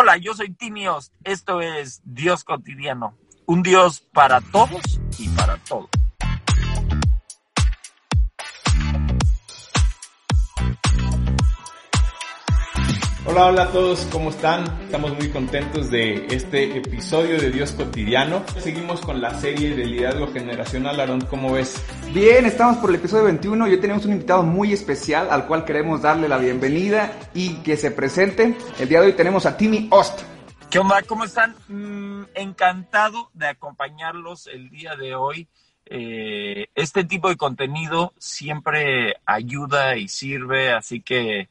Hola, 0.00 0.16
yo 0.16 0.32
soy 0.32 0.54
Timios. 0.54 1.10
Esto 1.24 1.60
es 1.60 2.02
Dios 2.04 2.44
Cotidiano. 2.44 3.18
Un 3.46 3.64
Dios 3.64 3.98
para 4.12 4.40
todos 4.40 5.00
y 5.18 5.28
para 5.30 5.56
todos. 5.64 5.90
Hola, 13.30 13.48
hola 13.48 13.62
a 13.64 13.72
todos, 13.72 14.08
¿cómo 14.10 14.30
están? 14.30 14.64
Estamos 14.80 15.14
muy 15.14 15.28
contentos 15.28 15.90
de 15.90 16.28
este 16.30 16.78
episodio 16.78 17.38
de 17.38 17.50
Dios 17.50 17.72
Cotidiano. 17.72 18.42
Seguimos 18.58 19.02
con 19.02 19.20
la 19.20 19.38
serie 19.38 19.76
de 19.76 19.84
liderazgo 19.84 20.32
generacional. 20.32 20.98
Aaron, 20.98 21.20
¿cómo 21.20 21.52
ves? 21.52 21.84
Bien, 22.14 22.46
estamos 22.46 22.78
por 22.78 22.88
el 22.88 22.96
episodio 22.96 23.24
21 23.24 23.68
y 23.68 23.72
hoy 23.72 23.80
tenemos 23.82 24.06
un 24.06 24.12
invitado 24.12 24.42
muy 24.44 24.72
especial 24.72 25.28
al 25.30 25.46
cual 25.46 25.66
queremos 25.66 26.00
darle 26.00 26.26
la 26.26 26.38
bienvenida 26.38 27.12
y 27.34 27.56
que 27.56 27.76
se 27.76 27.90
presente. 27.90 28.56
El 28.80 28.88
día 28.88 29.02
de 29.02 29.08
hoy 29.08 29.12
tenemos 29.12 29.44
a 29.44 29.58
Timmy 29.58 29.88
Ost. 29.90 30.22
¿Qué 30.70 30.78
onda? 30.78 31.02
¿Cómo 31.02 31.24
están? 31.24 31.54
Mm, 31.68 32.22
encantado 32.34 33.28
de 33.34 33.48
acompañarlos 33.48 34.46
el 34.46 34.70
día 34.70 34.96
de 34.96 35.14
hoy. 35.14 35.48
Eh, 35.84 36.68
este 36.74 37.04
tipo 37.04 37.28
de 37.28 37.36
contenido 37.36 38.14
siempre 38.16 39.16
ayuda 39.26 39.98
y 39.98 40.08
sirve, 40.08 40.72
así 40.72 41.02
que 41.02 41.50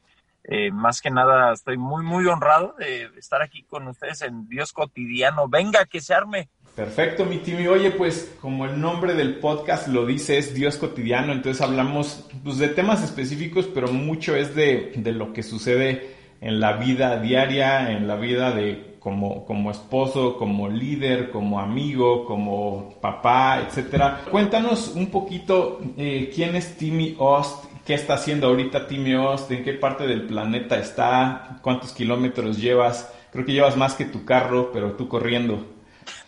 eh, 0.50 0.70
más 0.70 1.02
que 1.02 1.10
nada 1.10 1.52
estoy 1.52 1.76
muy, 1.76 2.02
muy 2.02 2.26
honrado 2.26 2.74
de 2.78 3.10
estar 3.18 3.42
aquí 3.42 3.64
con 3.64 3.86
ustedes 3.86 4.22
en 4.22 4.48
Dios 4.48 4.72
Cotidiano. 4.72 5.46
Venga, 5.46 5.84
que 5.84 6.00
se 6.00 6.14
arme. 6.14 6.48
Perfecto, 6.74 7.26
mi 7.26 7.38
Timmy. 7.38 7.66
Oye, 7.66 7.90
pues 7.90 8.34
como 8.40 8.64
el 8.64 8.80
nombre 8.80 9.12
del 9.14 9.40
podcast 9.40 9.88
lo 9.88 10.06
dice, 10.06 10.38
es 10.38 10.54
Dios 10.54 10.76
Cotidiano, 10.76 11.32
entonces 11.32 11.60
hablamos 11.60 12.26
pues, 12.42 12.56
de 12.58 12.68
temas 12.68 13.02
específicos, 13.02 13.66
pero 13.66 13.88
mucho 13.88 14.34
es 14.36 14.54
de, 14.54 14.92
de 14.96 15.12
lo 15.12 15.32
que 15.32 15.42
sucede 15.42 16.16
en 16.40 16.60
la 16.60 16.74
vida 16.74 17.20
diaria, 17.20 17.90
en 17.90 18.06
la 18.06 18.16
vida 18.16 18.52
de 18.52 18.96
como, 19.00 19.44
como 19.44 19.70
esposo, 19.70 20.36
como 20.36 20.68
líder, 20.68 21.30
como 21.30 21.60
amigo, 21.60 22.24
como 22.24 22.94
papá, 23.00 23.62
etcétera. 23.66 24.22
Cuéntanos 24.30 24.92
un 24.94 25.06
poquito 25.06 25.80
eh, 25.96 26.30
quién 26.34 26.54
es 26.56 26.76
Timmy 26.76 27.16
Ost 27.18 27.67
¿Qué 27.88 27.94
está 27.94 28.16
haciendo 28.16 28.48
ahorita 28.48 28.86
Timmy 28.86 29.14
Ost? 29.14 29.50
¿En 29.50 29.64
qué 29.64 29.72
parte 29.72 30.06
del 30.06 30.26
planeta 30.26 30.76
está? 30.76 31.58
¿Cuántos 31.62 31.94
kilómetros 31.94 32.58
llevas? 32.58 33.10
Creo 33.32 33.46
que 33.46 33.54
llevas 33.54 33.78
más 33.78 33.94
que 33.94 34.04
tu 34.04 34.26
carro, 34.26 34.70
pero 34.74 34.92
tú 34.92 35.08
corriendo. 35.08 35.66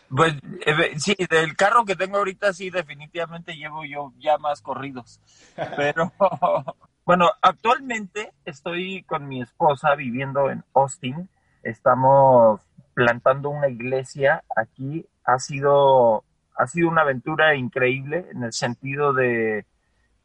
Pues 0.08 0.36
eh, 0.64 0.98
sí, 0.98 1.14
del 1.28 1.55
carro 1.56 1.84
que 1.84 1.97
tengo 1.97 2.16
ahorita 2.16 2.55
sí, 2.55 2.70
definitivamente 2.70 3.58
llevo 3.58 3.84
yo 3.84 4.14
ya 4.19 4.38
más 4.38 4.62
corridos. 4.62 5.20
Pero 5.77 6.11
bueno, 7.05 7.28
actualmente 7.42 8.33
estoy 8.47 9.03
con 9.03 9.28
mi 9.28 9.42
esposa 9.42 9.94
viviendo 9.97 10.48
en 10.48 10.64
Austin. 10.72 11.28
Estamos 11.62 12.62
plantando 12.94 13.50
una 13.50 13.69
iglesia 13.69 14.44
aquí. 14.56 15.05
Ha 15.25 15.38
sido, 15.38 16.25
ha 16.56 16.66
sido 16.66 16.88
una 16.88 17.03
aventura 17.03 17.55
increíble 17.55 18.25
en 18.33 18.44
el 18.44 18.55
sentido 18.55 19.12
de 19.12 19.66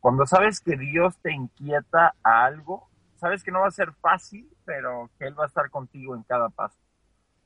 cuando 0.06 0.28
sabes 0.28 0.62
que 0.62 0.78
Dios 0.78 1.18
te 1.18 1.34
inquieta 1.34 2.14
a 2.22 2.46
algo, 2.46 2.88
sabes 3.16 3.44
que 3.44 3.50
no 3.50 3.62
va 3.62 3.70
a 3.70 3.72
ser 3.72 3.92
fácil, 3.94 4.48
pero 4.64 5.10
que 5.18 5.26
Él 5.26 5.34
va 5.36 5.46
a 5.46 5.48
estar 5.48 5.72
contigo 5.72 6.16
en 6.16 6.22
cada 6.22 6.50
paso. 6.50 6.78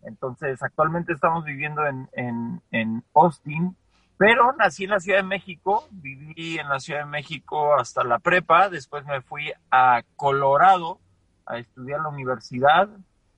Entonces, 0.02 0.62
actualmente 0.62 1.14
estamos 1.14 1.46
viviendo 1.46 1.86
en, 1.88 2.10
en, 2.12 2.62
en 2.72 3.02
Austin, 3.16 3.78
pero 4.18 4.52
nací 4.58 4.84
en 4.84 4.90
la 4.90 5.00
Ciudad 5.00 5.20
de 5.20 5.24
México, 5.24 5.88
viví 5.90 6.60
en 6.60 6.68
la 6.68 6.82
Ciudad 6.82 7.00
de 7.00 7.06
México 7.06 7.76
hasta 7.76 8.04
la 8.04 8.20
prepa, 8.20 8.68
después 8.68 9.06
me 9.06 9.22
fui 9.22 9.54
a 9.72 10.02
Colorado 10.18 11.00
a 11.46 11.60
estudiar 11.60 12.02
la 12.02 12.10
universidad, 12.10 12.90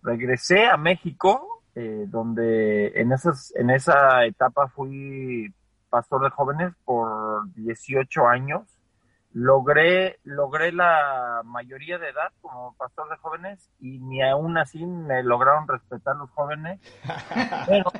regresé 0.02 0.66
a 0.66 0.78
México, 0.78 1.62
eh, 1.76 2.06
donde 2.08 2.88
en, 3.00 3.12
esas, 3.12 3.54
en 3.56 3.70
esa 3.70 4.26
etapa 4.26 4.68
fui 4.70 5.54
pastor 5.92 6.24
de 6.24 6.32
jóvenes 6.32 6.74
por 6.86 7.48
18 7.54 8.28
años 8.28 8.81
logré, 9.34 10.20
logré 10.24 10.72
la 10.72 11.42
mayoría 11.46 11.98
de 11.98 12.10
edad 12.10 12.32
como 12.42 12.76
pastor 12.76 13.10
de 13.10 13.18
jóvenes 13.18 13.70
y 13.80 14.00
ni 14.00 14.22
aún 14.22 14.58
así 14.58 14.86
me 14.86 15.24
lograron 15.24 15.68
respetar 15.68 16.16
los 16.16 16.30
jóvenes. 16.32 16.80
Pero 17.68 17.92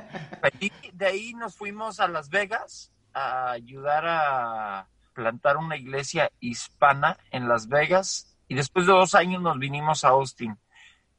de 0.92 1.06
ahí 1.06 1.34
nos 1.34 1.56
fuimos 1.56 2.00
a 2.00 2.08
Las 2.08 2.28
Vegas 2.28 2.92
a 3.14 3.50
ayudar 3.52 4.04
a 4.06 4.88
plantar 5.14 5.56
una 5.56 5.76
iglesia 5.76 6.30
hispana 6.40 7.18
en 7.30 7.48
Las 7.48 7.68
Vegas 7.68 8.36
y 8.48 8.54
después 8.54 8.86
de 8.86 8.92
dos 8.92 9.14
años 9.14 9.42
nos 9.42 9.58
vinimos 9.58 10.04
a 10.04 10.08
Austin 10.08 10.58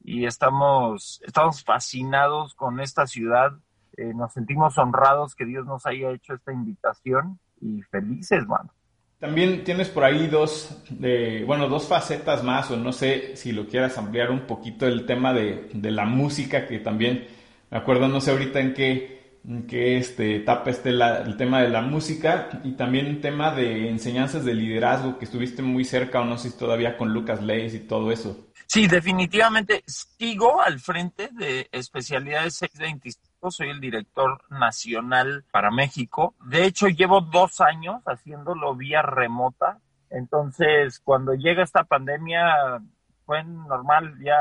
y 0.02 0.26
estamos, 0.26 1.20
estamos 1.24 1.64
fascinados 1.64 2.54
con 2.54 2.80
esta 2.80 3.06
ciudad. 3.06 3.52
Eh, 3.96 4.12
nos 4.14 4.32
sentimos 4.32 4.76
honrados 4.76 5.34
que 5.34 5.46
Dios 5.46 5.64
nos 5.66 5.86
haya 5.86 6.10
hecho 6.10 6.34
esta 6.34 6.52
invitación 6.52 7.40
y 7.60 7.80
felices, 7.82 8.46
mano. 8.46 8.70
También 9.18 9.64
tienes 9.64 9.88
por 9.88 10.04
ahí 10.04 10.26
dos, 10.26 10.82
de, 10.90 11.44
bueno, 11.46 11.68
dos 11.68 11.86
facetas 11.86 12.42
más, 12.42 12.70
o 12.70 12.76
no 12.76 12.92
sé 12.92 13.36
si 13.36 13.52
lo 13.52 13.66
quieras 13.66 13.96
ampliar 13.96 14.30
un 14.30 14.40
poquito 14.40 14.86
el 14.86 15.06
tema 15.06 15.32
de, 15.32 15.70
la 15.72 16.04
música, 16.04 16.66
que 16.66 16.78
también 16.78 17.26
me 17.70 17.78
acuerdo, 17.78 18.08
no 18.08 18.20
sé 18.20 18.32
ahorita 18.32 18.60
en 18.60 18.74
qué, 18.74 19.38
en 19.48 19.66
qué 19.66 19.96
este, 19.96 20.36
etapa 20.36 20.70
esté 20.70 20.90
el 20.90 21.36
tema 21.36 21.62
de 21.62 21.70
la 21.70 21.80
música, 21.80 22.60
y 22.64 22.72
también 22.72 23.06
un 23.06 23.20
tema 23.20 23.54
de 23.54 23.88
enseñanzas 23.88 24.44
de 24.44 24.54
liderazgo, 24.54 25.18
que 25.18 25.24
estuviste 25.24 25.62
muy 25.62 25.84
cerca, 25.84 26.20
o 26.20 26.24
no 26.24 26.36
sé 26.36 26.50
si 26.50 26.58
todavía 26.58 26.98
con 26.98 27.12
Lucas 27.12 27.42
Leis 27.42 27.72
y 27.72 27.80
todo 27.80 28.12
eso. 28.12 28.50
Sí, 28.66 28.88
definitivamente 28.88 29.84
sigo 29.86 30.60
al 30.60 30.80
frente 30.80 31.28
de 31.32 31.68
especialidades 31.70 32.56
625 32.56 33.33
soy 33.50 33.70
el 33.70 33.80
director 33.80 34.42
nacional 34.50 35.44
para 35.50 35.70
México. 35.70 36.34
De 36.44 36.64
hecho, 36.64 36.88
llevo 36.88 37.20
dos 37.20 37.60
años 37.60 38.02
haciéndolo 38.06 38.74
vía 38.74 39.02
remota. 39.02 39.78
Entonces, 40.10 41.00
cuando 41.00 41.34
llega 41.34 41.62
esta 41.62 41.84
pandemia, 41.84 42.80
fue 43.24 43.42
normal, 43.42 44.14
ya, 44.22 44.36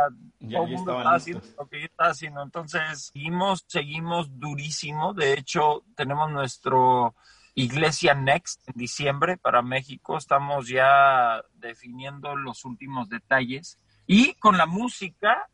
todo 0.51 0.65
el 0.65 0.71
mundo 0.71 0.97
estaba 0.97 1.15
haciendo 1.15 1.45
lo 1.57 1.67
que 1.67 1.79
yo 1.79 1.85
estaba 1.85 2.09
haciendo. 2.09 2.43
Entonces, 2.43 3.11
seguimos, 3.13 3.65
seguimos 3.67 4.39
durísimo. 4.39 5.13
De 5.13 5.33
hecho, 5.33 5.83
tenemos 5.95 6.31
nuestro 6.31 7.15
Iglesia 7.55 8.13
Next 8.13 8.67
en 8.67 8.73
diciembre 8.75 9.37
para 9.37 9.61
México. 9.61 10.17
Estamos 10.17 10.67
ya 10.67 11.41
definiendo 11.55 12.35
los 12.35 12.65
últimos 12.65 13.09
detalles. 13.09 13.79
Y 14.05 14.33
con 14.35 14.57
la 14.57 14.65
música, 14.65 15.49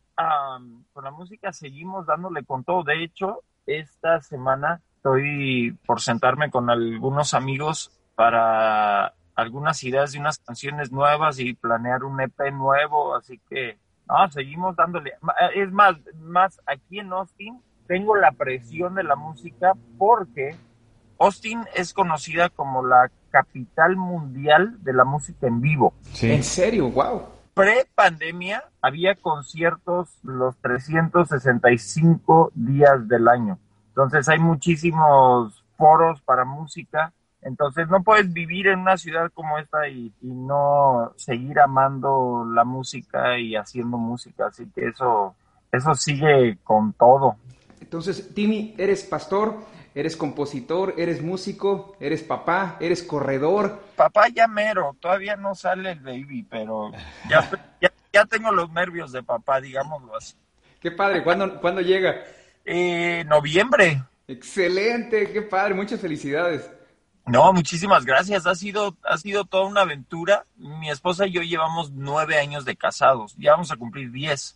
con 0.94 1.04
la 1.04 1.12
música 1.12 1.54
seguimos 1.54 2.06
dándole 2.06 2.44
con 2.44 2.64
todo. 2.64 2.84
De 2.84 3.04
hecho, 3.04 3.44
esta 3.66 4.22
semana 4.22 4.82
estoy 4.98 5.78
por 5.86 6.02
sentarme 6.02 6.50
con 6.50 6.70
algunos 6.70 7.34
amigos 7.34 7.92
para 8.16 9.14
algunas 9.36 9.84
ideas 9.84 10.12
de 10.12 10.20
unas 10.20 10.40
canciones 10.40 10.92
nuevas 10.92 11.40
y 11.40 11.54
planear 11.54 12.04
un 12.04 12.20
EP 12.20 12.52
nuevo, 12.52 13.16
así 13.16 13.40
que 13.50 13.78
no, 14.08 14.30
seguimos 14.32 14.76
dándole. 14.76 15.14
Es 15.56 15.72
más, 15.72 15.96
más 16.20 16.60
aquí 16.66 17.00
en 17.00 17.14
Austin 17.14 17.62
tengo 17.88 18.16
la 18.16 18.32
presión 18.32 18.96
de 18.96 19.04
la 19.04 19.16
música 19.16 19.74
porque 19.98 20.56
Austin 21.20 21.64
es 21.76 21.94
conocida 21.94 22.50
como 22.50 22.86
la 22.86 23.10
capital 23.30 23.96
mundial 23.96 24.84
de 24.84 24.94
la 24.94 25.06
música 25.06 25.48
en 25.48 25.62
vivo. 25.62 25.94
¿En 26.22 26.44
serio? 26.44 26.90
¡Wow! 26.90 27.39
Pre-pandemia 27.60 28.64
había 28.82 29.16
conciertos 29.16 30.18
los 30.24 30.56
365 30.62 32.54
días 32.56 33.06
del 33.10 33.28
año. 33.28 33.60
Entonces 33.90 34.30
hay 34.30 34.40
muchísimos 34.40 35.62
foros 35.76 36.22
para 36.22 36.46
música. 36.46 37.12
Entonces 37.42 37.90
no 37.90 38.02
puedes 38.02 38.32
vivir 38.32 38.68
en 38.68 38.80
una 38.80 38.96
ciudad 38.96 39.30
como 39.34 39.58
esta 39.58 39.90
y, 39.90 40.14
no 40.22 41.12
seguir 41.18 41.60
amando 41.60 42.46
la 42.50 42.64
música 42.64 43.38
y 43.38 43.58
haciendo 43.58 43.98
música. 43.98 44.48
Así 44.48 44.72
que 44.74 44.88
eso, 44.88 45.36
eso 45.70 45.96
sigue 45.96 46.60
con 46.64 46.94
todo. 46.94 47.36
Entonces, 47.82 48.34
Timmy, 48.34 48.74
eres 48.78 49.04
pastor, 49.04 49.58
eres 49.96 50.16
compositor, 50.16 50.94
eres 50.98 51.22
músico, 51.22 51.96
eres 52.00 52.24
papá, 52.24 52.78
eres 52.80 53.04
corredor. 53.04 53.84
Papá 53.96 54.30
ya 54.30 54.48
mero, 54.48 54.96
todavía 55.00 55.36
no 55.36 55.56
sale 55.56 55.92
el 55.92 56.00
baby, 56.00 56.44
pero 56.50 56.92
ya, 57.30 57.50
ya, 58.14 58.26
tengo 58.26 58.52
los 58.52 58.72
nervios 58.72 59.12
de 59.12 59.24
papá, 59.24 59.62
digámoslo 59.62 60.16
así. 60.16 60.36
Qué 60.80 60.92
padre, 60.92 61.24
¿cuándo, 61.24 61.60
¿cuándo 61.60 61.82
llega? 61.82 62.24
Eh, 62.66 63.24
noviembre. 63.28 64.04
Excelente, 64.28 65.32
qué 65.32 65.42
padre, 65.42 65.74
muchas 65.74 66.00
felicidades. 66.00 66.70
No, 67.30 67.54
muchísimas 67.54 68.06
gracias. 68.06 68.48
Ha 68.48 68.56
sido, 68.56 68.98
ha 69.04 69.18
sido 69.18 69.46
toda 69.46 69.66
una 69.66 69.82
aventura. 69.82 70.46
Mi 70.56 70.90
esposa 70.90 71.28
y 71.28 71.32
yo 71.32 71.42
llevamos 71.44 71.92
nueve 71.92 72.40
años 72.40 72.66
de 72.66 72.76
casados. 72.76 73.36
Ya 73.38 73.52
vamos 73.52 73.72
a 73.72 73.76
cumplir 73.76 74.12
diez. 74.12 74.56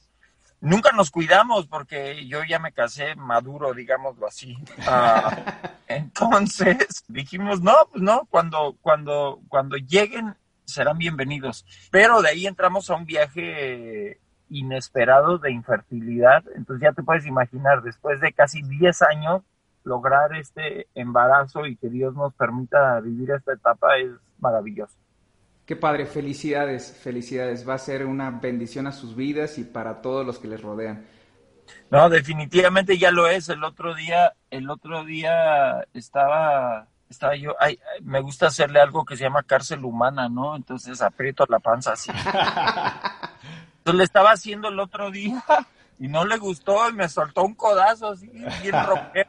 Nunca 0.64 0.94
nos 0.94 1.12
cuidamos 1.12 1.68
porque 1.68 2.26
yo 2.26 2.40
ya 2.46 2.58
me 2.58 2.72
casé 2.72 3.18
maduro, 3.18 3.74
digámoslo 3.74 4.26
así. 4.26 4.56
Ah, 4.88 5.74
entonces 5.90 7.04
dijimos, 7.10 7.62
no, 7.62 7.74
pues 7.92 8.02
no, 8.02 8.26
cuando, 8.30 8.78
cuando, 8.82 9.42
cuando 9.50 9.76
lleguen 9.76 10.36
serán 10.64 10.98
bienvenidos. 10.98 11.66
Pero 11.92 12.22
de 12.22 12.30
ahí 12.30 12.48
entramos 12.48 12.90
a 12.90 12.96
un 12.96 13.06
viaje 13.06 14.22
inesperado 14.50 15.38
de 15.38 15.52
infertilidad. 15.52 16.46
Entonces 16.56 16.82
ya 16.82 16.94
te 16.94 17.04
puedes 17.04 17.26
imaginar, 17.26 17.82
después 17.84 18.22
de 18.22 18.32
casi 18.32 18.62
10 18.62 19.02
años, 19.02 19.42
lograr 19.84 20.34
este 20.38 20.88
embarazo 20.96 21.66
y 21.66 21.76
que 21.76 21.90
Dios 21.90 22.16
nos 22.16 22.34
permita 22.36 23.02
vivir 23.02 23.32
esta 23.32 23.52
etapa 23.52 23.98
es 23.98 24.12
maravilloso. 24.40 24.96
Qué 25.66 25.76
padre, 25.78 26.06
felicidades, 26.06 26.92
felicidades. 27.02 27.68
Va 27.68 27.76
a 27.76 27.80
ser 27.80 28.06
una 28.06 28.30
bendición 28.32 28.86
a 28.88 28.92
sus 28.92 29.16
vidas 29.16 29.58
y 29.58 29.64
para 29.64 30.02
todos 30.02 30.26
los 30.26 30.40
que 30.40 30.50
les 30.50 30.62
rodean. 30.62 31.06
No, 31.90 32.10
definitivamente 32.10 32.98
ya 32.98 33.12
lo 33.12 33.28
es. 33.28 33.48
El 33.50 33.64
otro 33.64 33.96
día, 33.96 34.34
el 34.50 34.70
otro 34.70 35.06
día 35.06 35.86
estaba, 35.94 36.88
estaba 37.10 37.36
yo, 37.36 37.56
ay, 37.60 37.80
me 38.02 38.20
gusta 38.20 38.48
hacerle 38.48 38.82
algo 38.82 39.06
que 39.06 39.16
se 39.16 39.24
llama 39.24 39.44
cárcel 39.44 39.86
humana, 39.86 40.28
¿no? 40.28 40.56
Entonces 40.56 41.02
aprieto 41.02 41.46
la 41.48 41.60
panza 41.60 41.94
así. 41.94 42.12
Entonces 43.78 43.98
le 43.98 44.04
estaba 44.04 44.32
haciendo 44.32 44.68
el 44.68 44.80
otro 44.80 45.12
día 45.12 45.44
y 46.00 46.08
no 46.08 46.26
le 46.26 46.38
gustó 46.38 46.90
y 46.90 46.94
me 46.94 47.08
soltó 47.08 47.44
un 47.44 47.54
codazo 47.54 48.10
así, 48.10 48.28
bien 48.62 48.86
rompero. 48.86 49.23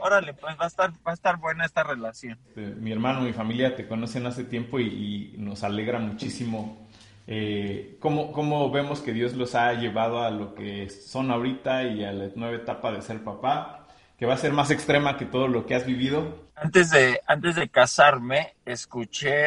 Órale, 0.00 0.34
pues 0.34 0.56
va 0.58 0.64
a 0.64 0.68
estar, 0.68 0.90
va 1.06 1.10
a 1.10 1.14
estar 1.14 1.36
buena 1.38 1.64
esta 1.64 1.82
relación. 1.82 2.38
Mi 2.56 2.92
hermano, 2.92 3.20
mi 3.20 3.32
familia 3.32 3.76
te 3.76 3.86
conocen 3.86 4.26
hace 4.26 4.44
tiempo 4.44 4.78
y, 4.80 5.34
nos 5.38 5.62
alegra 5.62 5.98
muchísimo 5.98 6.88
eh, 7.26 7.96
cómo, 8.00 8.32
cómo, 8.32 8.70
vemos 8.70 9.00
que 9.00 9.12
Dios 9.12 9.34
los 9.34 9.54
ha 9.54 9.72
llevado 9.74 10.22
a 10.22 10.30
lo 10.30 10.54
que 10.54 10.88
son 10.90 11.30
ahorita 11.30 11.84
y 11.84 12.04
a 12.04 12.12
la 12.12 12.28
nueva 12.34 12.56
etapa 12.56 12.90
de 12.90 13.02
ser 13.02 13.22
papá, 13.22 13.86
que 14.18 14.26
va 14.26 14.34
a 14.34 14.38
ser 14.38 14.52
más 14.52 14.70
extrema 14.70 15.16
que 15.16 15.26
todo 15.26 15.48
lo 15.48 15.64
que 15.64 15.74
has 15.74 15.86
vivido. 15.86 16.50
Antes 16.56 16.90
de, 16.90 17.20
antes 17.26 17.54
de 17.54 17.68
casarme, 17.68 18.54
escuché, 18.64 19.46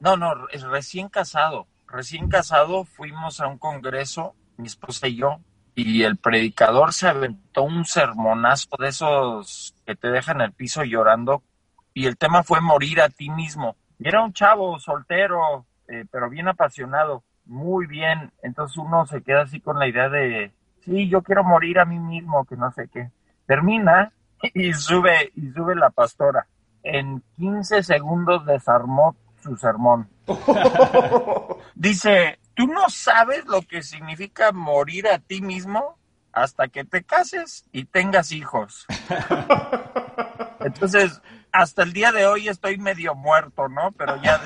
no, 0.00 0.16
no, 0.16 0.46
recién 0.70 1.08
casado, 1.08 1.66
recién 1.88 2.28
casado 2.28 2.84
fuimos 2.84 3.40
a 3.40 3.48
un 3.48 3.58
congreso, 3.58 4.34
mi 4.56 4.66
esposa 4.66 5.08
y 5.08 5.16
yo, 5.16 5.40
y 5.74 6.02
el 6.02 6.16
predicador 6.16 6.92
se 6.92 7.08
aventó 7.08 7.64
un 7.64 7.84
sermonazo 7.84 8.76
de 8.78 8.88
esos 8.88 9.74
que 9.84 9.96
te 9.96 10.08
dejan 10.08 10.36
en 10.36 10.46
el 10.46 10.52
piso 10.52 10.84
llorando 10.84 11.42
y 11.92 12.06
el 12.06 12.16
tema 12.16 12.42
fue 12.42 12.60
morir 12.60 13.00
a 13.00 13.08
ti 13.08 13.30
mismo. 13.30 13.76
Y 13.98 14.08
era 14.08 14.22
un 14.22 14.32
chavo 14.32 14.78
soltero, 14.78 15.64
eh, 15.88 16.04
pero 16.10 16.28
bien 16.28 16.48
apasionado, 16.48 17.22
muy 17.46 17.86
bien. 17.86 18.32
Entonces 18.42 18.76
uno 18.76 19.06
se 19.06 19.22
queda 19.22 19.42
así 19.42 19.60
con 19.60 19.78
la 19.78 19.88
idea 19.88 20.08
de, 20.08 20.52
sí, 20.84 21.08
yo 21.08 21.22
quiero 21.22 21.44
morir 21.44 21.78
a 21.78 21.84
mí 21.84 21.98
mismo, 21.98 22.44
que 22.44 22.56
no 22.56 22.72
sé 22.72 22.88
qué. 22.92 23.10
Termina 23.46 24.12
y 24.54 24.72
sube, 24.74 25.32
y 25.34 25.50
sube 25.52 25.74
la 25.74 25.90
pastora. 25.90 26.46
En 26.82 27.22
15 27.36 27.82
segundos 27.82 28.44
desarmó 28.44 29.16
su 29.42 29.56
sermón. 29.56 30.08
Dice, 31.74 32.38
tú 32.54 32.66
no 32.66 32.88
sabes 32.88 33.44
lo 33.46 33.62
que 33.62 33.82
significa 33.82 34.52
morir 34.52 35.08
a 35.08 35.18
ti 35.18 35.40
mismo 35.40 35.98
hasta 36.32 36.68
que 36.68 36.84
te 36.84 37.02
cases 37.04 37.64
y 37.72 37.84
tengas 37.84 38.32
hijos. 38.32 38.86
Entonces, 40.60 41.20
hasta 41.52 41.82
el 41.82 41.92
día 41.92 42.10
de 42.10 42.26
hoy 42.26 42.48
estoy 42.48 42.78
medio 42.78 43.14
muerto, 43.14 43.68
¿no? 43.68 43.92
Pero 43.92 44.20
ya 44.22 44.38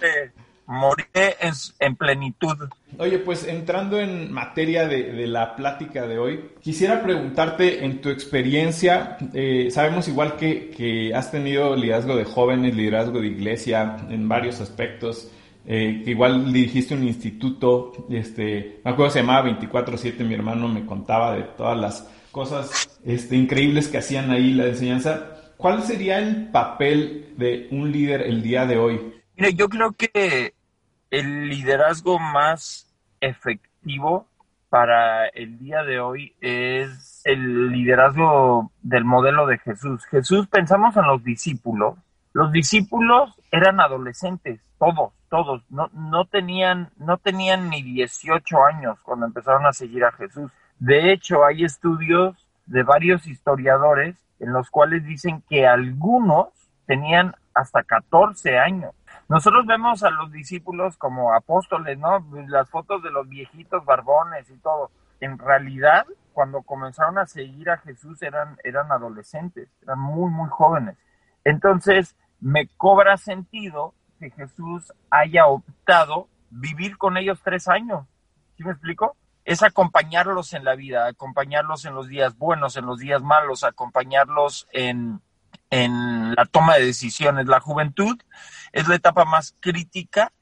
de, 0.00 0.30
moriré 0.66 1.36
en, 1.80 1.96
plenitud. 1.96 2.56
Oye, 2.98 3.18
pues 3.18 3.44
entrando 3.44 3.98
en 3.98 4.32
materia 4.32 4.86
de, 4.86 5.26
la 5.26 5.56
plática 5.56 6.06
de 6.06 6.18
hoy, 6.18 6.50
quisiera 6.60 7.02
preguntarte 7.02 7.84
en 7.84 8.00
tu 8.00 8.10
experiencia, 8.10 9.16
eh, 9.34 9.68
sabemos 9.70 10.06
igual 10.08 10.36
que, 10.36 10.70
que 10.70 11.12
has 11.14 11.30
tenido 11.30 11.74
liderazgo 11.74 12.16
de 12.16 12.24
jóvenes, 12.24 12.76
liderazgo 12.76 13.20
de 13.20 13.26
iglesia 13.26 13.96
en 14.08 14.28
varios 14.28 14.60
aspectos. 14.60 15.30
Eh, 15.64 16.02
que 16.04 16.10
igual 16.10 16.52
dirigiste 16.52 16.94
un 16.94 17.04
instituto, 17.04 17.92
este, 18.10 18.80
me 18.84 18.90
acuerdo 18.90 19.12
se 19.12 19.20
llamaba 19.20 19.48
24-7, 19.48 20.24
mi 20.24 20.34
hermano 20.34 20.66
me 20.66 20.84
contaba 20.84 21.36
de 21.36 21.44
todas 21.44 21.78
las 21.78 22.10
cosas 22.32 23.00
este, 23.04 23.36
increíbles 23.36 23.88
que 23.88 23.98
hacían 23.98 24.30
ahí 24.30 24.52
la 24.52 24.66
enseñanza. 24.66 25.54
¿Cuál 25.56 25.82
sería 25.84 26.18
el 26.18 26.48
papel 26.48 27.34
de 27.36 27.68
un 27.70 27.92
líder 27.92 28.22
el 28.22 28.42
día 28.42 28.66
de 28.66 28.78
hoy? 28.78 29.14
Mire, 29.36 29.54
yo 29.54 29.68
creo 29.68 29.92
que 29.92 30.54
el 31.10 31.48
liderazgo 31.48 32.18
más 32.18 32.92
efectivo 33.20 34.26
para 34.68 35.28
el 35.28 35.58
día 35.58 35.84
de 35.84 36.00
hoy 36.00 36.34
es 36.40 37.20
el 37.24 37.70
liderazgo 37.70 38.72
del 38.82 39.04
modelo 39.04 39.46
de 39.46 39.58
Jesús. 39.58 40.04
Jesús, 40.06 40.48
pensamos 40.48 40.96
en 40.96 41.06
los 41.06 41.22
discípulos. 41.22 41.98
Los 42.32 42.50
discípulos 42.50 43.38
eran 43.50 43.80
adolescentes, 43.80 44.60
todos, 44.78 45.12
todos. 45.32 45.62
No, 45.70 45.88
no, 45.94 46.26
tenían, 46.26 46.90
no 46.98 47.16
tenían 47.16 47.70
ni 47.70 47.82
18 47.82 48.64
años 48.64 48.98
cuando 49.02 49.24
empezaron 49.24 49.64
a 49.64 49.72
seguir 49.72 50.04
a 50.04 50.12
Jesús. 50.12 50.52
De 50.78 51.10
hecho, 51.10 51.46
hay 51.46 51.64
estudios 51.64 52.36
de 52.66 52.82
varios 52.82 53.26
historiadores 53.26 54.14
en 54.40 54.52
los 54.52 54.68
cuales 54.68 55.06
dicen 55.06 55.42
que 55.48 55.66
algunos 55.66 56.48
tenían 56.84 57.34
hasta 57.54 57.82
14 57.82 58.58
años. 58.58 58.92
Nosotros 59.26 59.64
vemos 59.64 60.04
a 60.04 60.10
los 60.10 60.30
discípulos 60.30 60.98
como 60.98 61.32
apóstoles, 61.32 61.98
¿no? 61.98 62.22
Las 62.48 62.68
fotos 62.68 63.02
de 63.02 63.10
los 63.10 63.26
viejitos 63.26 63.86
barbones 63.86 64.50
y 64.50 64.58
todo. 64.58 64.90
En 65.20 65.38
realidad, 65.38 66.04
cuando 66.34 66.60
comenzaron 66.60 67.16
a 67.16 67.24
seguir 67.24 67.70
a 67.70 67.78
Jesús 67.78 68.20
eran, 68.20 68.58
eran 68.64 68.92
adolescentes, 68.92 69.70
eran 69.80 69.98
muy, 69.98 70.30
muy 70.30 70.50
jóvenes. 70.50 70.98
Entonces, 71.42 72.16
me 72.38 72.68
cobra 72.76 73.16
sentido 73.16 73.94
que 74.22 74.30
Jesús 74.30 74.92
haya 75.10 75.46
optado 75.46 76.28
vivir 76.50 76.96
con 76.96 77.16
ellos 77.16 77.40
tres 77.42 77.66
años. 77.66 78.06
¿Sí 78.56 78.62
me 78.62 78.70
explico? 78.70 79.16
Es 79.44 79.64
acompañarlos 79.64 80.52
en 80.52 80.64
la 80.64 80.76
vida, 80.76 81.08
acompañarlos 81.08 81.84
en 81.84 81.94
los 81.94 82.06
días 82.06 82.38
buenos, 82.38 82.76
en 82.76 82.86
los 82.86 83.00
días 83.00 83.20
malos, 83.20 83.64
acompañarlos 83.64 84.68
en, 84.72 85.20
en 85.70 86.36
la 86.36 86.44
toma 86.44 86.76
de 86.76 86.86
decisiones. 86.86 87.46
La 87.46 87.58
juventud 87.58 88.16
es 88.72 88.86
la 88.86 88.94
etapa 88.94 89.24
más 89.24 89.56
crítica 89.58 90.32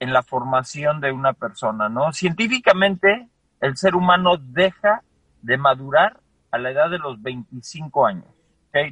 en 0.00 0.14
la 0.14 0.22
formación 0.22 1.00
de 1.00 1.12
una 1.12 1.34
persona, 1.34 1.90
¿no? 1.90 2.12
Científicamente, 2.12 3.28
el 3.60 3.76
ser 3.76 3.94
humano 3.96 4.38
deja 4.38 5.02
de 5.42 5.58
madurar 5.58 6.20
a 6.50 6.58
la 6.58 6.70
edad 6.70 6.88
de 6.88 6.98
los 6.98 7.20
25 7.20 8.06
años. 8.06 8.26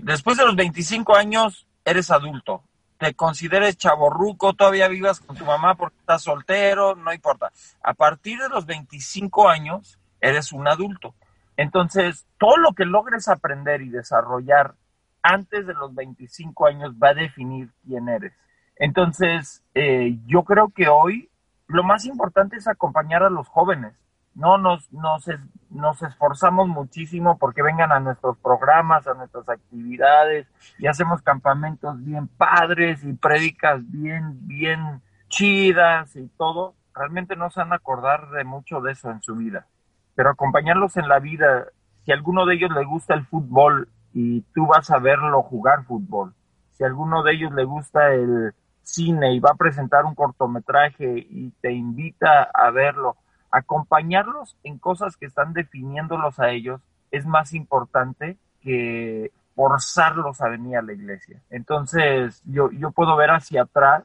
Después 0.02 0.36
de 0.36 0.44
los 0.44 0.56
25 0.56 1.16
años, 1.16 1.66
eres 1.84 2.10
adulto. 2.10 2.62
Te 2.98 3.14
consideres 3.14 3.76
chaborruco, 3.76 4.54
todavía 4.54 4.88
vivas 4.88 5.20
con 5.20 5.36
tu 5.36 5.44
mamá 5.44 5.74
porque 5.74 5.98
estás 5.98 6.22
soltero, 6.22 6.94
no 6.94 7.12
importa. 7.12 7.52
A 7.82 7.94
partir 7.94 8.38
de 8.38 8.48
los 8.48 8.66
25 8.66 9.48
años, 9.48 9.98
eres 10.20 10.52
un 10.52 10.68
adulto. 10.68 11.14
Entonces, 11.56 12.26
todo 12.38 12.56
lo 12.56 12.72
que 12.72 12.84
logres 12.84 13.28
aprender 13.28 13.82
y 13.82 13.88
desarrollar 13.88 14.74
antes 15.22 15.66
de 15.66 15.74
los 15.74 15.94
25 15.94 16.66
años 16.66 16.94
va 17.02 17.10
a 17.10 17.14
definir 17.14 17.70
quién 17.86 18.08
eres. 18.08 18.32
Entonces, 18.76 19.62
eh, 19.74 20.18
yo 20.26 20.42
creo 20.42 20.68
que 20.68 20.88
hoy 20.88 21.30
lo 21.66 21.82
más 21.82 22.04
importante 22.04 22.56
es 22.56 22.68
acompañar 22.68 23.22
a 23.22 23.30
los 23.30 23.48
jóvenes. 23.48 23.94
No 24.34 24.58
nos, 24.58 24.92
nos, 24.92 25.24
nos 25.70 26.02
esforzamos 26.02 26.68
muchísimo 26.68 27.38
porque 27.38 27.62
vengan 27.62 27.92
a 27.92 28.00
nuestros 28.00 28.36
programas, 28.38 29.06
a 29.06 29.14
nuestras 29.14 29.48
actividades 29.48 30.46
y 30.78 30.86
hacemos 30.86 31.22
campamentos 31.22 32.02
bien 32.04 32.28
padres 32.28 33.04
y 33.04 33.12
prédicas 33.12 33.80
bien, 33.90 34.46
bien 34.46 35.02
chidas 35.28 36.16
y 36.16 36.28
todo. 36.36 36.74
Realmente 36.94 37.36
no 37.36 37.50
se 37.50 37.60
van 37.60 37.72
a 37.72 37.76
acordar 37.76 38.30
de 38.30 38.44
mucho 38.44 38.80
de 38.80 38.92
eso 38.92 39.10
en 39.10 39.22
su 39.22 39.36
vida. 39.36 39.66
Pero 40.14 40.30
acompañarlos 40.30 40.96
en 40.96 41.08
la 41.08 41.18
vida, 41.18 41.66
si 42.04 42.12
alguno 42.12 42.46
de 42.46 42.54
ellos 42.54 42.70
le 42.70 42.84
gusta 42.84 43.14
el 43.14 43.26
fútbol 43.26 43.88
y 44.12 44.42
tú 44.54 44.66
vas 44.66 44.90
a 44.90 44.98
verlo 44.98 45.42
jugar 45.42 45.84
fútbol, 45.84 46.34
si 46.72 46.84
alguno 46.84 47.22
de 47.22 47.32
ellos 47.32 47.52
le 47.52 47.64
gusta 47.64 48.12
el, 48.12 48.52
cine 48.84 49.34
y 49.34 49.40
va 49.40 49.50
a 49.50 49.56
presentar 49.56 50.04
un 50.04 50.14
cortometraje 50.14 51.26
y 51.28 51.50
te 51.60 51.72
invita 51.72 52.44
a 52.44 52.70
verlo, 52.70 53.16
acompañarlos 53.54 54.56
en 54.64 54.78
cosas 54.78 55.16
que 55.16 55.26
están 55.26 55.52
definiéndolos 55.52 56.40
a 56.40 56.50
ellos 56.50 56.80
es 57.12 57.24
más 57.24 57.54
importante 57.54 58.36
que 58.60 59.30
forzarlos 59.54 60.40
a 60.40 60.48
venir 60.48 60.76
a 60.76 60.82
la 60.82 60.92
iglesia. 60.92 61.40
Entonces, 61.50 62.42
yo, 62.44 62.72
yo 62.72 62.90
puedo 62.90 63.16
ver 63.16 63.30
hacia 63.30 63.62
atrás 63.62 64.02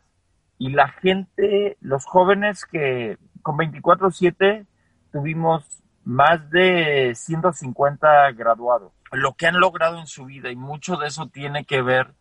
y 0.60 0.70
la 0.70 0.90
gente, 0.90 1.78
los 1.82 2.06
jóvenes 2.06 2.66
que 2.66 3.18
con 3.42 3.58
24/7 3.58 4.68
tuvimos 5.12 5.82
más 6.04 6.50
de 6.52 7.14
150 7.16 8.32
graduados, 8.34 8.92
lo 9.12 9.34
que 9.34 9.48
han 9.48 9.60
logrado 9.60 10.00
en 10.00 10.06
su 10.06 10.26
vida 10.26 10.52
y 10.52 10.56
mucho 10.56 10.98
de 10.98 11.08
eso 11.08 11.28
tiene 11.28 11.66
que 11.66 11.82
ver, 11.82 12.14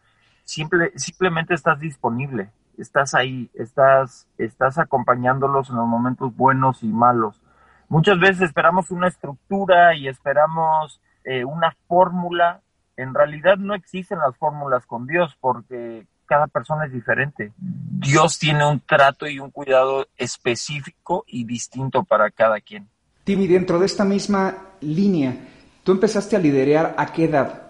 simple, 0.44 0.92
simplemente 0.96 1.52
estás 1.52 1.78
disponible, 1.78 2.50
estás 2.78 3.14
ahí, 3.14 3.50
estás, 3.54 4.26
estás 4.38 4.78
acompañándolos 4.78 5.70
en 5.70 5.76
los 5.76 5.86
momentos 5.86 6.34
buenos 6.36 6.82
y 6.82 6.88
malos. 6.88 7.40
Muchas 7.88 8.18
veces 8.20 8.42
esperamos 8.42 8.90
una 8.90 9.08
estructura 9.08 9.94
y 9.94 10.08
esperamos 10.08 11.00
eh, 11.24 11.44
una 11.44 11.74
fórmula. 11.86 12.60
En 12.96 13.14
realidad 13.14 13.56
no 13.56 13.74
existen 13.74 14.18
las 14.18 14.36
fórmulas 14.36 14.86
con 14.86 15.06
Dios 15.06 15.36
porque 15.40 16.06
cada 16.26 16.46
persona 16.46 16.84
es 16.84 16.92
diferente. 16.92 17.52
Dios 17.56 18.38
tiene 18.38 18.68
un 18.68 18.80
trato 18.80 19.26
y 19.26 19.40
un 19.40 19.50
cuidado 19.50 20.06
específico 20.16 21.24
y 21.26 21.44
distinto 21.44 22.04
para 22.04 22.30
cada 22.30 22.60
quien. 22.60 22.88
Timmy, 23.24 23.46
dentro 23.46 23.78
de 23.78 23.86
esta 23.86 24.04
misma 24.04 24.54
línea, 24.80 25.36
¿tú 25.82 25.92
empezaste 25.92 26.36
a 26.36 26.38
liderar 26.38 26.94
a 26.96 27.06
qué 27.12 27.24
edad? 27.24 27.67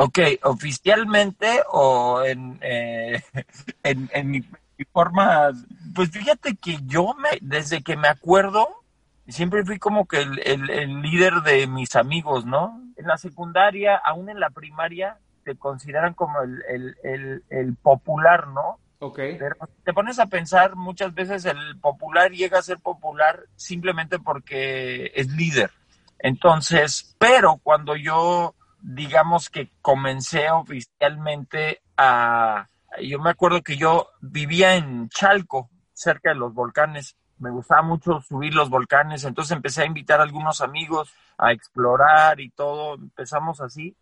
Ok, 0.00 0.18
oficialmente 0.44 1.60
o 1.72 2.22
en, 2.22 2.58
eh, 2.62 3.20
en, 3.82 4.30
mi, 4.30 4.42
forma, 4.92 5.50
pues 5.92 6.10
fíjate 6.10 6.56
que 6.56 6.78
yo 6.86 7.14
me, 7.14 7.30
desde 7.40 7.82
que 7.82 7.96
me 7.96 8.06
acuerdo, 8.06 8.68
siempre 9.26 9.64
fui 9.64 9.80
como 9.80 10.06
que 10.06 10.20
el, 10.20 10.70
el 10.70 11.02
líder 11.02 11.42
de 11.42 11.66
mis 11.66 11.96
amigos, 11.96 12.46
¿no? 12.46 12.80
En 12.96 13.06
la 13.08 13.18
secundaria, 13.18 13.96
aún 13.96 14.28
en 14.28 14.38
la 14.38 14.50
primaria, 14.50 15.18
te 15.48 15.56
consideran 15.56 16.14
como 16.14 16.42
el, 16.42 16.94
el, 17.02 17.42
el, 17.48 17.74
popular, 17.76 18.48
¿no? 18.48 18.78
Ok. 19.00 19.16
Pero 19.16 19.56
te 19.82 19.92
pones 19.94 20.18
a 20.18 20.26
pensar, 20.26 20.76
muchas 20.76 21.14
veces 21.14 21.44
el 21.46 21.78
popular 21.80 22.30
llega 22.30 22.58
a 22.58 22.62
ser 22.62 22.78
popular 22.78 23.44
simplemente 23.56 24.18
porque 24.18 25.10
es 25.14 25.28
líder. 25.28 25.70
Entonces, 26.18 27.16
pero 27.18 27.58
cuando 27.62 27.96
yo, 27.96 28.54
digamos 28.80 29.48
que 29.48 29.70
comencé 29.82 30.50
oficialmente 30.50 31.82
a... 31.96 32.66
Yo 33.02 33.18
me 33.18 33.30
acuerdo 33.30 33.62
que 33.62 33.76
yo 33.76 34.08
vivía 34.20 34.76
en 34.76 35.08
Chalco, 35.08 35.70
cerca 35.92 36.30
de 36.30 36.36
los 36.36 36.54
volcanes. 36.54 37.16
Me 37.38 37.50
gustaba 37.50 37.82
mucho 37.82 38.20
subir 38.20 38.54
los 38.54 38.70
volcanes, 38.70 39.24
entonces 39.24 39.52
empecé 39.52 39.82
a 39.82 39.86
invitar 39.86 40.20
a 40.20 40.24
algunos 40.24 40.60
amigos 40.60 41.12
a 41.36 41.52
explorar 41.52 42.40
y 42.40 42.50
todo. 42.50 42.94
Empezamos 42.94 43.60
así 43.60 43.94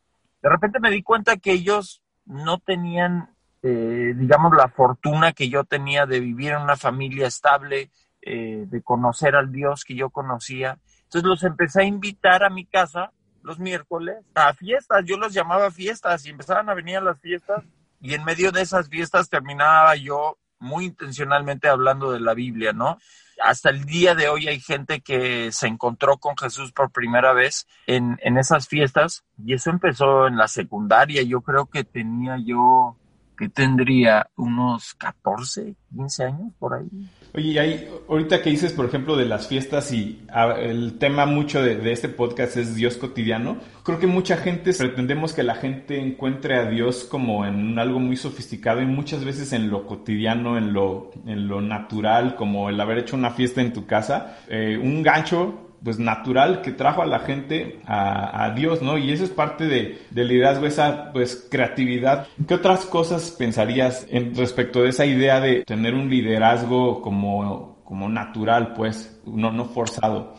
de 0.47 0.51
repente 0.51 0.79
me 0.79 0.93
di 0.93 1.03
cuenta 1.03 1.39
que 1.39 1.51
ellos 1.51 2.03
no 2.25 2.59
tenían, 2.59 3.31
eh, 3.65 4.13
digamos, 4.17 4.55
la 4.57 4.69
fortuna 4.69 5.33
que 5.33 5.49
yo 5.49 5.65
tenía 5.65 6.07
de 6.07 6.21
vivir 6.21 6.53
en 6.53 6.63
una 6.63 6.77
familia 6.77 7.27
estable, 7.27 7.91
eh, 8.23 8.65
de 8.69 8.83
conocer 8.83 9.35
al 9.35 9.51
Dios 9.51 9.85
que 9.85 9.97
yo 9.97 10.11
conocía. 10.11 10.79
Entonces 11.03 11.29
los 11.29 11.43
empecé 11.43 11.83
a 11.83 11.87
invitar 11.87 12.45
a 12.45 12.51
mi 12.51 12.65
casa 12.65 13.13
los 13.47 13.59
miércoles 13.61 14.17
a 14.35 14.53
fiestas, 14.55 15.05
yo 15.07 15.17
los 15.17 15.33
llamaba 15.33 15.71
fiestas 15.71 16.27
y 16.27 16.31
empezaban 16.31 16.69
a 16.69 16.75
venir 16.75 16.97
a 16.97 17.01
las 17.01 17.21
fiestas 17.21 17.65
y 18.01 18.15
en 18.15 18.25
medio 18.25 18.51
de 18.51 18.63
esas 18.63 18.89
fiestas 18.89 19.29
terminaba 19.29 19.95
yo 19.95 20.37
muy 20.59 20.87
intencionalmente 20.87 21.69
hablando 21.69 22.11
de 22.11 22.21
la 22.21 22.35
Biblia, 22.35 22.73
¿no? 22.73 22.99
hasta 23.41 23.71
el 23.71 23.85
día 23.85 24.15
de 24.15 24.29
hoy 24.29 24.49
hay 24.49 24.61
gente 24.61 25.01
que 25.01 25.53
se 25.53 25.67
encontró 25.67 26.19
con 26.19 26.37
Jesús 26.37 26.73
por 26.73 26.91
primera 26.91 27.33
vez 27.33 27.67
en, 27.87 28.19
en 28.23 28.39
esas 28.39 28.67
fiestas 28.67 29.25
y 29.39 29.55
eso 29.55 29.71
empezó 29.71 30.27
en 30.27 30.37
la 30.37 30.49
secundaria. 30.49 31.23
Yo 31.23 31.43
creo 31.43 31.67
que 31.67 31.85
tenía 31.85 32.39
yo 32.39 32.97
que 33.37 33.49
tendría 33.51 34.31
unos 34.37 34.95
14, 34.95 35.77
15 35.95 36.25
años 36.25 36.53
por 36.59 36.75
ahí. 36.75 36.89
Oye, 37.37 37.49
y 37.49 37.59
ahí, 37.59 37.89
ahorita 38.09 38.41
que 38.41 38.49
dices, 38.49 38.73
por 38.73 38.87
ejemplo, 38.87 39.15
de 39.15 39.27
las 39.27 39.47
fiestas 39.47 39.93
y 39.93 40.23
el 40.59 40.97
tema 40.97 41.27
mucho 41.27 41.63
de, 41.63 41.93
este 41.93 42.09
podcast 42.09 42.57
es 42.57 42.75
Dios 42.75 42.97
cotidiano, 42.97 43.59
creo 43.83 43.99
que 43.99 44.07
mucha 44.07 44.39
gente 44.39 44.73
pretendemos 44.73 45.35
que 45.35 45.43
la 45.43 45.55
gente 45.55 46.01
encuentre 46.01 46.57
a 46.57 46.65
Dios 46.65 47.05
como 47.05 47.45
en 47.45 47.79
algo 47.79 48.01
muy 48.01 48.17
sofisticado 48.17 48.81
y 48.81 48.87
muchas 48.87 49.23
veces 49.23 49.53
en 49.53 49.69
lo 49.69 49.87
cotidiano, 49.87 50.57
en 50.57 50.73
lo, 50.73 51.11
en 51.27 51.47
lo 51.47 51.61
natural, 51.61 52.37
como 52.37 52.71
el 52.71 52.81
haber 52.81 53.01
hecho 53.01 53.17
una 53.17 53.31
fiesta 53.31 53.61
en 53.61 53.75
tu 53.75 53.85
casa, 53.85 54.39
eh, 54.49 54.81
un 54.83 55.03
gancho 55.03 55.66
pues 55.87 56.01
natural 56.01 56.63
que 56.63 56.73
trajo 56.73 57.01
a 57.01 57.07
la 57.07 57.21
gente 57.21 57.79
a, 57.87 58.51
Dios, 58.57 58.83
¿no? 58.83 58.99
Y 58.99 59.13
eso 59.13 59.23
es 59.23 59.31
parte 59.31 59.67
de, 59.67 60.05
del 60.11 60.27
liderazgo, 60.27 60.67
esa 60.67 61.13
pues 61.13 61.47
creatividad. 61.49 62.27
¿Qué 62.49 62.55
otras 62.55 62.87
cosas 62.87 63.31
pensarías 63.31 64.05
en 64.11 64.35
respecto 64.35 64.83
de 64.83 64.89
esa 64.89 65.07
idea 65.07 65.39
de 65.39 65.65
tener 65.65 65.95
un 65.95 66.11
liderazgo 66.11 67.01
como, 67.03 67.85
como 67.85 68.09
natural, 68.09 68.73
pues, 68.75 69.17
no, 69.27 69.53
no 69.53 69.67
forzado? 69.67 70.35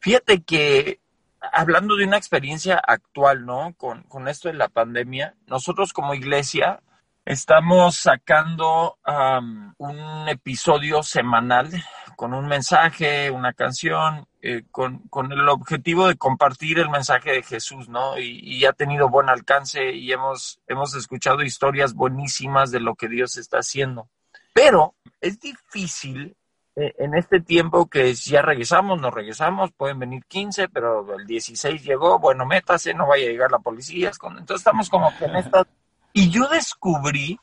Fíjate 0.00 0.42
que 0.42 1.00
hablando 1.52 1.94
de 1.96 2.06
una 2.06 2.16
experiencia 2.16 2.78
actual, 2.82 3.44
¿no? 3.44 3.74
Con, 3.76 4.04
con 4.04 4.28
esto 4.28 4.48
de 4.48 4.54
la 4.54 4.70
pandemia, 4.70 5.34
nosotros 5.46 5.92
como 5.92 6.14
iglesia 6.14 6.80
estamos 7.26 7.96
sacando 7.96 8.96
un 9.76 10.28
episodio 10.28 11.02
semanal 11.02 11.68
con 12.16 12.32
un 12.32 12.46
mensaje, 12.46 13.30
una 13.30 13.52
canción, 13.52 14.26
eh, 14.48 14.62
con, 14.70 15.00
con, 15.08 15.32
el 15.32 15.48
objetivo 15.48 16.06
de 16.06 16.16
compartir 16.16 16.78
el 16.78 16.88
mensaje 16.88 17.32
de 17.32 17.42
Jesús, 17.42 17.88
¿no? 17.88 18.16
Y, 18.16 18.64
ha 18.64 18.72
tenido 18.72 19.08
buen 19.08 19.28
alcance 19.28 19.92
y 19.92 20.12
hemos, 20.12 20.60
hemos 20.68 20.94
escuchado 20.94 21.42
historias 21.42 21.94
buenísimas 21.94 22.70
de 22.70 22.78
lo 22.78 22.94
que 22.94 23.08
Dios 23.08 23.36
está 23.38 23.58
haciendo. 23.58 24.08
Pero 24.52 24.94
es 25.20 25.40
difícil 25.40 26.36
eh, 26.76 26.94
en 26.98 27.16
este 27.16 27.40
tiempo 27.40 27.86
que 27.86 28.14
ya 28.14 28.40
regresamos, 28.40 29.00
nos 29.00 29.12
regresamos, 29.12 29.72
pueden 29.72 29.98
venir 29.98 30.24
15, 30.28 30.68
pero 30.68 31.16
el 31.18 31.26
16 31.26 31.82
llegó, 31.82 32.20
bueno, 32.20 32.46
métase, 32.46 32.94
no 32.94 33.08
vaya 33.08 33.26
a 33.26 33.30
llegar 33.30 33.50
la 33.50 33.58
policía. 33.58 34.12
Entonces 34.22 34.58
estamos 34.58 34.88
como 34.88 35.12
que 35.18 35.24
en 35.24 35.34
esta... 35.34 35.66
Y 36.12 36.30
yo 36.30 36.46
descubrí, 36.46 37.40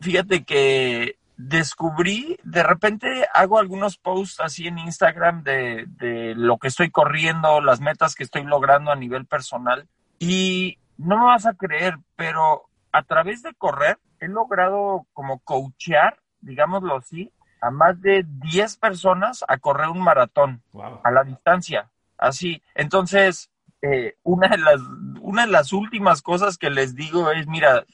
fíjate 0.00 0.42
que 0.42 1.16
descubrí, 1.48 2.38
de 2.42 2.62
repente 2.62 3.26
hago 3.32 3.58
algunos 3.58 3.96
posts 3.96 4.40
así 4.40 4.66
en 4.66 4.78
Instagram 4.78 5.42
de, 5.42 5.86
de, 5.88 6.34
lo 6.34 6.58
que 6.58 6.68
estoy 6.68 6.90
corriendo, 6.90 7.60
las 7.60 7.80
metas 7.80 8.14
que 8.14 8.24
estoy 8.24 8.44
logrando 8.44 8.90
a 8.90 8.96
nivel 8.96 9.26
personal. 9.26 9.88
Y 10.18 10.78
no 10.98 11.18
me 11.18 11.24
vas 11.24 11.46
a 11.46 11.54
creer, 11.54 11.96
pero 12.16 12.68
a 12.92 13.02
través 13.02 13.42
de 13.42 13.54
correr 13.54 13.98
he 14.20 14.28
logrado 14.28 15.06
como 15.12 15.38
coachear, 15.40 16.18
digámoslo 16.40 16.98
así, 16.98 17.32
a 17.62 17.70
más 17.70 18.00
de 18.00 18.24
10 18.26 18.76
personas 18.76 19.44
a 19.48 19.58
correr 19.58 19.88
un 19.88 20.02
maratón 20.02 20.62
a 21.02 21.10
la 21.10 21.24
distancia. 21.24 21.90
Así. 22.18 22.62
Entonces, 22.74 23.50
eh, 23.80 24.16
una, 24.22 24.48
de 24.48 24.58
las, 24.58 24.80
una 25.20 25.46
de 25.46 25.52
las 25.52 25.72
últimas 25.72 26.20
cosas 26.20 26.58
que 26.58 26.68
les 26.68 26.94
digo 26.94 27.30
es, 27.30 27.46
mira, 27.46 27.84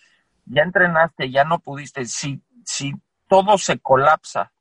ya 0.46 0.62
entrenaste, 0.62 1.30
ya 1.30 1.44
no 1.44 1.60
pudiste. 1.60 2.06
Si, 2.06 2.42
si 2.64 2.92
todo 3.28 3.58
se 3.58 3.78
colapsa. 3.78 4.52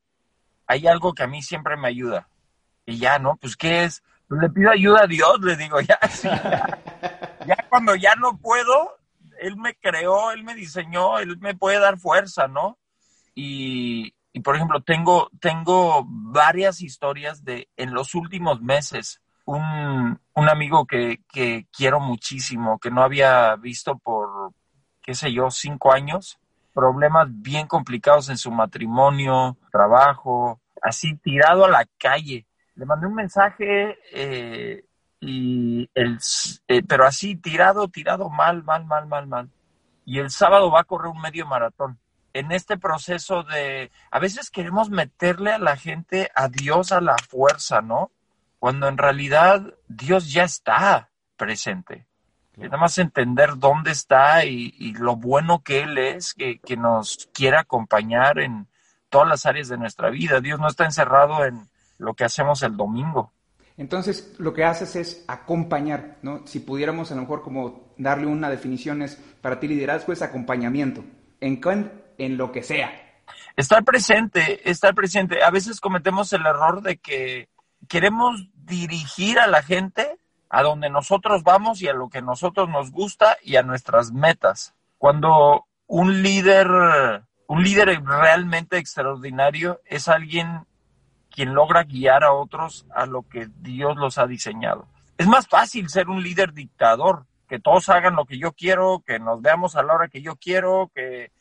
Hay 0.67 0.88
algo 0.88 1.13
que 1.13 1.24
a 1.24 1.27
mí 1.27 1.41
siempre 1.41 1.77
me 1.77 1.88
ayuda. 1.88 2.27
Y 2.86 2.98
ya, 2.98 3.19
¿no? 3.19 3.38
Pues, 3.38 3.55
¿qué 3.55 3.84
es? 3.84 4.03
Pues 4.27 4.41
le 4.41 4.50
pido 4.50 4.72
ayuda 4.72 5.03
a 5.03 5.07
Dios, 5.07 5.39
le 5.41 5.55
digo, 5.55 5.79
ya, 5.81 6.00
ya, 7.45 7.57
cuando 7.69 7.95
ya 7.95 8.15
no 8.15 8.38
puedo, 8.38 8.98
Él 9.39 9.55
me 9.55 9.75
creó, 9.75 10.31
Él 10.31 10.43
me 10.43 10.55
diseñó, 10.55 11.19
Él 11.19 11.38
me 11.39 11.55
puede 11.55 11.79
dar 11.79 12.00
fuerza, 12.00 12.48
¿no? 12.48 12.79
Y, 13.36 14.15
y 14.34 14.39
por 14.39 14.55
ejemplo, 14.55 14.81
tengo, 14.81 15.29
tengo 15.39 16.05
varias 16.07 16.81
historias 16.81 17.43
de, 17.43 17.69
en 17.77 17.93
los 17.93 18.15
últimos 18.15 18.62
meses, 18.62 19.22
un, 19.45 20.19
un 20.34 20.50
amigo 20.50 20.88
que, 20.88 21.22
que 21.31 21.67
quiero 21.72 22.00
muchísimo, 22.00 22.79
que 22.79 22.89
no 22.89 23.03
había 23.03 23.55
visto 23.57 23.98
por, 24.00 24.53
qué 25.03 25.13
sé 25.13 25.31
yo, 25.31 25.51
cinco 25.51 25.93
años, 25.93 26.39
problemas 26.75 27.27
bien 27.29 27.67
complicados 27.67 28.29
en 28.29 28.38
su 28.38 28.51
matrimonio, 28.51 29.58
trabajo, 29.72 30.60
así 30.82 31.15
tirado 31.15 31.63
a 31.63 31.70
la 31.70 31.88
calle. 31.98 32.46
Le 32.75 32.86
mandé 32.86 33.08
un 33.08 33.15
mensaje 33.15 33.98
eh, 34.12 34.84
y 35.22 35.89
el, 35.96 36.20
eh, 36.67 36.84
pero 36.84 37.05
así 37.05 37.38
tirado, 37.38 37.88
tirado 37.88 38.29
mal, 38.29 38.62
mal, 38.63 38.86
mal, 38.86 39.08
mal, 39.08 39.25
mal. 39.25 39.50
Y 40.03 40.20
el 40.20 40.29
sábado 40.29 40.70
va 40.70 40.82
a 40.82 40.84
correr 40.84 41.08
un 41.08 41.22
medio 41.22 41.48
maratón. 41.48 41.98
En 42.34 42.51
este 42.51 42.77
proceso 42.77 43.44
de, 43.44 43.89
a 44.12 44.20
veces 44.20 44.51
queremos 44.51 44.89
meterle 44.89 45.53
a 45.53 45.60
la 45.60 45.77
gente 45.77 46.29
a 46.36 46.50
Dios 46.50 46.91
a 46.91 47.00
la 47.00 47.15
fuerza, 47.29 47.82
¿no? 47.82 48.12
Cuando 48.60 48.89
en 48.89 48.98
realidad 48.98 49.74
Dios 49.88 50.34
ya 50.34 50.44
está 50.44 51.10
presente. 51.38 52.05
Nada 52.57 52.77
más 52.77 52.97
entender 52.97 53.57
dónde 53.57 53.91
está 53.91 54.45
y, 54.45 54.93
lo 54.93 55.15
bueno 55.15 55.62
que 55.63 55.81
Él 55.81 55.97
es, 55.97 56.33
que, 56.33 56.59
nos 56.77 57.29
quiere 57.33 57.57
acompañar 57.57 58.39
en 58.39 58.67
todas 59.09 59.27
las 59.27 59.45
áreas 59.45 59.67
de 59.67 59.77
nuestra 59.77 60.09
vida. 60.09 60.39
Dios 60.39 60.59
no 60.59 60.67
está 60.67 60.85
encerrado 60.85 61.45
en 61.45 61.67
lo 61.97 62.13
que 62.13 62.24
hacemos 62.24 62.63
el 62.63 62.77
domingo. 62.77 63.31
Entonces, 63.77 64.35
lo 64.38 64.53
que 64.53 64.63
haces 64.63 64.95
es 64.95 65.25
acompañar, 65.27 66.17
¿no? 66.21 66.47
Si 66.47 66.59
pudiéramos 66.59 67.12
a 67.12 67.15
lo 67.15 67.21
mejor 67.21 67.41
como 67.41 67.93
darle 67.97 68.25
una 68.25 68.50
definición 68.50 69.01
es, 69.01 69.15
para 69.41 69.59
ti 69.59 69.67
liderazgo 69.67 70.13
es 70.13 70.21
acompañamiento, 70.21 71.03
en, 71.41 71.62
en 72.17 72.38
lo 72.38 72.51
que 72.53 72.63
sea. 72.63 72.91
Estar 73.57 73.83
presente, 73.83 74.69
estar 74.69 74.93
presente. 74.95 75.43
A 75.43 75.50
veces 75.50 75.81
cometemos 75.81 76.31
el 76.31 76.45
error 76.45 76.81
de 76.81 76.97
que 76.97 77.50
queremos 77.89 78.47
dirigir 78.53 79.39
a 79.39 79.47
la 79.47 79.62
gente 79.62 80.19
a 80.55 80.63
donde 80.63 80.89
nosotros 80.89 81.43
vamos 81.43 81.81
y 81.81 81.89
a 81.89 81.93
lo 81.93 82.07
que 82.07 82.21
nosotros 82.21 82.69
nos 82.69 82.89
gusta 82.89 83.35
y 83.43 83.57
a 83.57 83.62
nuestras 83.62 84.13
metas. 84.13 84.74
Cuando 84.97 85.65
un 85.85 86.24
líder, 86.24 86.69
un 87.47 87.62
líder 87.62 88.01
realmente 88.01 88.77
extraordinario 88.77 89.81
es 89.83 90.07
alguien 90.07 90.65
quien 91.29 91.53
logra 91.53 91.83
guiar 91.83 92.24
a 92.24 92.31
otros 92.31 92.85
a 92.95 93.05
lo 93.05 93.24
que 93.24 93.50
Dios 93.57 93.97
los 93.97 94.17
ha 94.17 94.27
diseñado. 94.27 94.88
Es 95.17 95.27
más 95.27 95.45
fácil 95.45 95.89
ser 95.89 96.07
un 96.07 96.24
líder 96.24 96.53
dictador, 96.53 97.25
que 97.50 97.59
todos 97.59 97.89
hagan 97.89 98.15
lo 98.15 98.24
que 98.24 98.39
yo 98.39 98.53
quiero, 98.53 99.03
que 99.05 99.19
nos 99.19 99.41
veamos 99.41 99.75
a 99.75 99.83
la 99.83 99.93
hora 99.93 100.07
que 100.07 100.21
yo 100.21 100.38
quiero, 100.38 100.89
que, 100.95 101.31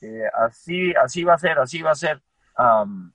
así, 0.44 0.92
así 0.94 1.22
va 1.22 1.34
a 1.34 1.38
ser, 1.38 1.60
así 1.60 1.82
va 1.82 1.92
a 1.92 1.94
ser. 1.94 2.20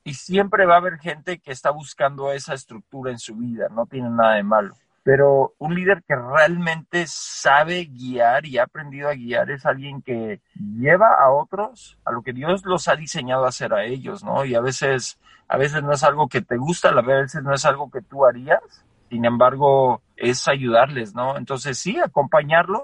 y 0.05 0.13
siempre 0.13 0.65
va 0.65 0.75
a 0.75 0.77
haber 0.77 0.97
gente 0.97 1.39
que 1.39 1.51
está 1.51 1.71
buscando 1.71 2.31
esa 2.31 2.53
estructura 2.53 3.11
en 3.11 3.19
su 3.19 3.35
vida, 3.35 3.67
no 3.69 3.85
tiene 3.85 4.09
nada 4.09 4.35
de 4.35 4.43
malo. 4.43 4.73
Pero 5.09 5.55
un 5.57 5.73
líder 5.73 6.03
que 6.07 6.15
realmente 6.15 7.05
sabe 7.07 7.85
guiar 7.85 8.45
y 8.45 8.59
ha 8.59 8.65
aprendido 8.65 9.09
a 9.09 9.15
guiar 9.15 9.49
es 9.49 9.65
alguien 9.65 10.03
que 10.03 10.39
lleva 10.53 11.15
a 11.19 11.31
otros 11.31 11.97
a 12.05 12.11
lo 12.11 12.21
que 12.21 12.31
Dios 12.31 12.63
los 12.63 12.87
ha 12.87 12.95
diseñado 12.95 13.45
a 13.45 13.49
hacer 13.49 13.73
a 13.73 13.85
ellos, 13.85 14.23
¿no? 14.23 14.45
Y 14.45 14.53
a 14.53 14.61
veces 14.61 15.17
a 15.47 15.57
veces 15.57 15.81
no 15.81 15.93
es 15.93 16.03
algo 16.03 16.27
que 16.27 16.41
te 16.41 16.57
gusta, 16.57 16.89
a 16.89 17.01
veces 17.01 17.41
no 17.41 17.55
es 17.55 17.65
algo 17.65 17.89
que 17.89 18.03
tú 18.03 18.23
harías, 18.23 18.61
sin 19.09 19.25
embargo, 19.25 20.03
es 20.15 20.47
ayudarles, 20.47 21.15
¿no? 21.15 21.37
Entonces, 21.37 21.79
sí, 21.79 21.97
acompañarlos. 21.97 22.83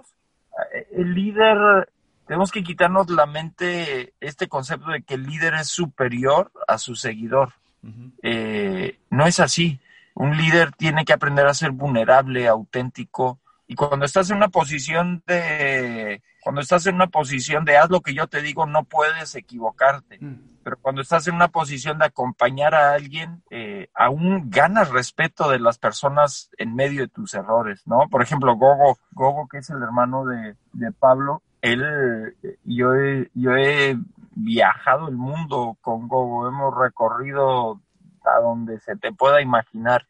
Eh, 0.74 0.88
el 0.94 1.13
líder, 1.13 1.91
tenemos 2.25 2.51
que 2.51 2.63
quitarnos 2.63 3.08
la 3.12 3.27
mente 3.27 4.15
este 4.20 4.48
concepto 4.48 4.89
de 4.89 5.03
que 5.03 5.13
el 5.13 5.27
líder 5.27 5.53
es 5.53 5.67
superior 5.67 6.51
a 6.67 6.79
su 6.79 6.96
seguidor. 6.96 7.53
Eh, 8.24 8.98
no 9.12 9.27
es 9.27 9.39
así. 9.39 9.79
Un 10.15 10.36
líder 10.38 10.72
tiene 10.72 11.05
que 11.05 11.13
aprender 11.13 11.45
a 11.45 11.53
ser 11.53 11.72
vulnerable, 11.72 12.48
auténtico. 12.48 13.39
Y 13.67 13.75
cuando 13.75 14.05
estás 14.05 14.29
en 14.31 14.38
una 14.38 14.50
posición 14.50 15.24
de, 15.27 16.22
cuando 16.41 16.62
estás 16.62 16.88
en 16.88 16.95
una 16.95 17.07
posición 17.07 17.65
de 17.65 17.77
haz 17.77 17.89
lo 17.89 18.01
que 18.01 18.13
yo 18.13 18.27
te 18.27 18.41
digo, 18.41 18.65
no 18.65 18.84
puedes 18.84 19.36
equivocarte. 19.36 20.17
Mm 20.19 20.55
pero 20.65 20.79
cuando 20.81 21.03
estás 21.03 21.27
en 21.27 21.36
una 21.36 21.50
posición 21.50 22.00
de 22.00 22.05
acompañar 22.05 22.74
a 22.74 22.93
alguien, 22.93 23.43
eh, 23.51 23.88
aún 23.93 24.50
ganas 24.50 24.89
respeto 24.89 25.48
de 25.51 25.60
las 25.60 25.77
personas 25.77 26.50
en 26.57 26.74
medio 26.74 27.01
de 27.01 27.07
tus 27.07 27.36
errores, 27.36 27.84
¿no? 27.86 28.10
Por 28.10 28.24
ejemplo, 28.24 28.55
Gogo, 28.55 28.98
Gogo 29.12 29.48
que 29.48 29.60
es 29.60 29.69
el 29.69 29.84
hermano 29.84 30.25
de, 30.25 30.55
Pablo, 30.93 31.43
él, 31.62 32.36
yo 32.63 32.95
he, 32.95 33.29
yo 33.36 33.55
he 33.55 33.95
viajado 34.34 35.07
el 35.07 35.17
mundo 35.17 35.77
con 35.81 36.07
Gogo, 36.07 36.48
hemos 36.48 36.75
recorrido 36.75 37.79
a 38.27 38.41
donde 38.41 38.79
se 38.79 38.96
te 38.96 39.12
pueda 39.12 39.41
imaginar. 39.41 40.08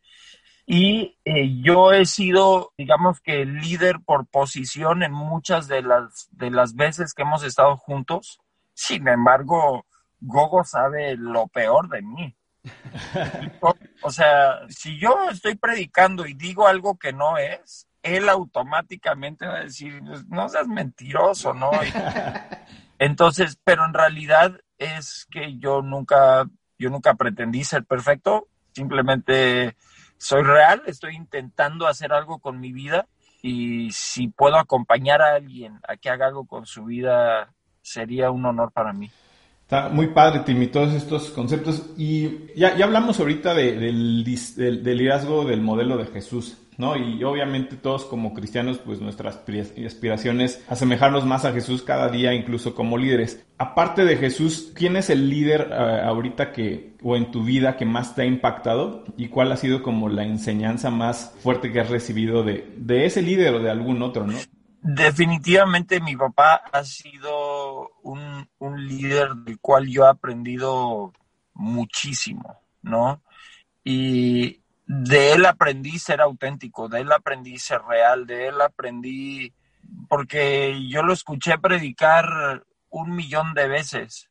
Y 0.65 1.19
eh, 1.25 1.61
yo 1.61 1.91
he 1.91 2.05
sido, 2.05 2.73
digamos 2.77 3.21
que, 3.21 3.45
líder 3.45 3.99
por 4.03 4.25
posición 4.25 5.03
en 5.03 5.11
muchas 5.11 5.67
de 5.67 5.83
las, 5.83 6.27
de 6.31 6.49
las 6.49 6.75
veces 6.75 7.13
que 7.13 7.21
hemos 7.21 7.43
estado 7.43 7.77
juntos. 7.77 8.39
Sin 8.73 9.07
embargo, 9.07 9.85
Gogo 10.19 10.63
sabe 10.63 11.15
lo 11.17 11.47
peor 11.47 11.89
de 11.89 12.01
mí. 12.01 12.35
o 14.01 14.09
sea, 14.09 14.61
si 14.69 14.97
yo 14.99 15.29
estoy 15.29 15.55
predicando 15.55 16.25
y 16.25 16.33
digo 16.33 16.67
algo 16.67 16.97
que 16.97 17.13
no 17.13 17.37
es, 17.37 17.87
él 18.01 18.29
automáticamente 18.29 19.47
va 19.47 19.57
a 19.57 19.63
decir, 19.63 20.01
pues, 20.05 20.25
no 20.27 20.47
seas 20.47 20.67
mentiroso, 20.67 21.53
¿no? 21.53 21.71
entonces, 22.99 23.59
pero 23.63 23.85
en 23.85 23.93
realidad 23.93 24.59
es 24.77 25.27
que 25.31 25.57
yo 25.57 25.81
nunca, 25.81 26.47
yo 26.77 26.89
nunca 26.89 27.15
pretendí 27.15 27.63
ser 27.63 27.85
perfecto, 27.85 28.47
simplemente 28.73 29.75
soy 30.17 30.43
real, 30.43 30.81
estoy 30.85 31.15
intentando 31.15 31.87
hacer 31.87 32.13
algo 32.13 32.39
con 32.39 32.59
mi 32.59 32.71
vida 32.71 33.07
y 33.41 33.91
si 33.91 34.27
puedo 34.27 34.57
acompañar 34.57 35.21
a 35.21 35.35
alguien 35.35 35.79
a 35.87 35.97
que 35.97 36.09
haga 36.09 36.27
algo 36.27 36.45
con 36.45 36.65
su 36.65 36.85
vida, 36.85 37.53
sería 37.81 38.31
un 38.31 38.45
honor 38.45 38.71
para 38.71 38.91
mí. 38.91 39.11
Está 39.65 39.89
muy 39.89 40.09
padre, 40.09 40.41
Timmy, 40.41 40.67
todos 40.67 40.93
estos 40.93 41.31
conceptos. 41.31 41.87
Y 41.97 42.53
ya, 42.55 42.77
ya 42.77 42.85
hablamos 42.85 43.19
ahorita 43.19 43.55
del, 43.55 44.23
del, 44.23 44.83
liderazgo 44.83 45.43
del 45.43 45.59
modelo 45.59 45.97
de 45.97 46.05
Jesús, 46.05 46.59
¿no? 46.77 46.95
Y 46.95 47.23
obviamente 47.23 47.75
todos 47.75 48.05
como 48.05 48.35
cristianos, 48.35 48.77
pues 48.77 49.01
nuestra 49.01 49.31
aspiración 49.31 50.41
es 50.41 50.63
asemejarnos 50.69 51.25
más 51.25 51.45
a 51.45 51.51
Jesús 51.51 51.81
cada 51.81 52.09
día, 52.09 52.35
incluso 52.35 52.75
como 52.75 52.99
líderes. 52.99 53.43
Aparte 53.57 54.05
de 54.05 54.17
Jesús, 54.17 54.71
¿quién 54.75 54.97
es 54.97 55.09
el 55.09 55.31
líder 55.31 55.71
eh, 55.71 56.01
ahorita 56.05 56.51
que, 56.51 56.93
o 57.01 57.15
en 57.15 57.31
tu 57.31 57.43
vida 57.43 57.75
que 57.75 57.85
más 57.85 58.13
te 58.13 58.21
ha 58.21 58.25
impactado? 58.25 59.03
¿Y 59.17 59.29
cuál 59.29 59.51
ha 59.51 59.57
sido 59.57 59.81
como 59.81 60.09
la 60.09 60.25
enseñanza 60.25 60.91
más 60.91 61.33
fuerte 61.39 61.71
que 61.71 61.79
has 61.79 61.89
recibido 61.89 62.43
de, 62.43 62.71
de 62.77 63.07
ese 63.07 63.23
líder 63.23 63.55
o 63.55 63.59
de 63.63 63.71
algún 63.71 64.03
otro, 64.03 64.27
¿no? 64.27 64.37
Definitivamente 64.87 65.99
mi 65.99 66.15
papá 66.15 66.61
ha 66.71 66.83
sido 66.83 67.44
un, 68.59 68.87
líder 68.87 69.29
del 69.35 69.59
cual 69.59 69.87
yo 69.87 70.05
he 70.05 70.09
aprendido 70.09 71.13
muchísimo, 71.53 72.61
¿no? 72.81 73.21
Y 73.83 74.61
de 74.85 75.33
él 75.33 75.45
aprendí 75.45 75.99
ser 75.99 76.21
auténtico, 76.21 76.89
de 76.89 77.01
él 77.01 77.11
aprendí 77.11 77.57
ser 77.57 77.81
real, 77.83 78.25
de 78.25 78.47
él 78.47 78.61
aprendí, 78.61 79.53
porque 80.09 80.87
yo 80.87 81.03
lo 81.03 81.13
escuché 81.13 81.57
predicar 81.57 82.63
un 82.89 83.15
millón 83.15 83.53
de 83.53 83.67
veces 83.67 84.29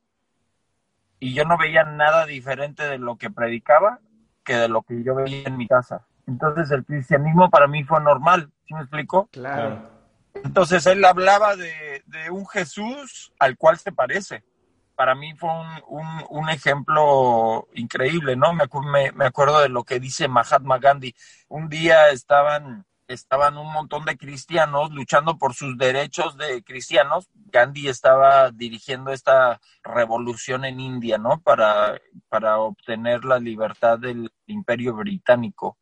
y 1.20 1.35
yo 1.35 1.44
no 1.44 1.57
veía 1.57 1.85
nada 1.85 2.27
diferente 2.27 2.83
de 2.85 2.98
lo 2.98 3.16
que 3.16 3.31
predicaba 3.31 4.00
que 4.44 4.55
de 4.57 4.68
lo 4.68 4.83
que 4.83 5.03
yo 5.03 5.14
veía 5.14 5.44
en 5.46 5.57
mi 5.57 5.66
casa. 5.66 6.07
Entonces 6.27 6.70
el 6.70 6.85
cristianismo 6.85 7.50
para 7.50 7.66
mí 7.66 7.83
fue 7.85 8.00
normal, 8.00 8.50
¿sí 8.66 8.74
me 8.74 8.81
explico? 8.81 9.29
Claro. 9.33 9.93
Entonces 10.44 10.87
él 10.87 11.02
hablaba 11.04 11.57
de, 11.57 12.02
un 12.30 12.46
Jesús 12.46 13.33
al 13.38 13.57
cual 13.57 13.78
se 13.78 13.92
parece. 13.92 14.44
Para 14.94 15.14
mí 15.14 15.35
fue 15.35 15.50
un, 15.88 16.48
ejemplo 16.50 17.66
increíble, 17.74 18.37
¿no? 18.37 18.52
Me, 18.52 19.11
me, 19.12 19.24
acuerdo 19.24 19.61
de 19.61 19.70
lo 19.70 19.85
que 19.85 19.98
dice 19.98 20.28
Mahatma 20.28 20.78
Gandhi. 20.78 21.14
Un 21.48 21.68
día 21.68 22.11
estaban, 22.11 22.85
un 23.09 23.72
montón 23.72 24.04
de 24.04 24.18
cristianos 24.18 24.92
luchando 24.92 25.38
por 25.38 25.54
sus 25.54 25.76
derechos 25.78 26.37
de 26.37 26.62
cristianos. 26.62 27.28
Gandhi 27.35 27.88
estaba 27.88 28.50
dirigiendo 28.50 29.12
esta 29.12 29.61
revolución 29.83 30.66
en 30.66 30.78
India, 30.78 31.16
¿no? 31.16 31.40
Para 31.40 32.59
obtener 32.59 33.24
la 33.24 33.38
libertad 33.38 33.98
del 33.98 34.30
imperio 34.46 34.94
británico 34.94 35.78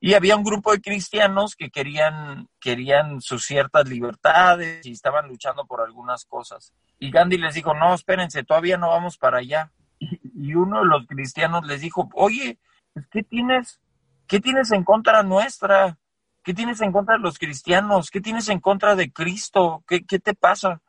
y 0.00 0.14
había 0.14 0.36
un 0.36 0.44
grupo 0.44 0.72
de 0.72 0.80
cristianos 0.80 1.56
que 1.56 1.70
querían, 1.70 2.48
querían 2.60 3.20
sus 3.20 3.44
ciertas 3.44 3.88
libertades 3.88 4.84
y 4.86 4.92
estaban 4.92 5.28
luchando 5.28 5.66
por 5.66 5.80
algunas 5.80 6.24
cosas. 6.24 6.72
Y 6.98 7.10
Gandhi 7.10 7.38
les 7.38 7.54
dijo, 7.54 7.74
no, 7.74 7.94
espérense, 7.94 8.44
todavía 8.44 8.76
no 8.76 8.90
vamos 8.90 9.18
para 9.18 9.38
allá. 9.38 9.72
Y, 10.38 10.54
uno 10.54 10.80
de 10.80 10.84
los 10.84 11.06
cristianos 11.06 11.66
les 11.66 11.80
dijo, 11.80 12.10
oye, 12.12 12.58
pues, 12.92 13.06
¿qué 13.10 13.22
tienes? 13.22 13.80
¿Qué 14.26 14.38
tienes 14.38 14.70
en 14.70 14.84
contra 14.84 15.22
nuestra? 15.22 15.96
¿Qué 16.42 16.52
tienes 16.52 16.82
en 16.82 16.92
contra 16.92 17.14
de 17.16 17.22
los 17.22 17.38
cristianos? 17.38 18.10
¿Qué 18.10 18.20
tienes 18.20 18.50
en 18.50 18.60
contra 18.60 18.94
de 18.94 19.10
Cristo? 19.10 19.82
¿Qué, 19.88 20.04
qué 20.04 20.18
te 20.18 20.34
pasa? 20.34 20.82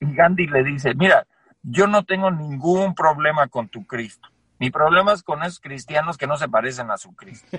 Y 0.00 0.12
Gandhi 0.12 0.48
le 0.48 0.64
dice, 0.64 0.94
mira, 0.94 1.28
yo 1.62 1.86
no 1.86 2.04
tengo 2.04 2.30
ningún 2.30 2.94
problema 2.94 3.46
con 3.46 3.68
tu 3.68 3.86
Cristo. 3.86 4.28
Mi 4.58 4.70
problema 4.70 5.12
es 5.12 5.22
con 5.22 5.42
esos 5.42 5.60
cristianos 5.60 6.16
que 6.16 6.26
no 6.26 6.36
se 6.36 6.48
parecen 6.48 6.90
a 6.90 6.98
su 6.98 7.14
Cristo. 7.14 7.58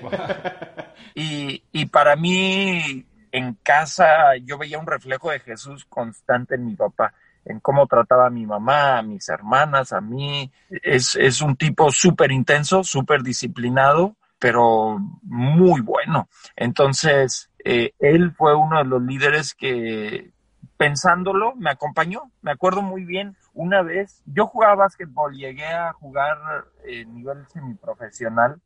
y, 1.14 1.62
y 1.72 1.86
para 1.86 2.16
mí, 2.16 3.06
en 3.32 3.54
casa, 3.62 4.36
yo 4.42 4.58
veía 4.58 4.78
un 4.78 4.86
reflejo 4.86 5.30
de 5.30 5.40
Jesús 5.40 5.84
constante 5.86 6.56
en 6.56 6.66
mi 6.66 6.74
papá, 6.74 7.14
en 7.44 7.60
cómo 7.60 7.86
trataba 7.86 8.26
a 8.26 8.30
mi 8.30 8.46
mamá, 8.46 8.98
a 8.98 9.02
mis 9.02 9.28
hermanas, 9.28 9.92
a 9.92 10.00
mí. 10.00 10.50
Es, 10.82 11.16
es 11.16 11.40
un 11.40 11.56
tipo 11.56 11.90
súper 11.90 12.32
intenso, 12.32 12.84
súper 12.84 13.22
disciplinado, 13.22 14.16
pero 14.38 14.98
muy 15.22 15.80
bueno. 15.80 16.28
Entonces, 16.56 17.50
eh, 17.64 17.92
él 17.98 18.32
fue 18.32 18.54
uno 18.54 18.78
de 18.78 18.84
los 18.84 19.02
líderes 19.02 19.54
que, 19.54 20.32
pensándolo, 20.76 21.54
me 21.56 21.70
acompañó. 21.70 22.30
Me 22.42 22.50
acuerdo 22.50 22.82
muy 22.82 23.04
bien, 23.04 23.36
una 23.54 23.82
vez, 23.82 24.22
yo 24.26 24.46
jugaba 24.46 24.74
básquetbol, 24.76 25.34
llegué 25.34 25.66
a 25.66 25.92
jugar 25.92 26.38
a 26.38 26.64
nivel 27.06 27.46
semiprofesional, 27.48 28.60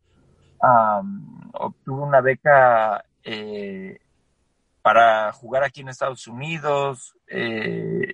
obtuve 1.52 2.02
una 2.02 2.20
beca 2.20 3.04
eh, 3.22 3.98
para 4.82 5.32
jugar 5.32 5.64
aquí 5.64 5.80
en 5.80 5.88
Estados 5.88 6.26
Unidos, 6.26 7.16
eh, 7.28 8.12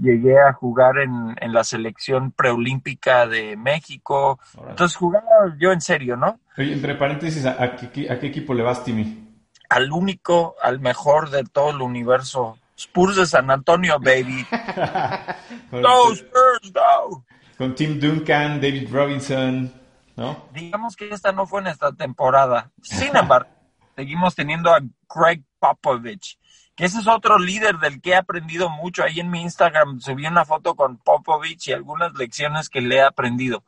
llegué 0.00 0.40
a 0.40 0.52
jugar 0.52 0.98
en, 0.98 1.36
la 1.52 1.64
selección 1.64 2.32
preolímpica 2.32 3.26
de 3.26 3.56
México, 3.56 4.40
entonces 4.68 4.96
jugaba 4.96 5.56
yo 5.58 5.72
en 5.72 5.80
serio, 5.80 6.16
¿no? 6.16 6.40
Oye, 6.56 6.72
entre 6.72 6.94
paréntesis, 6.96 7.46
¿a, 7.46 7.76
qué, 7.76 8.10
¿a 8.10 8.18
qué 8.18 8.26
equipo 8.26 8.54
le 8.54 8.62
vas, 8.62 8.84
Timmy? 8.84 9.28
Al 9.68 9.92
único, 9.92 10.56
al 10.62 10.80
mejor 10.80 11.30
de 11.30 11.44
todo 11.44 11.70
el 11.70 11.80
universo 11.80 12.58
Spurs 12.82 13.16
de 13.16 13.26
San 13.26 13.50
Antonio, 13.50 13.98
baby. 14.00 14.44
go, 15.70 16.12
Spurs, 16.12 16.72
go. 16.72 17.24
Con 17.56 17.74
Tim 17.74 18.00
Duncan, 18.00 18.60
David 18.60 18.88
Robinson, 18.90 19.72
¿no? 20.16 20.48
Digamos 20.52 20.96
que 20.96 21.08
esta 21.10 21.32
no 21.32 21.46
fue 21.46 21.60
en 21.60 21.68
esta 21.68 21.92
temporada. 21.92 22.72
Sin 22.82 23.16
embargo, 23.16 23.50
seguimos 23.96 24.34
teniendo 24.34 24.74
a 24.74 24.80
Greg 25.08 25.44
Popovich, 25.60 26.38
que 26.74 26.86
ese 26.86 26.98
es 26.98 27.06
otro 27.06 27.38
líder 27.38 27.78
del 27.78 28.00
que 28.00 28.10
he 28.10 28.16
aprendido 28.16 28.68
mucho. 28.68 29.04
Ahí 29.04 29.20
en 29.20 29.30
mi 29.30 29.42
Instagram 29.42 30.00
subí 30.00 30.26
una 30.26 30.44
foto 30.44 30.74
con 30.74 30.98
Popovich 30.98 31.68
y 31.68 31.72
algunas 31.72 32.14
lecciones 32.14 32.68
que 32.68 32.80
le 32.80 32.96
he 32.96 33.02
aprendido. 33.02 33.62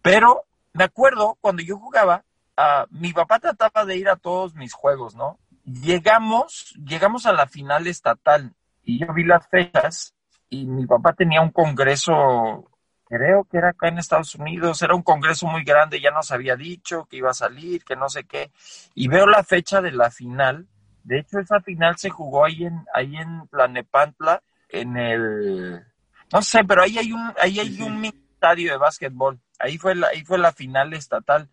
Pero 0.00 0.44
me 0.72 0.84
acuerdo 0.84 1.36
cuando 1.42 1.62
yo 1.62 1.78
jugaba, 1.78 2.24
uh, 2.56 2.86
mi 2.90 3.12
papá 3.12 3.38
trataba 3.38 3.84
de 3.84 3.96
ir 3.98 4.08
a 4.08 4.16
todos 4.16 4.54
mis 4.54 4.72
juegos, 4.72 5.14
¿no? 5.14 5.38
Llegamos, 5.72 6.74
llegamos 6.84 7.26
a 7.26 7.32
la 7.32 7.46
final 7.46 7.86
estatal 7.86 8.52
y 8.82 8.98
yo 8.98 9.12
vi 9.12 9.24
las 9.24 9.46
fechas 9.48 10.14
y 10.48 10.66
mi 10.66 10.86
papá 10.86 11.12
tenía 11.12 11.40
un 11.40 11.50
congreso, 11.50 12.70
creo 13.04 13.44
que 13.44 13.58
era 13.58 13.70
acá 13.70 13.88
en 13.88 13.98
Estados 13.98 14.34
Unidos, 14.34 14.82
era 14.82 14.94
un 14.94 15.02
congreso 15.02 15.46
muy 15.46 15.62
grande, 15.62 16.00
ya 16.00 16.10
nos 16.10 16.32
había 16.32 16.56
dicho 16.56 17.06
que 17.08 17.18
iba 17.18 17.30
a 17.30 17.34
salir, 17.34 17.84
que 17.84 17.94
no 17.94 18.08
sé 18.08 18.24
qué, 18.24 18.50
y 18.94 19.08
veo 19.08 19.26
la 19.26 19.44
fecha 19.44 19.80
de 19.80 19.92
la 19.92 20.10
final. 20.10 20.66
De 21.04 21.20
hecho, 21.20 21.38
esa 21.38 21.60
final 21.60 21.96
se 21.96 22.10
jugó 22.10 22.44
ahí 22.44 22.64
en, 22.64 22.84
ahí 22.92 23.16
en 23.16 23.46
Planepantla, 23.46 24.42
en 24.68 24.96
el, 24.96 25.84
no 26.32 26.42
sé, 26.42 26.64
pero 26.64 26.82
ahí 26.82 26.98
hay 26.98 27.12
un, 27.12 27.32
ahí 27.40 27.58
hay 27.58 27.82
un 27.82 28.04
estadio 28.04 28.72
de 28.72 28.78
básquetbol. 28.78 29.40
Ahí 29.58 29.78
fue 29.78 29.94
la, 29.94 30.08
ahí 30.08 30.24
fue 30.24 30.38
la 30.38 30.52
final 30.52 30.94
estatal. 30.94 31.48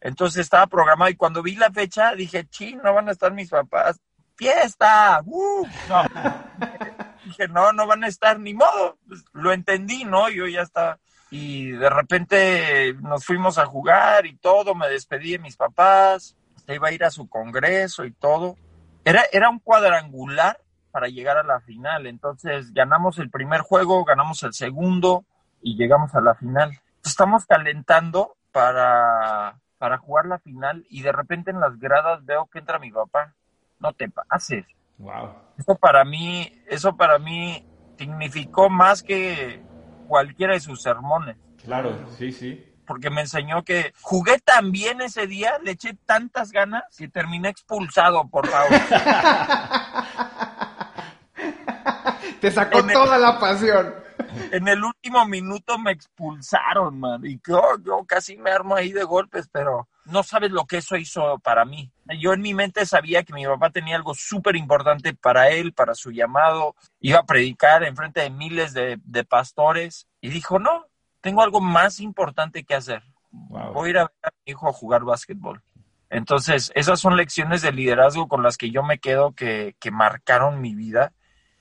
Entonces 0.00 0.42
estaba 0.42 0.66
programado 0.66 1.10
y 1.10 1.16
cuando 1.16 1.42
vi 1.42 1.56
la 1.56 1.70
fecha 1.70 2.14
dije, 2.14 2.46
ching, 2.48 2.80
no 2.82 2.94
van 2.94 3.08
a 3.08 3.12
estar 3.12 3.32
mis 3.32 3.50
papás. 3.50 3.98
¡Fiesta! 4.36 5.22
¡Uh! 5.24 5.66
No. 5.88 6.02
dije, 7.24 7.48
no, 7.48 7.72
no 7.72 7.86
van 7.86 8.04
a 8.04 8.08
estar 8.08 8.38
ni 8.38 8.54
modo. 8.54 8.98
Pues, 9.08 9.24
lo 9.32 9.52
entendí, 9.52 10.04
¿no? 10.04 10.28
Yo 10.28 10.46
ya 10.46 10.62
estaba. 10.62 10.98
Y 11.30 11.70
de 11.72 11.90
repente 11.90 12.94
nos 13.00 13.24
fuimos 13.24 13.58
a 13.58 13.66
jugar 13.66 14.26
y 14.26 14.36
todo, 14.36 14.74
me 14.74 14.88
despedí 14.88 15.32
de 15.32 15.38
mis 15.40 15.56
papás, 15.56 16.36
iba 16.68 16.88
a 16.88 16.92
ir 16.92 17.04
a 17.04 17.10
su 17.10 17.28
congreso 17.28 18.04
y 18.04 18.12
todo. 18.12 18.56
Era, 19.04 19.24
era 19.32 19.50
un 19.50 19.58
cuadrangular 19.58 20.60
para 20.90 21.08
llegar 21.08 21.36
a 21.36 21.42
la 21.42 21.60
final. 21.60 22.06
Entonces 22.06 22.72
ganamos 22.72 23.18
el 23.18 23.30
primer 23.30 23.60
juego, 23.60 24.04
ganamos 24.04 24.42
el 24.44 24.54
segundo 24.54 25.24
y 25.62 25.76
llegamos 25.76 26.14
a 26.14 26.20
la 26.20 26.34
final. 26.34 26.78
Estamos 27.04 27.44
calentando 27.46 28.36
para, 28.52 29.58
para 29.78 29.98
jugar 29.98 30.26
la 30.26 30.38
final 30.38 30.84
y 30.88 31.02
de 31.02 31.12
repente 31.12 31.50
en 31.50 31.60
las 31.60 31.78
gradas 31.78 32.24
veo 32.24 32.46
que 32.46 32.58
entra 32.58 32.78
mi 32.78 32.90
papá. 32.90 33.34
No 33.78 33.92
te 33.92 34.08
pases. 34.08 34.64
Wow. 34.98 35.34
Eso 35.58 35.76
para 35.76 36.04
mí, 36.04 36.62
eso 36.68 36.96
para 36.96 37.18
mí 37.18 37.66
significó 37.98 38.70
más 38.70 39.02
que 39.02 39.62
cualquiera 40.08 40.54
de 40.54 40.60
sus 40.60 40.82
sermones. 40.82 41.36
Claro, 41.62 41.98
sí, 42.16 42.32
sí. 42.32 42.72
Porque 42.86 43.10
me 43.10 43.22
enseñó 43.22 43.64
que 43.64 43.92
jugué 44.00 44.38
tan 44.38 44.70
bien 44.70 45.00
ese 45.00 45.26
día, 45.26 45.58
le 45.62 45.72
eché 45.72 45.94
tantas 46.06 46.52
ganas 46.52 46.84
que 46.96 47.08
terminé 47.08 47.48
expulsado, 47.48 48.28
por 48.28 48.46
favor. 48.46 48.70
Te 52.40 52.50
sacó 52.50 52.86
toda 52.86 53.18
la 53.18 53.40
pasión. 53.40 54.05
En 54.52 54.68
el 54.68 54.82
último 54.84 55.24
minuto 55.26 55.78
me 55.78 55.92
expulsaron, 55.92 56.98
man. 56.98 57.24
Y 57.24 57.40
yo, 57.46 57.62
yo 57.84 58.04
casi 58.06 58.36
me 58.36 58.50
armo 58.50 58.74
ahí 58.74 58.92
de 58.92 59.04
golpes, 59.04 59.48
pero 59.50 59.88
no 60.04 60.22
sabes 60.22 60.50
lo 60.50 60.66
que 60.66 60.78
eso 60.78 60.96
hizo 60.96 61.38
para 61.38 61.64
mí. 61.64 61.90
Yo 62.20 62.32
en 62.32 62.40
mi 62.40 62.54
mente 62.54 62.86
sabía 62.86 63.24
que 63.24 63.32
mi 63.32 63.46
papá 63.46 63.70
tenía 63.70 63.96
algo 63.96 64.14
súper 64.14 64.56
importante 64.56 65.14
para 65.14 65.50
él, 65.50 65.72
para 65.72 65.94
su 65.94 66.10
llamado. 66.10 66.74
Iba 67.00 67.20
a 67.20 67.26
predicar 67.26 67.82
en 67.84 67.96
frente 67.96 68.20
de 68.20 68.30
miles 68.30 68.72
de, 68.72 69.24
pastores. 69.28 70.06
Y 70.20 70.28
dijo, 70.28 70.58
no, 70.58 70.86
tengo 71.20 71.42
algo 71.42 71.60
más 71.60 72.00
importante 72.00 72.64
que 72.64 72.74
hacer. 72.74 73.02
Voy 73.30 73.88
a 73.88 73.90
ir 73.90 73.98
a 73.98 74.02
ver 74.02 74.16
a 74.22 74.30
mi 74.44 74.52
hijo 74.52 74.68
a 74.68 74.72
jugar 74.72 75.02
básquetbol. 75.04 75.62
Entonces, 76.08 76.70
esas 76.76 77.00
son 77.00 77.16
lecciones 77.16 77.62
de 77.62 77.72
liderazgo 77.72 78.28
con 78.28 78.42
las 78.42 78.56
que 78.56 78.70
yo 78.70 78.82
me 78.84 78.98
quedo 78.98 79.32
que, 79.32 79.74
que 79.80 79.90
marcaron 79.90 80.60
mi 80.60 80.74
vida 80.74 81.12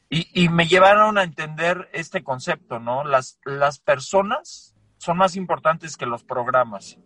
y, 0.09 0.43
y, 0.43 0.49
me 0.49 0.67
llevaron 0.67 1.17
a 1.17 1.23
entender 1.23 1.89
este 1.93 2.23
concepto, 2.23 2.79
¿no? 2.79 3.03
Las, 3.03 3.39
las 3.43 3.79
personas 3.79 4.75
son 4.97 5.17
más 5.17 5.35
importantes 5.35 5.97
que 5.97 6.05
los 6.05 6.23
programas. 6.23 6.97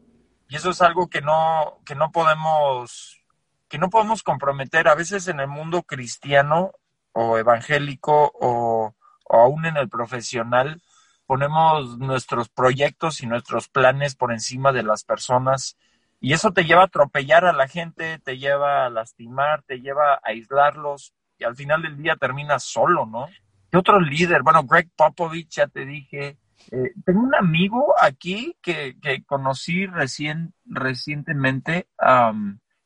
Y 0.49 0.55
eso 0.55 0.71
es 0.71 0.81
algo 0.81 1.09
que 1.09 1.21
no, 1.21 1.79
que 1.85 1.95
no 1.95 2.12
podemos, 2.12 3.23
que 3.67 3.77
no 3.77 3.89
podemos 3.89 4.23
comprometer. 4.23 4.88
A 4.88 4.95
veces 4.95 5.27
en 5.27 5.39
el 5.39 5.47
mundo 5.47 5.83
cristiano 5.83 6.71
o 7.13 7.38
evangélico 7.38 8.31
o, 8.33 8.95
o 9.23 9.38
aún 9.38 9.65
en 9.65 9.77
el 9.77 9.89
profesional, 9.89 10.81
ponemos 11.25 11.99
nuestros 11.99 12.49
proyectos 12.49 13.21
y 13.21 13.27
nuestros 13.27 13.69
planes 13.69 14.15
por 14.15 14.33
encima 14.33 14.71
de 14.71 14.83
las 14.83 15.03
personas. 15.03 15.77
Y 16.19 16.33
eso 16.33 16.51
te 16.51 16.65
lleva 16.65 16.81
a 16.81 16.85
atropellar 16.85 17.45
a 17.45 17.53
la 17.53 17.67
gente, 17.67 18.19
te 18.19 18.38
lleva 18.38 18.85
a 18.85 18.89
lastimar, 18.89 19.62
te 19.63 19.79
lleva 19.79 20.15
a 20.15 20.21
aislarlos 20.23 21.13
y 21.39 21.43
al 21.43 21.56
final 21.56 21.82
del 21.82 21.97
día 21.97 22.15
terminas 22.15 22.63
solo, 22.63 23.06
¿no? 23.06 23.28
¿Qué 23.71 23.78
otro 23.78 23.99
líder? 23.99 24.41
Bueno, 24.43 24.63
Greg 24.63 24.89
Popovich, 24.95 25.49
ya 25.49 25.67
te 25.67 25.86
dije, 25.86 26.38
eh, 26.71 26.93
tengo 27.06 27.21
un 27.21 27.36
amigo 27.36 27.93
aquí 27.99 28.56
que, 28.62 28.97
que 29.02 29.23
conocí 29.23 29.86
recién, 29.86 30.54
recientemente. 30.65 31.88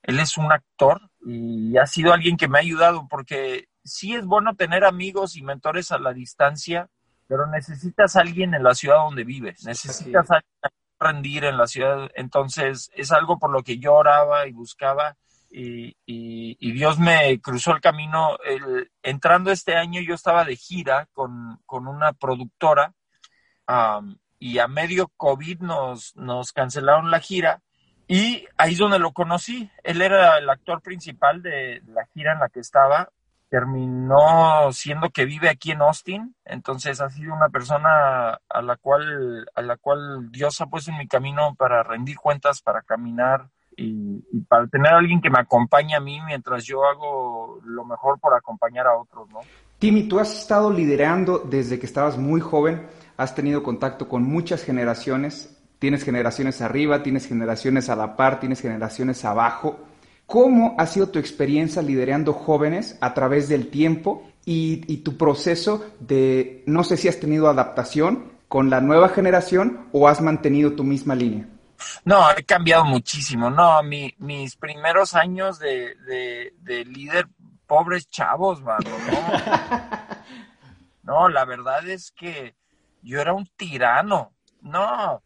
él 0.04 0.20
es 0.20 0.38
un 0.38 0.52
actor 0.52 1.02
y 1.26 1.78
ha 1.78 1.86
sido 1.86 2.14
alguien 2.14 2.38
que 2.38 2.48
me 2.48 2.58
ha 2.58 2.62
ayudado 2.62 3.08
porque 3.10 3.70
sí 3.84 4.14
es 4.14 4.26
bueno 4.26 4.56
tener 4.56 4.84
amigos 4.84 5.36
y 5.36 5.42
mentores 5.42 5.92
a 5.92 6.00
la 6.00 6.14
distancia, 6.14 6.90
pero 7.28 7.48
necesitas 7.48 8.16
a 8.16 8.22
alguien 8.22 8.54
en 8.54 8.64
la 8.64 8.76
ciudad 8.76 8.98
donde 8.98 9.24
vives. 9.24 9.66
Necesitas 9.66 10.30
a 10.32 10.36
alguien 10.36 10.74
rendir 11.00 11.44
en 11.44 11.58
la 11.58 11.68
ciudad. 11.68 12.10
Entonces 12.16 12.90
es 12.96 13.12
algo 13.12 13.38
por 13.38 13.52
lo 13.52 13.64
que 13.64 13.78
yo 13.78 13.94
oraba 13.94 14.48
y 14.48 14.52
buscaba. 14.52 15.18
Y, 15.56 16.74
Dios 16.74 16.98
me 16.98 17.40
cruzó 17.40 17.72
el 17.72 17.82
camino. 17.82 18.38
Entrando 19.04 19.52
este 19.52 19.76
año 19.76 20.02
yo 20.02 20.16
estaba 20.16 20.46
de 20.46 20.56
gira 20.56 21.08
con, 21.14 21.60
con 21.66 21.88
una 21.88 22.14
productora 22.14 22.94
y 24.40 24.60
a 24.60 24.68
medio 24.68 25.10
COVID 25.16 25.62
nos, 25.62 26.16
nos 26.16 26.52
cancelaron 26.52 27.12
la 27.12 27.20
gira 27.20 27.62
y 28.08 28.46
ahí 28.58 28.74
es 28.74 28.80
donde 28.80 29.00
lo 29.00 29.14
conocí. 29.14 29.70
Él 29.84 30.02
era 30.02 30.38
el 30.38 30.50
actor 30.50 30.82
principal 30.82 31.42
de 31.42 31.82
la 31.88 32.06
gira 32.14 32.34
en 32.34 32.40
la 32.40 32.50
que 32.50 32.60
estaba. 32.60 33.10
Terminó 33.50 34.72
siendo 34.72 35.12
que 35.12 35.26
vive 35.26 35.48
aquí 35.48 35.72
en 35.72 35.84
Austin, 35.84 36.36
entonces 36.44 37.00
ha 37.02 37.10
sido 37.12 37.36
una 37.36 37.50
persona 37.50 38.40
a 38.50 38.62
la 38.64 38.78
cual, 38.78 39.46
a 39.54 39.62
la 39.62 39.78
cual 39.78 40.32
Dios 40.32 40.60
ha 40.60 40.66
puesto 40.66 40.90
en 40.90 40.98
mi 40.98 41.08
camino 41.08 41.54
para 41.54 41.84
rendir 41.84 42.18
cuentas, 42.18 42.64
para 42.64 42.82
caminar 42.82 43.52
y, 43.78 44.24
y 44.32 44.42
para 44.42 44.68
tener 44.68 44.94
a 44.94 44.98
alguien 44.98 45.22
que 45.22 45.30
me 45.30 45.40
acompañe 45.40 45.96
a 45.96 46.00
mí 46.00 46.20
mientras 46.26 46.64
yo 46.64 46.86
hago 46.86 47.60
lo 47.64 47.86
mejor 47.86 48.20
por 48.20 48.34
acompañar 48.34 48.88
a 48.88 48.98
otros, 48.98 49.30
¿no? 49.30 49.40
Timmy, 49.80 50.08
tú 50.08 50.20
has 50.20 50.34
estado 50.34 50.72
liderando 50.72 51.40
desde 51.40 51.80
que 51.80 51.86
estabas 51.86 52.18
muy 52.18 52.40
joven 52.40 52.88
has 53.18 53.36
tenido 53.36 53.64
contacto 53.64 54.08
con 54.08 54.24
muchas 54.24 54.64
generaciones, 54.64 55.58
tienes 55.80 56.04
generaciones 56.04 56.62
arriba, 56.62 57.04
tienes 57.04 57.28
generaciones 57.28 57.90
a 57.90 57.96
la 57.96 58.16
par, 58.16 58.40
tienes 58.40 58.62
generaciones 58.62 59.24
abajo. 59.26 59.80
¿Cómo 60.26 60.76
ha 60.78 60.86
sido 60.88 61.10
tu 61.10 61.20
experiencia 61.20 61.82
liderando 61.82 62.34
jóvenes 62.34 62.98
a 63.02 63.14
través 63.14 63.50
del 63.50 63.68
tiempo 63.68 64.24
y, 64.46 64.98
tu 64.98 65.18
proceso 65.18 65.86
de, 66.00 66.64
no 66.66 66.84
sé 66.84 66.98
si 66.98 67.08
has 67.08 67.20
tenido 67.20 67.50
adaptación 67.50 68.32
con 68.48 68.70
la 68.70 68.82
nueva 68.82 69.10
generación 69.10 69.88
o 69.92 70.08
has 70.08 70.22
mantenido 70.22 70.74
tu 70.74 70.84
misma 70.84 71.16
línea? 71.16 71.48
No, 72.06 72.30
he 72.32 72.44
cambiado 72.44 72.86
muchísimo. 72.86 73.50
No, 73.50 73.82
mis 73.84 74.56
primeros 74.58 75.16
años 75.16 75.60
de, 75.60 75.96
de, 76.60 76.86
líder, 76.86 77.28
pobres 77.68 78.10
chavos, 78.10 78.62
mano. 78.62 78.90
no, 81.04 81.30
la 81.30 81.46
verdad 81.46 81.88
es 81.88 82.12
que 82.12 82.56
yo 83.02 83.22
era 83.22 83.34
un 83.34 83.46
tirano. 83.56 84.34
No, 84.62 85.24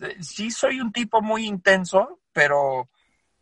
eh, 0.00 0.16
sí 0.20 0.50
soy 0.50 0.80
un 0.80 0.92
tipo 0.92 1.20
muy 1.20 1.46
intenso, 1.46 2.20
pero, 2.32 2.88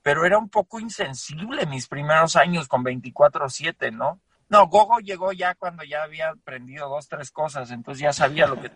pero 0.03 0.25
era 0.25 0.39
un 0.39 0.49
poco 0.49 0.81
insensible 0.81 1.67
mis 1.67 1.87
primeros 1.87 2.37
años 2.37 2.69
con 2.69 2.85
24/7, 2.85 3.93
¿no? 3.93 4.21
No, 4.49 4.69
Gogo 4.69 5.01
llegó 5.01 5.33
ya 5.33 5.55
cuando 5.55 5.83
ya 5.83 6.05
había 6.05 6.31
aprendido 6.31 6.89
dos, 6.89 7.09
tres 7.09 7.31
cosas, 7.31 7.71
entonces 7.71 8.03
ya 8.03 8.13
sabía 8.13 8.47
lo 8.47 8.61
que... 8.61 8.71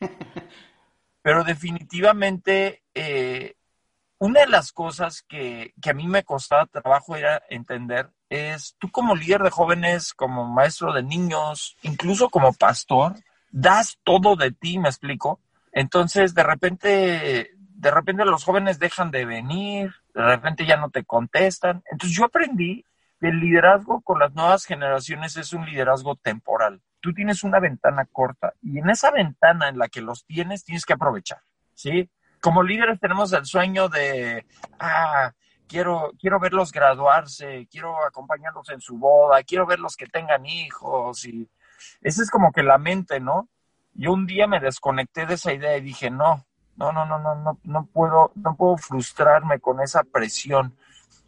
Pero 1.22 1.44
definitivamente, 1.44 2.82
eh, 2.94 3.54
una 4.18 4.40
de 4.40 4.48
las 4.48 4.72
cosas 4.72 5.22
que, 5.22 5.74
que 5.80 5.90
a 5.90 5.94
mí 5.94 6.06
me 6.06 6.24
costaba 6.24 6.66
trabajo 6.66 7.16
era 7.16 7.42
entender 7.48 8.10
es, 8.30 8.76
tú 8.78 8.90
como 8.90 9.16
líder 9.16 9.42
de 9.42 9.50
jóvenes, 9.50 10.14
como 10.14 10.46
maestro 10.46 10.92
de 10.92 11.02
niños, 11.02 11.76
incluso 11.82 12.30
como 12.30 12.52
pastor, 12.52 13.14
das 13.50 13.98
todo 14.04 14.36
de 14.36 14.52
ti, 14.52 14.78
me 14.78 14.88
explico. 14.88 15.40
Entonces, 15.72 16.34
de 16.34 16.44
repente, 16.44 17.50
de 17.56 17.90
repente 17.90 18.24
los 18.24 18.44
jóvenes 18.44 18.78
dejan 18.78 19.10
de 19.10 19.24
venir, 19.24 19.92
de 20.14 20.22
repente 20.22 20.64
ya 20.64 20.76
no 20.76 20.90
te 20.90 21.04
contestan. 21.04 21.82
Entonces, 21.90 22.16
yo 22.16 22.24
aprendí 22.24 22.84
que 23.20 23.28
el 23.28 23.40
liderazgo 23.40 24.00
con 24.00 24.20
las 24.20 24.32
nuevas 24.34 24.64
generaciones 24.64 25.36
es 25.36 25.52
un 25.52 25.66
liderazgo 25.66 26.14
temporal. 26.16 26.80
Tú 27.00 27.12
tienes 27.14 27.42
una 27.44 27.60
ventana 27.60 28.06
corta 28.10 28.52
y 28.62 28.78
en 28.78 28.90
esa 28.90 29.10
ventana 29.10 29.68
en 29.68 29.78
la 29.78 29.88
que 29.88 30.02
los 30.02 30.24
tienes, 30.24 30.64
tienes 30.64 30.84
que 30.84 30.92
aprovechar, 30.92 31.40
¿sí? 31.74 32.10
Como 32.40 32.62
líderes 32.62 33.00
tenemos 33.00 33.32
el 33.32 33.44
sueño 33.44 33.88
de, 33.88 34.46
ah, 34.78 35.32
quiero, 35.66 36.12
quiero 36.18 36.40
verlos 36.40 36.72
graduarse, 36.72 37.68
quiero 37.70 38.04
acompañarlos 38.04 38.68
en 38.70 38.80
su 38.80 38.98
boda, 38.98 39.42
quiero 39.42 39.66
verlos 39.66 39.96
que 39.96 40.06
tengan 40.06 40.44
hijos 40.46 41.24
y 41.24 41.48
esa 42.00 42.22
es 42.22 42.30
como 42.30 42.52
que 42.52 42.62
la 42.62 42.78
mente, 42.78 43.20
¿no? 43.20 43.48
Yo 43.94 44.12
un 44.12 44.26
día 44.26 44.46
me 44.46 44.60
desconecté 44.60 45.26
de 45.26 45.34
esa 45.34 45.52
idea 45.52 45.76
y 45.76 45.82
dije, 45.82 46.10
no, 46.10 46.46
no, 46.76 46.92
no, 46.92 47.04
no, 47.04 47.18
no, 47.18 47.34
no, 47.34 47.58
no 47.62 47.86
puedo, 47.86 48.32
no 48.34 48.56
puedo 48.56 48.76
frustrarme 48.76 49.60
con 49.60 49.80
esa 49.80 50.02
presión. 50.02 50.76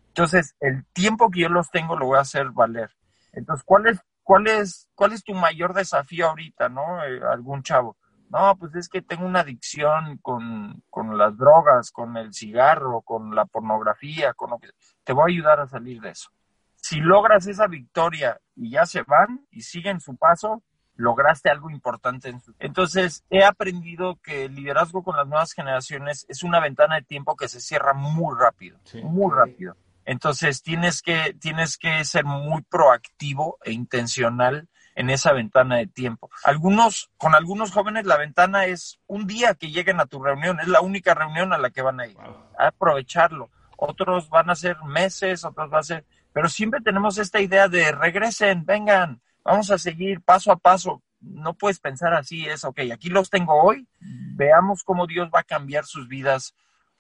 Entonces, 0.08 0.54
el 0.60 0.84
tiempo 0.92 1.30
que 1.30 1.40
yo 1.40 1.48
los 1.48 1.70
tengo 1.70 1.96
lo 1.96 2.06
voy 2.06 2.18
a 2.18 2.22
hacer 2.22 2.50
valer. 2.50 2.90
Entonces, 3.32 3.64
¿cuál 3.64 3.86
es, 3.86 4.00
cuál 4.32 4.46
es, 4.46 4.88
cuál 4.94 5.12
es 5.12 5.22
tu 5.22 5.34
mayor 5.34 5.74
desafío 5.74 6.28
ahorita, 6.28 6.70
no? 6.70 7.04
Eh, 7.04 7.20
algún 7.30 7.62
chavo. 7.62 7.98
No, 8.30 8.56
pues 8.56 8.74
es 8.76 8.88
que 8.88 9.02
tengo 9.02 9.26
una 9.26 9.40
adicción 9.40 10.16
con, 10.22 10.82
con, 10.88 11.18
las 11.18 11.36
drogas, 11.36 11.90
con 11.90 12.16
el 12.16 12.32
cigarro, 12.32 13.02
con 13.02 13.34
la 13.34 13.44
pornografía, 13.44 14.32
con 14.32 14.50
lo 14.50 14.58
que... 14.58 14.70
Te 15.04 15.12
voy 15.12 15.22
a 15.22 15.34
ayudar 15.34 15.60
a 15.60 15.66
salir 15.66 16.00
de 16.00 16.10
eso. 16.10 16.30
Si 16.76 16.98
logras 16.98 17.46
esa 17.46 17.66
victoria 17.66 18.40
y 18.56 18.70
ya 18.70 18.86
se 18.86 19.02
van 19.02 19.46
y 19.50 19.60
siguen 19.60 20.00
su 20.00 20.16
paso, 20.16 20.62
lograste 20.94 21.50
algo 21.50 21.68
importante. 21.68 22.34
Entonces, 22.58 23.22
he 23.28 23.44
aprendido 23.44 24.16
que 24.22 24.46
el 24.46 24.54
liderazgo 24.54 25.04
con 25.04 25.16
las 25.16 25.26
nuevas 25.26 25.52
generaciones 25.52 26.24
es 26.30 26.42
una 26.42 26.58
ventana 26.58 26.94
de 26.94 27.02
tiempo 27.02 27.36
que 27.36 27.48
se 27.48 27.60
cierra 27.60 27.92
muy 27.92 28.34
rápido, 28.38 28.78
muy 29.04 29.30
rápido. 29.30 29.76
Entonces, 30.04 30.62
tienes 30.62 31.02
que, 31.02 31.34
tienes 31.40 31.78
que 31.78 32.04
ser 32.04 32.24
muy 32.24 32.62
proactivo 32.62 33.58
e 33.64 33.72
intencional 33.72 34.68
en 34.94 35.10
esa 35.10 35.32
ventana 35.32 35.76
de 35.76 35.86
tiempo. 35.86 36.30
Algunos, 36.44 37.10
con 37.16 37.34
algunos 37.34 37.72
jóvenes 37.72 38.04
la 38.04 38.18
ventana 38.18 38.66
es 38.66 39.00
un 39.06 39.26
día 39.26 39.54
que 39.54 39.70
lleguen 39.70 40.00
a 40.00 40.06
tu 40.06 40.22
reunión, 40.22 40.60
es 40.60 40.68
la 40.68 40.80
única 40.80 41.14
reunión 41.14 41.52
a 41.52 41.58
la 41.58 41.70
que 41.70 41.82
van 41.82 42.00
a 42.00 42.06
ir. 42.06 42.16
A 42.58 42.68
aprovecharlo. 42.68 43.50
Otros 43.76 44.28
van 44.28 44.50
a 44.50 44.54
ser 44.54 44.76
meses, 44.84 45.44
otros 45.44 45.72
va 45.72 45.80
a 45.80 45.84
ser, 45.84 46.04
pero 46.32 46.48
siempre 46.48 46.80
tenemos 46.80 47.18
esta 47.18 47.40
idea 47.40 47.68
de 47.68 47.90
regresen, 47.92 48.64
vengan, 48.64 49.20
vamos 49.44 49.70
a 49.70 49.78
seguir 49.78 50.20
paso 50.20 50.52
a 50.52 50.56
paso. 50.56 51.02
No 51.20 51.54
puedes 51.54 51.78
pensar 51.78 52.14
así, 52.14 52.46
es, 52.46 52.64
ok, 52.64 52.80
aquí 52.92 53.08
los 53.08 53.30
tengo 53.30 53.54
hoy, 53.54 53.86
veamos 54.00 54.82
cómo 54.82 55.06
Dios 55.06 55.30
va 55.34 55.40
a 55.40 55.44
cambiar 55.44 55.84
sus 55.84 56.08
vidas 56.08 56.54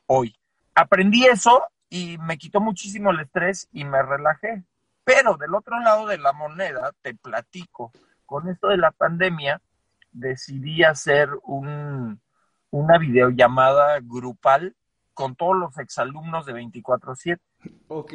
hoy. 0.06 0.36
Aprendí 0.74 1.26
eso 1.26 1.62
y 1.92 2.16
me 2.16 2.38
quitó 2.38 2.58
muchísimo 2.58 3.10
el 3.10 3.20
estrés 3.20 3.68
y 3.70 3.84
me 3.84 4.02
relajé. 4.02 4.64
Pero 5.04 5.36
del 5.36 5.54
otro 5.54 5.78
lado 5.78 6.06
de 6.06 6.16
la 6.16 6.32
moneda, 6.32 6.94
te 7.02 7.14
platico, 7.14 7.92
con 8.24 8.48
esto 8.48 8.68
de 8.68 8.78
la 8.78 8.92
pandemia, 8.92 9.60
decidí 10.10 10.84
hacer 10.84 11.28
un, 11.42 12.18
una 12.70 12.96
videollamada 12.96 14.00
grupal 14.00 14.74
con 15.12 15.36
todos 15.36 15.54
los 15.54 15.76
exalumnos 15.76 16.46
de 16.46 16.54
24/7. 16.54 17.38
Ok. 17.88 18.14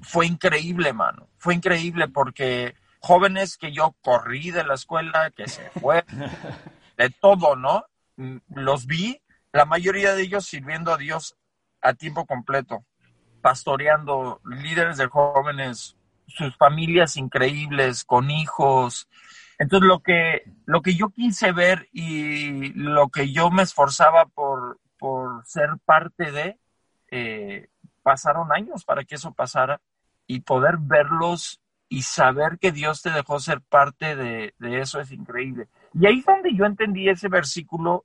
Fue 0.00 0.26
increíble, 0.26 0.92
mano. 0.92 1.26
Fue 1.36 1.56
increíble 1.56 2.06
porque 2.06 2.76
jóvenes 3.00 3.58
que 3.58 3.72
yo 3.72 3.96
corrí 4.02 4.52
de 4.52 4.62
la 4.62 4.74
escuela, 4.74 5.32
que 5.32 5.48
se 5.48 5.68
fue, 5.70 6.04
de 6.96 7.10
todo, 7.10 7.56
¿no? 7.56 7.86
Los 8.54 8.86
vi, 8.86 9.20
la 9.50 9.64
mayoría 9.64 10.14
de 10.14 10.22
ellos 10.22 10.46
sirviendo 10.46 10.92
a 10.92 10.96
Dios 10.96 11.37
a 11.82 11.94
tiempo 11.94 12.26
completo 12.26 12.84
pastoreando 13.40 14.40
líderes 14.44 14.96
de 14.96 15.06
jóvenes, 15.06 15.96
sus 16.26 16.56
familias 16.56 17.16
increíbles, 17.16 18.04
con 18.04 18.30
hijos. 18.30 19.08
Entonces 19.58 19.86
lo 19.86 20.00
que, 20.00 20.42
lo 20.66 20.82
que 20.82 20.94
yo 20.94 21.10
quise 21.10 21.52
ver 21.52 21.88
y 21.92 22.72
lo 22.74 23.08
que 23.08 23.32
yo 23.32 23.50
me 23.50 23.62
esforzaba 23.62 24.26
por, 24.26 24.78
por 24.98 25.46
ser 25.46 25.70
parte 25.84 26.30
de, 26.30 26.58
eh, 27.10 27.68
pasaron 28.02 28.52
años 28.52 28.84
para 28.84 29.04
que 29.04 29.14
eso 29.14 29.32
pasara 29.32 29.80
y 30.26 30.40
poder 30.40 30.76
verlos 30.78 31.60
y 31.88 32.02
saber 32.02 32.58
que 32.58 32.70
Dios 32.70 33.02
te 33.02 33.10
dejó 33.10 33.40
ser 33.40 33.62
parte 33.62 34.14
de, 34.14 34.54
eso 34.60 35.00
es 35.00 35.10
increíble. 35.10 35.68
Y 35.94 36.06
ahí 36.06 36.18
es 36.18 36.26
donde 36.26 36.54
yo 36.54 36.66
entendí 36.66 37.08
ese 37.08 37.28
versículo 37.28 38.04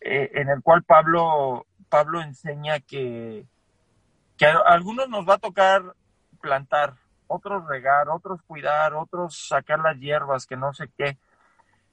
eh, 0.00 0.30
en 0.34 0.48
el 0.48 0.62
cual 0.62 0.84
Pablo, 0.84 1.66
Pablo 1.88 2.20
enseña 2.20 2.80
que, 2.80 3.44
que 4.36 4.46
a 4.46 4.58
algunos 4.66 5.08
nos 5.08 5.28
va 5.28 5.34
a 5.34 5.38
tocar 5.38 5.94
plantar, 6.40 6.94
otros 7.26 7.66
regar, 7.66 8.08
otros 8.08 8.40
cuidar, 8.46 8.94
otros 8.94 9.48
sacar 9.48 9.80
las 9.80 9.98
hierbas, 9.98 10.46
que 10.46 10.56
no 10.56 10.72
sé 10.72 10.88
qué. 10.96 11.16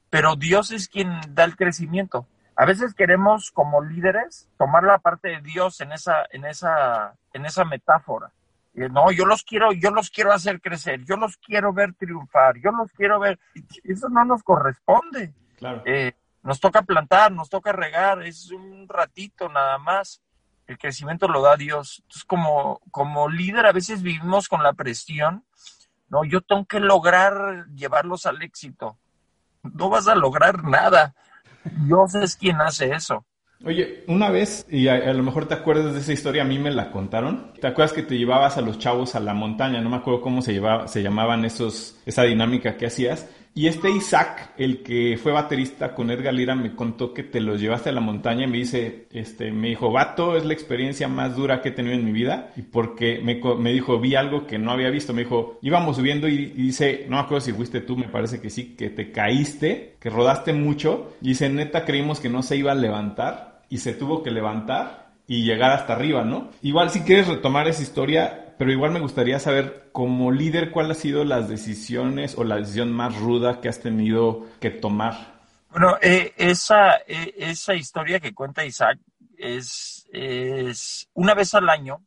Pero 0.09 0.35
Dios 0.35 0.71
es 0.71 0.87
quien 0.87 1.09
da 1.29 1.43
el 1.43 1.55
crecimiento. 1.55 2.27
A 2.55 2.65
veces 2.65 2.93
queremos 2.93 3.51
como 3.51 3.81
líderes 3.81 4.47
tomar 4.57 4.83
la 4.83 4.99
parte 4.99 5.29
de 5.29 5.41
Dios 5.41 5.81
en 5.81 5.91
esa, 5.91 6.27
en 6.29 6.45
esa, 6.45 7.15
en 7.33 7.45
esa 7.45 7.65
metáfora. 7.65 8.31
No, 8.75 9.11
yo 9.11 9.25
los 9.25 9.43
quiero, 9.43 9.71
yo 9.71 9.91
los 9.91 10.09
quiero 10.09 10.31
hacer 10.31 10.59
crecer, 10.59 11.03
yo 11.05 11.15
los 11.15 11.37
quiero 11.37 11.73
ver 11.73 11.93
triunfar, 11.93 12.57
yo 12.57 12.71
los 12.71 12.91
quiero 12.91 13.19
ver. 13.19 13.39
Eso 13.83 14.09
no 14.09 14.25
nos 14.25 14.43
corresponde. 14.43 15.33
Claro. 15.57 15.83
Eh, 15.85 16.13
nos 16.43 16.59
toca 16.59 16.83
plantar, 16.83 17.31
nos 17.31 17.49
toca 17.49 17.71
regar, 17.71 18.21
es 18.23 18.51
un 18.51 18.87
ratito 18.87 19.49
nada 19.49 19.77
más 19.77 20.21
el 20.67 20.77
crecimiento 20.77 21.27
lo 21.27 21.41
da 21.41 21.55
Dios. 21.55 21.99
Entonces, 22.03 22.23
como, 22.25 22.81
como 22.91 23.29
líder, 23.29 23.65
a 23.65 23.71
veces 23.71 24.01
vivimos 24.01 24.47
con 24.47 24.63
la 24.63 24.73
presión, 24.73 25.43
no, 26.09 26.23
yo 26.23 26.41
tengo 26.41 26.65
que 26.65 26.79
lograr 26.79 27.67
llevarlos 27.75 28.25
al 28.25 28.41
éxito. 28.41 28.97
No 29.63 29.89
vas 29.89 30.07
a 30.07 30.15
lograr 30.15 30.63
nada. 30.63 31.15
Dios 31.63 32.15
es 32.15 32.35
quien 32.35 32.61
hace 32.61 32.91
eso. 32.93 33.25
Oye, 33.65 34.03
una 34.07 34.29
vez, 34.29 34.65
y 34.69 34.89
a, 34.89 35.13
lo 35.13 35.23
mejor 35.23 35.47
te 35.47 35.53
acuerdas 35.53 35.93
de 35.93 36.01
esa 36.01 36.11
historia, 36.11 36.41
a 36.41 36.45
mí 36.45 36.59
me 36.59 36.69
la 36.69 36.91
contaron. 36.91 37.53
¿Te 37.61 37.67
acuerdas 37.67 37.93
que 37.93 38.03
te 38.03 38.17
llevabas 38.17 38.57
a 38.57 38.61
los 38.61 38.77
chavos 38.77 39.15
a 39.15 39.21
la 39.21 39.33
montaña? 39.33 39.79
No 39.79 39.89
me 39.89 39.95
acuerdo 39.95 40.19
cómo 40.19 40.41
se, 40.41 40.51
llevaba, 40.51 40.87
se 40.89 41.01
llamaban 41.01 41.45
esos, 41.45 41.97
esa 42.05 42.23
dinámica 42.23 42.75
que 42.75 42.87
hacías. 42.87 43.29
Y 43.55 43.67
este 43.67 43.91
Isaac, 43.91 44.53
el 44.57 44.81
que 44.81 45.15
fue 45.21 45.31
baterista 45.31 45.93
con 45.93 46.09
Edgar 46.09 46.33
Lira, 46.33 46.55
me 46.55 46.75
contó 46.75 47.13
que 47.13 47.21
te 47.21 47.39
los 47.39 47.61
llevaste 47.61 47.89
a 47.89 47.93
la 47.93 48.01
montaña 48.01 48.45
y 48.45 48.47
me 48.47 48.57
dice, 48.57 49.07
este, 49.11 49.51
me 49.51 49.67
dijo, 49.69 49.91
vato, 49.91 50.35
es 50.35 50.43
la 50.43 50.53
experiencia 50.53 51.07
más 51.07 51.35
dura 51.35 51.61
que 51.61 51.69
he 51.69 51.71
tenido 51.71 51.93
en 51.93 52.03
mi 52.03 52.11
vida. 52.11 52.51
Y 52.55 52.63
porque 52.63 53.21
me, 53.23 53.39
me 53.59 53.71
dijo, 53.71 53.99
vi 53.99 54.15
algo 54.15 54.47
que 54.47 54.57
no 54.57 54.71
había 54.71 54.89
visto. 54.89 55.13
Me 55.13 55.21
dijo, 55.21 55.59
íbamos 55.61 55.97
subiendo 55.97 56.27
y, 56.27 56.47
dice, 56.47 57.05
no 57.07 57.17
me 57.17 57.21
acuerdo 57.21 57.41
si 57.41 57.53
fuiste 57.53 57.81
tú, 57.81 57.95
me 57.95 58.09
parece 58.09 58.41
que 58.41 58.49
sí, 58.49 58.75
que 58.75 58.89
te 58.89 59.11
caíste, 59.11 59.97
que 59.99 60.09
rodaste 60.09 60.51
mucho. 60.51 61.13
Y 61.21 61.29
dice, 61.29 61.47
neta, 61.47 61.85
creímos 61.85 62.19
que 62.19 62.29
no 62.29 62.41
se 62.41 62.57
iba 62.57 62.71
a 62.71 62.75
levantar 62.75 63.61
y 63.69 63.77
se 63.77 63.93
tuvo 63.93 64.23
que 64.23 64.31
levantar 64.31 65.13
y 65.27 65.43
llegar 65.43 65.71
hasta 65.71 65.93
arriba, 65.93 66.25
¿no? 66.25 66.49
Igual 66.63 66.89
si 66.89 67.01
quieres 67.01 67.27
retomar 67.27 67.67
esa 67.67 67.83
historia, 67.83 68.42
pero 68.57 68.71
igual 68.71 68.91
me 68.91 68.99
gustaría 68.99 69.39
saber, 69.39 69.89
como 69.91 70.31
líder, 70.31 70.71
cuál 70.71 70.91
ha 70.91 70.95
sido 70.95 71.23
las 71.23 71.49
decisiones 71.49 72.37
o 72.37 72.43
la 72.43 72.57
decisión 72.57 72.91
más 72.91 73.17
ruda 73.17 73.61
que 73.61 73.69
has 73.69 73.79
tenido 73.79 74.45
que 74.59 74.69
tomar. 74.69 75.33
Bueno, 75.69 75.97
eh, 76.01 76.33
esa, 76.37 76.97
eh, 77.07 77.33
esa 77.37 77.73
historia 77.73 78.19
que 78.19 78.33
cuenta 78.33 78.63
Isaac 78.63 78.99
es, 79.37 80.07
es 80.11 81.09
una 81.13 81.33
vez 81.33 81.53
al 81.55 81.67
año 81.69 82.05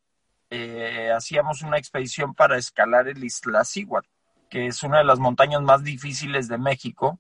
eh, 0.51 1.11
hacíamos 1.15 1.63
una 1.63 1.77
expedición 1.77 2.33
para 2.33 2.57
escalar 2.57 3.09
el 3.09 3.25
Isla 3.25 3.63
Iztaccíhuatl, 3.63 4.09
que 4.49 4.67
es 4.69 4.85
una 4.85 4.99
de 4.99 5.05
las 5.05 5.19
montañas 5.19 5.63
más 5.63 5.83
difíciles 5.83 6.47
de 6.47 6.59
México. 6.59 7.19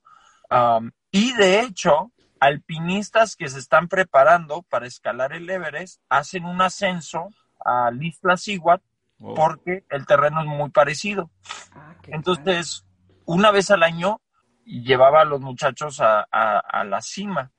y 1.11 1.33
de 1.33 1.61
hecho, 1.62 2.12
alpinistas 2.39 3.35
que 3.35 3.49
se 3.49 3.59
están 3.59 3.89
preparando 3.89 4.62
para 4.62 4.87
escalar 4.87 5.33
el 5.33 5.51
Everest 5.51 6.01
hacen 6.09 6.45
un 6.45 6.62
ascenso 6.62 7.31
al 7.65 7.97
Isla 7.97 8.35
Iztaccíhuatl 8.35 8.85
Oh. 9.20 9.35
porque 9.35 9.85
el 9.90 10.07
terreno 10.07 10.40
es 10.40 10.46
muy 10.46 10.70
parecido. 10.70 11.31
Ah, 11.72 11.94
Entonces, 12.09 12.85
una 13.24 13.50
vez 13.50 13.70
al 13.70 13.83
año 13.83 14.20
llevaba 14.64 15.22
a 15.22 15.24
los 15.24 15.40
muchachos 15.40 16.00
a, 16.00 16.85
la 16.85 17.00
cima. 17.00 17.52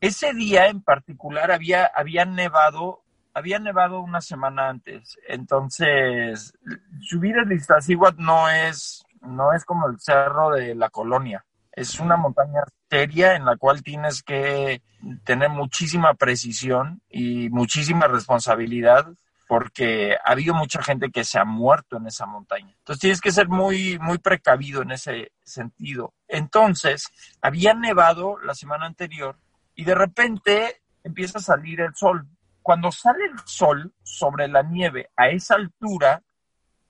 Ese 0.00 0.34
día 0.34 0.66
en 0.66 0.82
particular 0.82 1.50
había, 1.50 1.86
había 1.86 2.24
nevado, 2.24 3.02
había 3.32 3.58
nevado 3.58 4.00
una 4.00 4.20
semana 4.20 4.68
antes. 4.68 5.18
Entonces, 5.28 6.52
subir 7.00 7.36
el 7.38 7.52
Iztaccíhuatl 7.52 8.22
no 8.22 8.48
es, 8.50 9.04
no 9.22 9.52
es 9.52 9.64
como 9.64 9.88
el 9.88 9.98
cerro 9.98 10.50
de 10.50 10.74
la 10.74 10.90
colonia. 10.90 11.44
Es 11.72 12.00
una 12.00 12.16
montaña 12.16 12.62
seria 12.90 13.36
en 13.36 13.44
la 13.44 13.56
cual 13.56 13.82
tienes 13.82 14.22
que 14.22 14.82
tener 15.24 15.48
muchísima 15.48 16.14
precisión 16.14 17.00
y 17.08 17.48
muchísima 17.50 18.08
responsabilidad 18.08 19.06
porque 19.48 20.14
ha 20.22 20.32
habido 20.32 20.54
mucha 20.54 20.82
gente 20.82 21.10
que 21.10 21.24
se 21.24 21.38
ha 21.38 21.44
muerto 21.44 21.96
en 21.96 22.06
esa 22.06 22.26
montaña. 22.26 22.74
Entonces 22.78 23.00
tienes 23.00 23.20
que 23.20 23.32
ser 23.32 23.48
muy, 23.48 23.98
muy 23.98 24.18
precavido 24.18 24.82
en 24.82 24.92
ese 24.92 25.32
sentido. 25.42 26.12
Entonces, 26.28 27.08
había 27.40 27.72
nevado 27.72 28.38
la 28.38 28.54
semana 28.54 28.86
anterior 28.86 29.36
y 29.74 29.84
de 29.84 29.94
repente 29.94 30.82
empieza 31.02 31.38
a 31.38 31.42
salir 31.42 31.80
el 31.80 31.94
sol. 31.94 32.26
Cuando 32.62 32.92
sale 32.92 33.24
el 33.24 33.38
sol 33.46 33.94
sobre 34.02 34.46
la 34.48 34.62
nieve 34.62 35.08
a 35.16 35.28
esa 35.30 35.54
altura, 35.54 36.22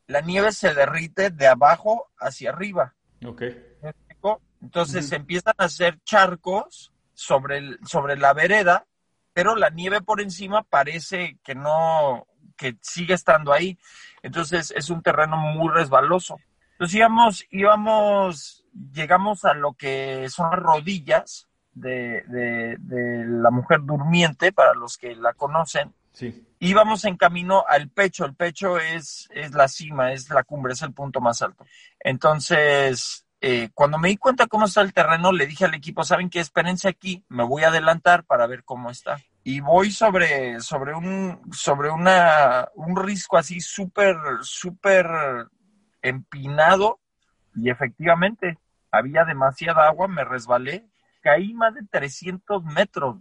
la 0.09 0.21
nieve 0.21 0.51
se 0.51 0.75
derrite 0.75 1.31
de 1.31 1.47
abajo 1.47 2.11
hacia 2.18 2.51
arriba. 2.51 2.94
Ok. 3.25 3.42
Entonces 4.61 5.12
empiezan 5.12 5.55
a 5.57 5.66
hacer 5.66 6.01
charcos 6.03 6.92
sobre, 7.14 7.59
el, 7.59 7.79
sobre 7.87 8.16
la 8.16 8.33
vereda, 8.33 8.87
pero 9.33 9.55
la 9.55 9.71
nieve 9.71 10.01
por 10.01 10.21
encima 10.21 10.64
parece 10.64 11.38
que 11.44 11.55
no, 11.55 12.27
que 12.59 12.77
sigue 12.83 13.14
estando 13.14 13.55
ahí. 13.55 13.79
Entonces 14.23 14.73
es 14.77 14.90
un 14.90 15.03
terreno 15.03 15.38
muy 15.38 15.73
resbaloso. 15.73 16.37
Entonces 16.73 16.97
íbamos, 16.97 17.47
íbamos, 17.51 18.66
llegamos 18.92 19.44
a 19.44 19.55
lo 19.55 19.73
que 19.73 20.29
son 20.29 20.51
las 20.51 20.61
rodillas 20.61 21.49
de, 21.73 22.23
de, 22.27 23.25
la 23.27 23.51
mujer 23.51 23.81
durmiente, 23.83 24.53
para 24.53 24.75
los 24.75 24.99
que 24.99 25.14
la 25.14 25.33
conocen. 25.33 25.94
Sí. 26.12 26.44
Íbamos 26.59 27.05
en 27.05 27.16
camino 27.16 27.64
al 27.68 27.88
pecho. 27.88 28.25
El 28.25 28.35
pecho 28.35 28.79
es, 28.79 29.29
es 29.33 29.53
la 29.53 29.68
cima, 29.68 30.12
es 30.12 30.29
la 30.31 30.42
cumbre, 30.44 30.73
es 30.73 30.83
el 30.83 30.92
punto 30.92 31.21
más 31.21 31.40
alto. 31.42 31.64
Entonces, 32.01 33.25
eh, 33.40 33.71
cuando 33.75 33.99
me 33.99 34.09
di 34.09 34.16
cuenta 34.16 34.49
cómo 34.49 34.66
está 34.66 34.81
el 34.81 34.92
terreno, 34.92 35.33
le 35.33 35.47
dije 35.47 35.64
al 35.64 35.75
equipo, 35.75 36.03
¿saben 36.03 36.29
qué? 36.31 36.40
Espérense 36.40 36.88
aquí, 36.88 37.25
me 37.29 37.44
voy 37.44 37.62
a 37.62 37.68
adelantar 37.68 38.25
para 38.25 38.47
ver 38.47 38.64
cómo 38.64 38.90
está. 38.90 39.18
Y 39.51 39.61
voy 39.61 39.91
sobre, 39.91 40.61
sobre 40.61 40.95
un, 40.95 41.41
sobre 41.53 41.89
una, 41.89 42.69
un 42.75 42.95
risco 42.95 43.39
así 43.39 43.63
súper, 43.63 44.15
súper 44.43 45.07
empinado 46.03 47.01
y 47.55 47.71
efectivamente 47.71 48.59
había 48.93 49.25
demasiada 49.25 49.87
agua, 49.87 50.07
me 50.07 50.23
resbalé, 50.23 50.87
caí 51.23 51.55
más 51.55 51.73
de 51.73 51.81
300 51.91 52.63
metros 52.63 53.17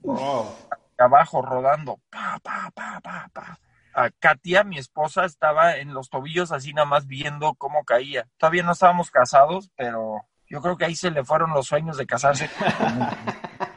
abajo 0.98 1.42
rodando, 1.42 1.98
pa, 2.10 2.38
pa, 2.44 2.72
pa, 2.76 3.00
pa, 3.00 3.30
pa. 3.32 3.60
A 3.94 4.10
Katia, 4.10 4.66
mi 4.66 4.78
esposa, 4.78 5.24
estaba 5.24 5.78
en 5.78 5.94
los 5.94 6.10
tobillos 6.10 6.52
así 6.52 6.74
nada 6.74 6.88
más 6.90 7.08
viendo 7.08 7.54
cómo 7.54 7.86
caía. 7.86 8.28
Todavía 8.36 8.64
no 8.64 8.74
estábamos 8.74 9.12
casados, 9.12 9.72
pero 9.78 10.26
yo 10.50 10.62
creo 10.62 10.76
que 10.76 10.84
ahí 10.84 10.96
se 10.96 11.10
le 11.10 11.24
fueron 11.24 11.52
los 11.52 11.68
sueños 11.68 11.96
de 11.96 12.06
casarse. 12.06 12.50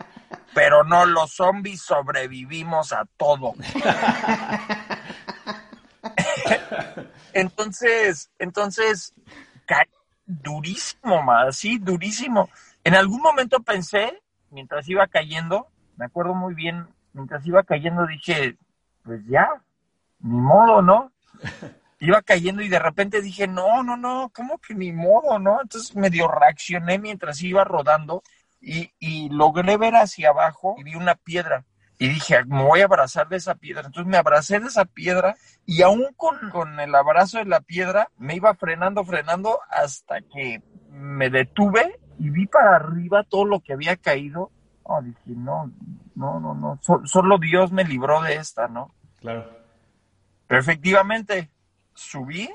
pero 0.54 0.84
no, 0.84 1.04
los 1.04 1.34
zombies 1.34 1.82
sobrevivimos 1.82 2.92
a 2.92 3.04
todo. 3.16 3.54
entonces, 7.32 8.30
entonces, 8.38 9.14
durísimo, 10.26 11.22
más, 11.22 11.56
sí, 11.56 11.78
durísimo. 11.78 12.48
En 12.84 12.94
algún 12.94 13.20
momento 13.20 13.60
pensé, 13.60 14.22
mientras 14.50 14.88
iba 14.88 15.06
cayendo, 15.08 15.68
me 15.96 16.06
acuerdo 16.06 16.34
muy 16.34 16.54
bien, 16.54 16.86
mientras 17.12 17.46
iba 17.46 17.62
cayendo 17.62 18.06
dije, 18.06 18.56
pues 19.02 19.20
ya, 19.26 19.48
ni 20.20 20.38
modo, 20.38 20.82
¿no? 20.82 21.12
Iba 22.02 22.22
cayendo 22.22 22.62
y 22.62 22.70
de 22.70 22.78
repente 22.78 23.20
dije, 23.20 23.46
no, 23.46 23.82
no, 23.82 23.94
no, 23.94 24.32
¿cómo 24.34 24.56
que 24.56 24.74
ni 24.74 24.90
modo, 24.90 25.38
no? 25.38 25.60
Entonces 25.60 25.94
medio 25.94 26.28
reaccioné 26.28 26.98
mientras 26.98 27.42
iba 27.42 27.62
rodando 27.62 28.22
y, 28.60 28.92
y 28.98 29.28
logré 29.30 29.76
ver 29.76 29.96
hacia 29.96 30.30
abajo 30.30 30.76
y 30.78 30.84
vi 30.84 30.94
una 30.94 31.14
piedra 31.14 31.64
y 32.00 32.08
dije, 32.08 32.42
me 32.46 32.62
voy 32.62 32.80
a 32.80 32.86
abrazar 32.86 33.28
de 33.28 33.36
esa 33.36 33.56
piedra. 33.56 33.82
Entonces 33.84 34.10
me 34.10 34.16
abracé 34.16 34.58
de 34.58 34.68
esa 34.68 34.86
piedra 34.86 35.36
y 35.66 35.82
aún 35.82 36.06
con, 36.16 36.80
el 36.80 36.94
abrazo 36.94 37.36
de 37.36 37.44
la 37.44 37.60
piedra 37.60 38.08
me 38.16 38.34
iba 38.36 38.54
frenando, 38.54 39.04
frenando 39.04 39.60
hasta 39.68 40.22
que 40.22 40.62
me 40.88 41.28
detuve 41.28 42.00
y 42.18 42.30
vi 42.30 42.46
para 42.46 42.76
arriba 42.76 43.22
todo 43.24 43.44
lo 43.44 43.60
que 43.60 43.74
había 43.74 43.96
caído. 43.96 44.50
Oh, 44.82 45.02
dije, 45.02 45.20
no, 45.26 45.70
no, 46.14 46.40
no, 46.40 46.54
no, 46.54 46.80
solo 47.04 47.36
Dios 47.36 47.70
me 47.70 47.84
libró 47.84 48.22
de 48.22 48.36
esta, 48.36 48.66
¿no? 48.66 48.94
Claro. 49.18 49.50
Pero 50.46 50.58
efectivamente, 50.58 51.50
subí, 51.92 52.48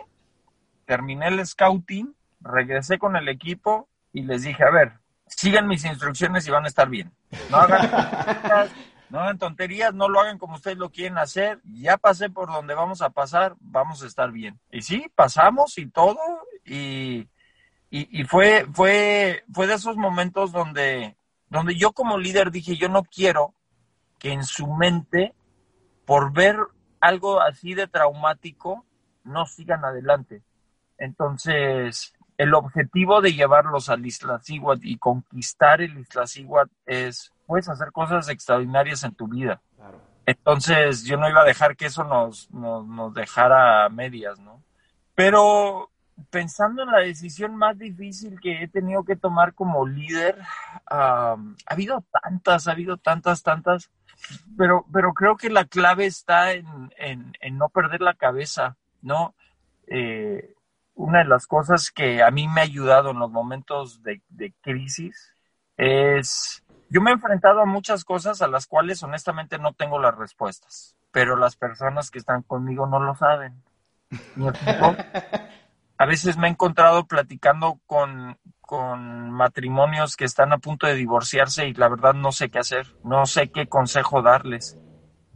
terminé 0.85 1.27
el 1.27 1.45
scouting, 1.45 2.15
regresé 2.41 2.97
con 2.97 3.15
el 3.15 3.29
equipo 3.29 3.87
y 4.11 4.23
les 4.23 4.41
dije, 4.41 4.63
a 4.63 4.71
ver, 4.71 4.93
sigan 5.27 5.67
mis 5.67 5.85
instrucciones 5.85 6.47
y 6.47 6.51
van 6.51 6.65
a 6.65 6.67
estar 6.67 6.89
bien. 6.89 7.11
No 7.49 7.57
hagan 7.57 8.69
no 9.09 9.19
hagan 9.19 9.37
tonterías, 9.37 9.93
no 9.93 10.09
lo 10.09 10.19
hagan 10.19 10.37
como 10.37 10.55
ustedes 10.55 10.77
lo 10.77 10.89
quieren 10.89 11.17
hacer. 11.17 11.61
Ya 11.63 11.97
pasé 11.97 12.29
por 12.29 12.51
donde 12.51 12.73
vamos 12.73 13.01
a 13.01 13.11
pasar, 13.11 13.55
vamos 13.59 14.03
a 14.03 14.07
estar 14.07 14.31
bien. 14.31 14.59
Y 14.71 14.81
sí, 14.81 15.07
pasamos 15.15 15.77
y 15.77 15.87
todo, 15.87 16.19
y, 16.65 17.29
y, 17.89 18.23
fue, 18.25 18.65
fue, 18.73 19.43
fue 19.53 19.67
de 19.67 19.75
esos 19.75 19.95
momentos 19.95 20.51
donde, 20.51 21.15
donde 21.47 21.75
yo 21.75 21.93
como 21.93 22.17
líder 22.17 22.51
dije, 22.51 22.75
yo 22.75 22.89
no 22.89 23.03
quiero 23.03 23.53
que 24.19 24.31
en 24.31 24.43
su 24.43 24.67
mente, 24.67 25.33
por 26.05 26.33
ver 26.33 26.57
algo 26.99 27.41
así 27.41 27.73
de 27.73 27.87
traumático, 27.87 28.85
no 29.23 29.45
sigan 29.45 29.85
adelante. 29.85 30.41
Entonces, 30.97 32.13
el 32.37 32.53
objetivo 32.53 33.21
de 33.21 33.33
llevarlos 33.33 33.89
al 33.89 34.05
Iztaccíhuatl 34.05 34.85
y 34.85 34.97
conquistar 34.97 35.81
el 35.81 35.97
Iztaccíhuatl 35.97 36.71
es 36.85 37.31
puedes 37.45 37.69
hacer 37.69 37.91
cosas 37.91 38.27
extraordinarias 38.29 39.03
en 39.03 39.15
tu 39.15 39.27
vida. 39.27 39.61
Entonces 40.25 41.03
yo 41.03 41.17
no 41.17 41.29
iba 41.29 41.41
a 41.41 41.45
dejar 41.45 41.75
que 41.75 41.85
eso 41.85 42.03
nos, 42.03 42.49
nos, 42.51 43.13
dejara 43.13 43.85
a 43.85 43.89
medias, 43.89 44.39
¿no? 44.39 44.63
Pero 45.13 45.91
pensando 46.31 46.81
en 46.81 46.91
la 46.91 46.99
decisión 46.99 47.55
más 47.55 47.77
difícil 47.77 48.39
que 48.39 48.63
he 48.63 48.67
tenido 48.67 49.03
que 49.03 49.15
tomar 49.15 49.53
como 49.53 49.85
líder, 49.85 50.39
ha 50.87 51.35
habido 51.67 52.03
tantas, 52.23 52.67
ha 52.67 52.71
habido 52.71 52.97
tantas, 52.97 53.43
tantas, 53.43 53.91
pero, 54.57 54.85
pero 54.91 55.13
creo 55.13 55.37
que 55.37 55.49
la 55.51 55.65
clave 55.65 56.07
está 56.07 56.53
en, 56.53 56.91
no 57.51 57.69
perder 57.69 58.01
la 58.01 58.15
cabeza, 58.15 58.77
¿no? 59.03 59.35
Eh, 59.87 60.54
una 60.95 61.19
de 61.19 61.25
las 61.25 61.45
cosas 61.45 61.91
que 61.91 62.23
a 62.23 62.31
mí 62.31 62.47
me 62.47 62.61
ha 62.61 62.63
ayudado 62.63 63.11
en 63.11 63.19
los 63.19 63.29
momentos 63.29 64.01
de, 64.01 64.21
de 64.29 64.53
crisis 64.61 65.33
es 65.77 66.65
yo 66.89 67.01
me 67.01 67.11
he 67.11 67.13
enfrentado 67.13 67.61
a 67.61 67.65
muchas 67.65 68.05
cosas 68.05 68.41
a 68.41 68.47
las 68.47 68.67
cuales 68.67 69.03
honestamente 69.03 69.57
no 69.57 69.73
tengo 69.73 69.99
las 69.99 70.15
respuestas, 70.15 70.95
pero 71.11 71.35
las 71.35 71.55
personas 71.55 72.11
que 72.11 72.19
están 72.19 72.43
conmigo 72.43 72.87
no 72.87 72.99
lo 72.99 73.15
saben. 73.15 73.61
a 75.97 76.05
veces 76.05 76.37
me 76.37 76.47
he 76.47 76.51
encontrado 76.51 77.05
platicando 77.05 77.79
con, 77.85 78.37
con 78.61 79.31
matrimonios 79.31 80.15
que 80.15 80.25
están 80.25 80.53
a 80.53 80.59
punto 80.59 80.87
de 80.87 80.95
divorciarse 80.95 81.67
y 81.67 81.73
la 81.73 81.89
verdad 81.89 82.13
no 82.13 82.31
sé 82.31 82.49
qué 82.49 82.59
hacer, 82.59 82.95
no 83.03 83.25
sé 83.25 83.49
qué 83.49 83.67
consejo 83.67 84.21
darles. 84.21 84.77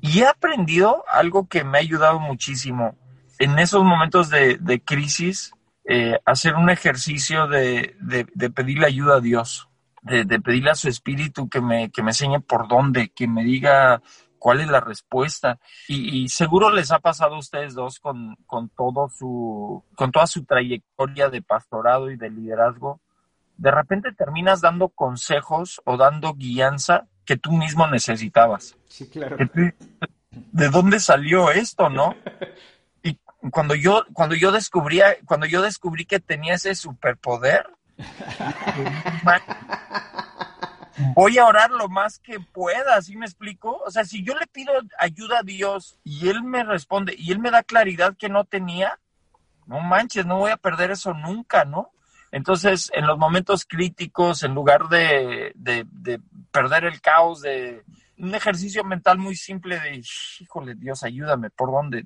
Y 0.02 0.20
he 0.20 0.28
aprendido 0.28 1.04
algo 1.12 1.48
que 1.48 1.64
me 1.64 1.80
ha 1.80 1.82
ayudado 1.82 2.20
muchísimo 2.20 2.96
en 3.40 3.58
esos 3.58 3.84
momentos 3.84 4.30
de, 4.30 4.58
de 4.58 4.82
crisis, 4.82 5.52
eh, 5.86 6.20
hacer 6.26 6.56
un 6.56 6.70
ejercicio 6.70 7.48
de, 7.48 7.96
de, 8.00 8.28
de 8.34 8.50
pedirle 8.52 8.86
ayuda 8.86 9.16
a 9.16 9.22
Dios 9.22 9.70
de, 10.02 10.40
pedirle 10.40 10.72
a 10.72 10.76
su 10.76 10.90
espíritu 10.90 11.50
que 11.50 11.62
me, 11.62 11.92
que 11.92 12.04
me 12.04 12.12
enseñe 12.12 12.40
por 12.40 12.68
dónde, 12.68 13.10
que 13.10 13.28
me 13.28 13.44
diga 13.44 14.02
cuál 14.38 14.62
es 14.62 14.68
la 14.68 14.80
respuesta. 14.80 15.60
Y, 15.88 16.28
seguro 16.30 16.72
les 16.72 16.92
ha 16.92 17.00
pasado 17.00 17.36
a 17.36 17.40
ustedes 17.40 17.74
dos 17.74 18.00
con, 18.00 18.36
con, 18.46 18.70
todo 18.70 19.10
su, 19.10 19.84
con 19.96 20.12
toda 20.12 20.28
su 20.28 20.46
trayectoria 20.46 21.30
de 21.30 21.42
pastorado 21.42 22.10
y 22.12 22.18
de 22.18 22.30
liderazgo. 22.30 23.02
De 23.58 23.72
repente 23.72 24.14
terminas 24.14 24.62
dando 24.62 24.90
consejos 24.90 25.82
o 25.84 25.98
dando 25.98 26.34
guianza 26.34 27.08
que 27.26 27.36
tú 27.36 27.52
mismo 27.52 27.88
necesitabas. 27.88 28.78
Sí, 28.88 29.10
claro. 29.10 29.38
¿De 30.32 30.70
dónde 30.70 31.00
salió 31.00 31.52
esto, 31.52 31.90
no? 31.90 32.16
Cuando 33.52 33.76
yo, 33.76 34.06
cuando 34.14 34.36
yo 34.36 34.52
descubría, 34.52 35.18
cuando 35.26 35.46
yo 35.46 35.62
descubrí 35.62 36.06
que 36.06 36.20
tenía 36.20 36.56
ese 36.56 36.76
superpoder, 36.76 37.70
voy 41.16 41.38
a 41.38 41.46
orar 41.46 41.72
lo 41.72 41.88
más 41.88 42.20
que 42.20 42.40
pueda, 42.40 43.02
¿sí 43.02 43.16
me 43.16 43.26
explico? 43.26 43.82
O 43.86 43.92
sea, 43.92 44.06
si 44.06 44.24
yo 44.24 44.36
le 44.36 44.48
pido 44.48 44.74
ayuda 44.98 45.40
a 45.40 45.44
Dios 45.44 45.98
y 46.04 46.30
Él 46.30 46.44
me 46.44 46.64
responde 46.64 47.16
y 47.18 47.32
Él 47.32 47.40
me 47.40 47.52
da 47.52 47.64
claridad 47.64 48.16
que 48.18 48.30
no 48.30 48.44
tenía, 48.44 49.00
no 49.66 49.82
manches, 49.82 50.26
no 50.26 50.40
voy 50.40 50.52
a 50.52 50.58
perder 50.58 50.92
eso 50.92 51.14
nunca, 51.14 51.64
¿no? 51.64 51.92
Entonces, 52.32 52.92
en 52.94 53.08
los 53.08 53.18
momentos 53.18 53.66
críticos, 53.66 54.44
en 54.44 54.54
lugar 54.54 54.88
de, 54.90 55.54
perder 56.52 56.86
el 56.86 57.02
caos, 57.02 57.42
de 57.42 57.84
un 58.20 58.36
ejercicio 58.36 58.84
mental 58.84 59.18
muy 59.18 59.36
simple 59.36 59.80
de, 59.80 60.04
híjole, 60.40 60.76
Dios, 60.76 61.04
ayúdame, 61.04 61.50
¿por 61.50 61.72
dónde? 61.72 62.06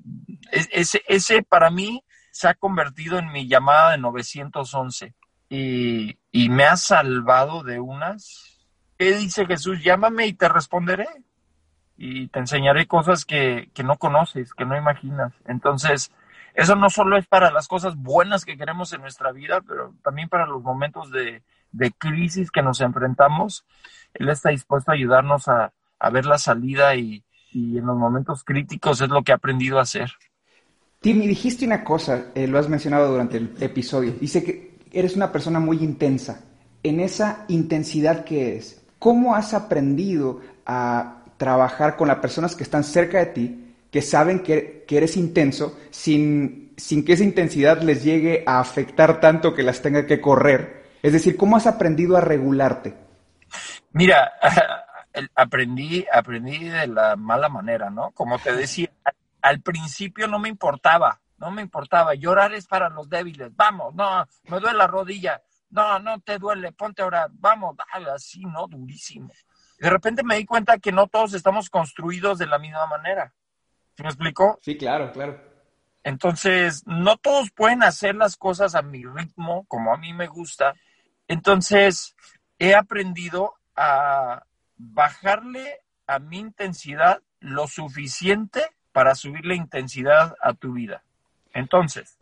E, 0.51 0.85
ese, 1.07 1.43
para 1.43 1.71
mí 1.71 2.03
se 2.31 2.47
ha 2.47 2.53
convertido 2.53 3.17
en 3.17 3.31
mi 3.31 3.47
llamada 3.47 3.91
de 3.91 3.97
911 3.97 5.15
y, 5.49 6.17
y 6.31 6.49
me 6.49 6.65
ha 6.65 6.77
salvado 6.77 7.63
de 7.63 7.79
unas. 7.79 8.59
¿Qué 8.97 9.15
dice 9.17 9.45
Jesús? 9.45 9.83
Llámame 9.83 10.27
y 10.27 10.33
te 10.33 10.47
responderé. 10.47 11.07
Y 11.95 12.27
te 12.29 12.39
enseñaré 12.39 12.87
cosas 12.87 13.23
que, 13.23 13.69
que 13.73 13.83
no 13.83 13.97
conoces, 13.97 14.53
que 14.53 14.65
no 14.65 14.75
imaginas. 14.75 15.33
Entonces, 15.45 16.11
eso 16.55 16.75
no 16.75 16.89
solo 16.89 17.17
es 17.17 17.27
para 17.27 17.51
las 17.51 17.67
cosas 17.67 17.95
buenas 17.95 18.45
que 18.45 18.57
queremos 18.57 18.93
en 18.93 19.01
nuestra 19.01 19.31
vida, 19.31 19.61
pero 19.61 19.93
también 20.03 20.27
para 20.27 20.47
los 20.47 20.61
momentos 20.63 21.11
de, 21.11 21.43
de 21.71 21.91
crisis 21.91 22.51
que 22.51 22.63
nos 22.63 22.81
enfrentamos. 22.81 23.65
Él 24.15 24.29
está 24.29 24.49
dispuesto 24.49 24.91
a 24.91 24.95
ayudarnos 24.95 25.47
a, 25.47 25.71
a 26.03 26.09
ver 26.09 26.25
la 26.25 26.37
salida 26.37 26.95
y, 26.95 27.23
y, 27.53 27.77
en 27.77 27.85
los 27.85 27.97
momentos 27.97 28.43
críticos 28.43 28.99
es 28.99 29.07
lo 29.07 29.23
que 29.23 29.31
ha 29.31 29.35
aprendido 29.35 29.79
a 29.79 29.83
hacer. 29.83 30.11
Timmy, 30.99 31.27
dijiste 31.27 31.65
una 31.65 31.83
cosa, 31.83 32.25
eh, 32.35 32.45
lo 32.45 32.59
has 32.59 32.67
mencionado 32.67 33.09
durante 33.09 33.37
el 33.37 33.55
episodio. 33.61 34.13
Dice 34.19 34.43
que 34.43 34.77
eres 34.91 35.15
una 35.15 35.31
persona 35.31 35.61
muy 35.61 35.77
intensa. 35.77 36.43
En 36.83 36.99
esa 36.99 37.45
intensidad 37.47 38.25
que 38.25 38.57
es, 38.57 38.85
¿cómo 38.99 39.33
has 39.33 39.53
aprendido 39.53 40.41
a 40.65 41.23
trabajar 41.37 41.95
con 41.95 42.09
las 42.09 42.17
personas 42.17 42.55
que 42.55 42.63
están 42.63 42.83
cerca 42.83 43.19
de 43.19 43.25
ti 43.27 43.75
que 43.89 44.01
saben 44.01 44.39
que, 44.39 44.85
eres 44.89 45.15
intenso 45.15 45.79
sin, 45.89 46.73
sin 46.75 47.05
que 47.05 47.13
esa 47.13 47.23
intensidad 47.23 47.81
les 47.81 48.03
llegue 48.03 48.43
a 48.45 48.59
afectar 48.59 49.21
tanto 49.21 49.53
que 49.53 49.63
las 49.63 49.81
tenga 49.81 50.05
que 50.05 50.19
correr? 50.19 50.83
Es 51.01 51.13
decir, 51.13 51.37
¿cómo 51.37 51.55
has 51.55 51.65
aprendido 51.65 52.17
a 52.17 52.21
regularte? 52.21 52.93
Mira, 53.93 54.33
aprendí, 55.35 56.05
aprendí 56.11 56.69
de 56.69 56.87
la 56.87 57.15
mala 57.15 57.49
manera, 57.49 57.89
¿no? 57.89 58.11
Como 58.11 58.39
te 58.39 58.55
decía, 58.55 58.89
al 59.41 59.61
principio 59.61 60.27
no 60.27 60.39
me 60.39 60.49
importaba, 60.49 61.19
no 61.37 61.51
me 61.51 61.61
importaba. 61.61 62.15
Llorar 62.15 62.53
es 62.53 62.67
para 62.67 62.89
los 62.89 63.09
débiles. 63.09 63.55
Vamos, 63.55 63.93
no, 63.93 64.25
me 64.45 64.59
duele 64.59 64.77
la 64.77 64.87
rodilla. 64.87 65.41
No, 65.69 65.99
no 65.99 66.19
te 66.21 66.37
duele, 66.37 66.71
ponte 66.71 67.01
a 67.01 67.05
orar. 67.05 67.29
Vamos, 67.33 67.75
dale, 67.75 68.11
así, 68.11 68.41
¿no? 68.45 68.67
Durísimo. 68.67 69.31
De 69.79 69.89
repente 69.89 70.23
me 70.23 70.37
di 70.37 70.45
cuenta 70.45 70.77
que 70.77 70.91
no 70.91 71.07
todos 71.07 71.33
estamos 71.33 71.69
construidos 71.69 72.37
de 72.37 72.47
la 72.47 72.59
misma 72.59 72.85
manera. 72.85 73.33
¿Sí 73.95 74.03
me 74.03 74.09
explico? 74.09 74.59
Sí, 74.61 74.77
claro, 74.77 75.11
claro. 75.11 75.39
Entonces, 76.03 76.83
no 76.85 77.17
todos 77.17 77.51
pueden 77.51 77.81
hacer 77.83 78.15
las 78.15 78.35
cosas 78.35 78.75
a 78.75 78.81
mi 78.81 79.03
ritmo, 79.05 79.65
como 79.67 79.93
a 79.93 79.97
mí 79.97 80.13
me 80.13 80.27
gusta. 80.27 80.73
Entonces, 81.27 82.15
he 82.59 82.75
aprendido 82.75 83.55
a 83.75 84.43
bajarle 84.91 85.79
a 86.07 86.19
mi 86.19 86.39
intensidad 86.39 87.21
lo 87.39 87.67
suficiente 87.67 88.61
para 88.91 89.15
subir 89.15 89.45
la 89.45 89.55
intensidad 89.55 90.35
a 90.41 90.53
tu 90.53 90.73
vida. 90.73 91.03
Entonces, 91.53 92.17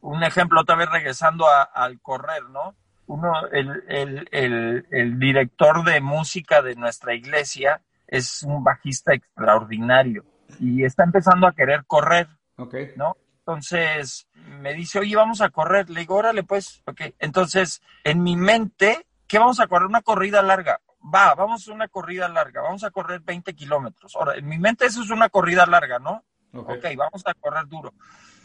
un 0.00 0.22
ejemplo 0.22 0.60
otra 0.60 0.76
vez 0.76 0.88
regresando 0.90 1.46
al 1.48 2.00
correr, 2.00 2.44
¿no? 2.44 2.74
Uno, 3.06 3.32
el, 3.50 5.18
director 5.18 5.84
de 5.84 6.00
música 6.00 6.60
de 6.60 6.76
nuestra 6.76 7.14
iglesia 7.14 7.80
es 8.06 8.42
un 8.42 8.62
bajista 8.62 9.14
extraordinario 9.14 10.24
y 10.60 10.84
está 10.84 11.04
empezando 11.04 11.46
a 11.46 11.52
querer 11.52 11.84
correr, 11.86 12.28
okay. 12.56 12.92
¿no? 12.96 13.16
Entonces 13.38 14.28
me 14.60 14.74
dice, 14.74 14.98
oye, 14.98 15.16
vamos 15.16 15.40
a 15.40 15.48
correr. 15.48 15.88
Le 15.88 16.00
digo, 16.00 16.16
órale, 16.16 16.42
pues, 16.42 16.82
ok. 16.84 17.00
Entonces, 17.18 17.80
en 18.04 18.22
mi 18.22 18.36
mente, 18.36 19.06
¿qué 19.26 19.38
vamos 19.38 19.58
a 19.60 19.66
correr? 19.66 19.86
Una 19.86 20.02
corrida 20.02 20.42
larga. 20.42 20.80
Va, 21.02 21.34
vamos 21.34 21.68
a 21.68 21.72
una 21.72 21.88
corrida 21.88 22.28
larga. 22.28 22.62
Vamos 22.62 22.84
a 22.84 22.90
correr 22.90 23.20
20 23.20 23.54
kilómetros. 23.54 24.14
Ahora, 24.16 24.36
en 24.36 24.46
mi 24.46 24.58
mente 24.58 24.86
eso 24.86 25.02
es 25.02 25.10
una 25.10 25.28
corrida 25.28 25.66
larga, 25.66 25.98
¿no? 25.98 26.24
Ok, 26.52 26.70
okay 26.70 26.96
vamos 26.96 27.22
a 27.26 27.34
correr 27.34 27.66
duro. 27.66 27.94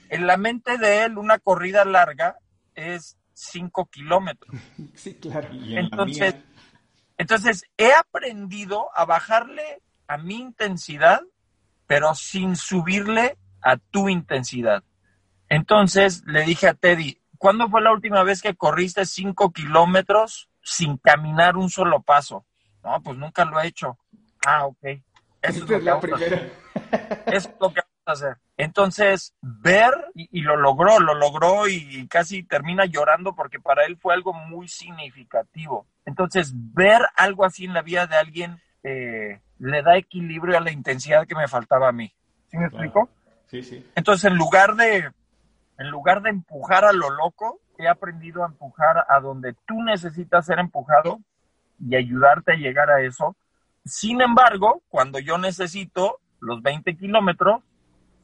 En 0.09 0.27
la 0.27 0.37
mente 0.37 0.77
de 0.77 1.03
él, 1.03 1.17
una 1.17 1.39
corrida 1.39 1.85
larga 1.85 2.37
es 2.75 3.17
5 3.33 3.85
kilómetros. 3.87 4.55
Sí, 4.93 5.15
claro. 5.15 5.49
Entonces, 5.51 6.35
entonces, 7.17 7.65
he 7.77 7.93
aprendido 7.93 8.89
a 8.95 9.05
bajarle 9.05 9.81
a 10.07 10.17
mi 10.17 10.35
intensidad, 10.35 11.21
pero 11.87 12.13
sin 12.15 12.55
subirle 12.55 13.37
a 13.61 13.77
tu 13.77 14.09
intensidad. 14.09 14.83
Entonces 15.49 16.23
le 16.25 16.43
dije 16.43 16.67
a 16.67 16.73
Teddy, 16.73 17.21
¿cuándo 17.37 17.69
fue 17.69 17.81
la 17.81 17.91
última 17.91 18.23
vez 18.23 18.41
que 18.41 18.55
corriste 18.55 19.05
5 19.05 19.51
kilómetros 19.51 20.49
sin 20.63 20.97
caminar 20.97 21.57
un 21.57 21.69
solo 21.69 22.01
paso? 22.01 22.45
No, 22.83 23.01
pues 23.01 23.17
nunca 23.17 23.45
lo 23.45 23.59
he 23.59 23.67
hecho. 23.67 23.97
Ah, 24.45 24.65
ok. 24.65 24.83
Eso 25.41 25.63
es, 25.63 25.69
lo 25.69 25.79
la 25.79 25.99
primera. 25.99 26.49
Eso 27.27 27.49
es 27.49 27.55
lo 27.59 27.73
que 27.73 27.81
vamos 27.81 28.05
a 28.05 28.11
hacer. 28.11 28.37
Entonces, 28.57 29.33
ver, 29.41 29.93
y, 30.13 30.41
lo 30.41 30.57
logró, 30.57 30.99
lo 30.99 31.13
logró 31.15 31.67
y, 31.67 32.07
casi 32.07 32.43
termina 32.43 32.85
llorando 32.85 33.35
porque 33.35 33.59
para 33.59 33.85
él 33.85 33.97
fue 33.97 34.13
algo 34.13 34.33
muy 34.33 34.67
significativo. 34.67 35.87
Entonces, 36.05 36.53
ver 36.53 37.01
algo 37.15 37.45
así 37.45 37.65
en 37.65 37.73
la 37.73 37.81
vida 37.81 38.07
de 38.07 38.15
alguien 38.15 38.61
eh, 38.83 39.39
le 39.59 39.81
da 39.81 39.97
equilibrio 39.97 40.57
a 40.57 40.61
la 40.61 40.71
intensidad 40.71 41.27
que 41.27 41.35
me 41.35 41.47
faltaba 41.47 41.89
a 41.89 41.93
mí. 41.93 42.13
¿Sí 42.47 42.57
me 42.57 42.65
explico? 42.65 43.09
Sí, 43.47 43.63
sí. 43.63 43.85
Entonces, 43.95 44.31
en 44.31 44.37
lugar 44.37 44.75
de, 44.75 45.11
en 45.77 45.89
lugar 45.89 46.21
de 46.21 46.29
empujar 46.29 46.85
a 46.85 46.93
lo 46.93 47.09
loco, 47.09 47.59
he 47.77 47.87
aprendido 47.87 48.43
a 48.43 48.47
empujar 48.47 49.05
a 49.07 49.19
donde 49.19 49.55
tú 49.65 49.81
necesitas 49.83 50.45
ser 50.45 50.59
empujado 50.59 51.19
y 51.79 51.95
ayudarte 51.95 52.53
a 52.53 52.57
llegar 52.57 52.89
a 52.89 53.01
eso. 53.01 53.35
Sin 53.85 54.21
embargo, 54.21 54.81
cuando 54.89 55.19
yo 55.19 55.37
necesito 55.37 56.19
los 56.39 56.61
20 56.61 56.95
kilómetros, 56.97 57.61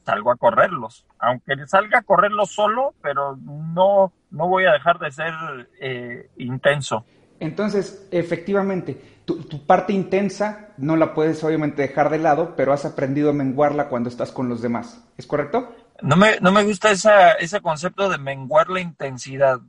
salgo 0.06 0.32
a 0.32 0.38
correrlos. 0.38 1.06
Aunque 1.20 1.56
salga 1.68 2.00
a 2.00 2.04
correrlos 2.04 2.52
solo, 2.52 2.94
pero 3.02 3.38
no, 3.38 4.12
no 4.32 4.48
voy 4.48 4.66
a 4.66 4.72
dejar 4.72 5.00
de 5.00 5.12
ser 5.12 5.34
eh, 5.80 6.30
intenso. 6.38 7.06
Entonces, 7.40 8.08
efectivamente, 8.12 9.22
tu, 9.26 9.44
tu, 9.44 9.66
parte 9.66 9.94
intensa 9.94 10.70
no 10.78 10.96
la 10.98 11.14
puedes 11.14 11.42
obviamente 11.44 11.82
dejar 11.82 12.10
de 12.10 12.18
lado, 12.18 12.56
pero 12.58 12.74
has 12.74 12.86
aprendido 12.86 13.30
a 13.30 13.34
menguarla 13.34 13.88
cuando 13.88 14.10
estás 14.10 14.32
con 14.32 14.50
los 14.50 14.62
demás. 14.62 15.08
¿Es 15.18 15.26
correcto? 15.26 15.74
No 16.02 16.16
me, 16.16 16.40
no 16.40 16.52
me 16.52 16.64
gusta 16.64 16.92
esa, 16.92 17.34
ese 17.34 17.62
concepto 17.62 18.10
de 18.10 18.18
menguar 18.18 18.70
la 18.70 18.80
intensidad. 18.80 19.60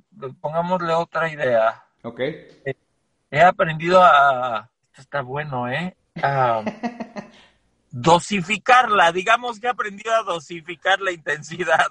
Pongámosle 0.40 0.92
otra 0.92 1.30
idea. 1.30 1.82
Ok. 2.02 2.20
he 3.30 3.40
aprendido 3.42 4.02
a... 4.02 4.70
Esto 4.90 5.02
está 5.02 5.22
bueno, 5.22 5.68
¿eh? 5.68 5.96
A 6.22 6.62
dosificarla. 7.90 9.12
Digamos 9.12 9.58
que 9.58 9.66
he 9.66 9.70
aprendido 9.70 10.14
a 10.14 10.22
dosificar 10.22 11.00
la 11.00 11.12
intensidad. 11.12 11.86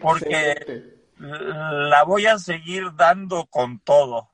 Porque 0.00 0.98
la 1.18 2.04
voy 2.04 2.26
a 2.26 2.38
seguir 2.38 2.94
dando 2.94 3.46
con 3.46 3.80
todo. 3.80 4.28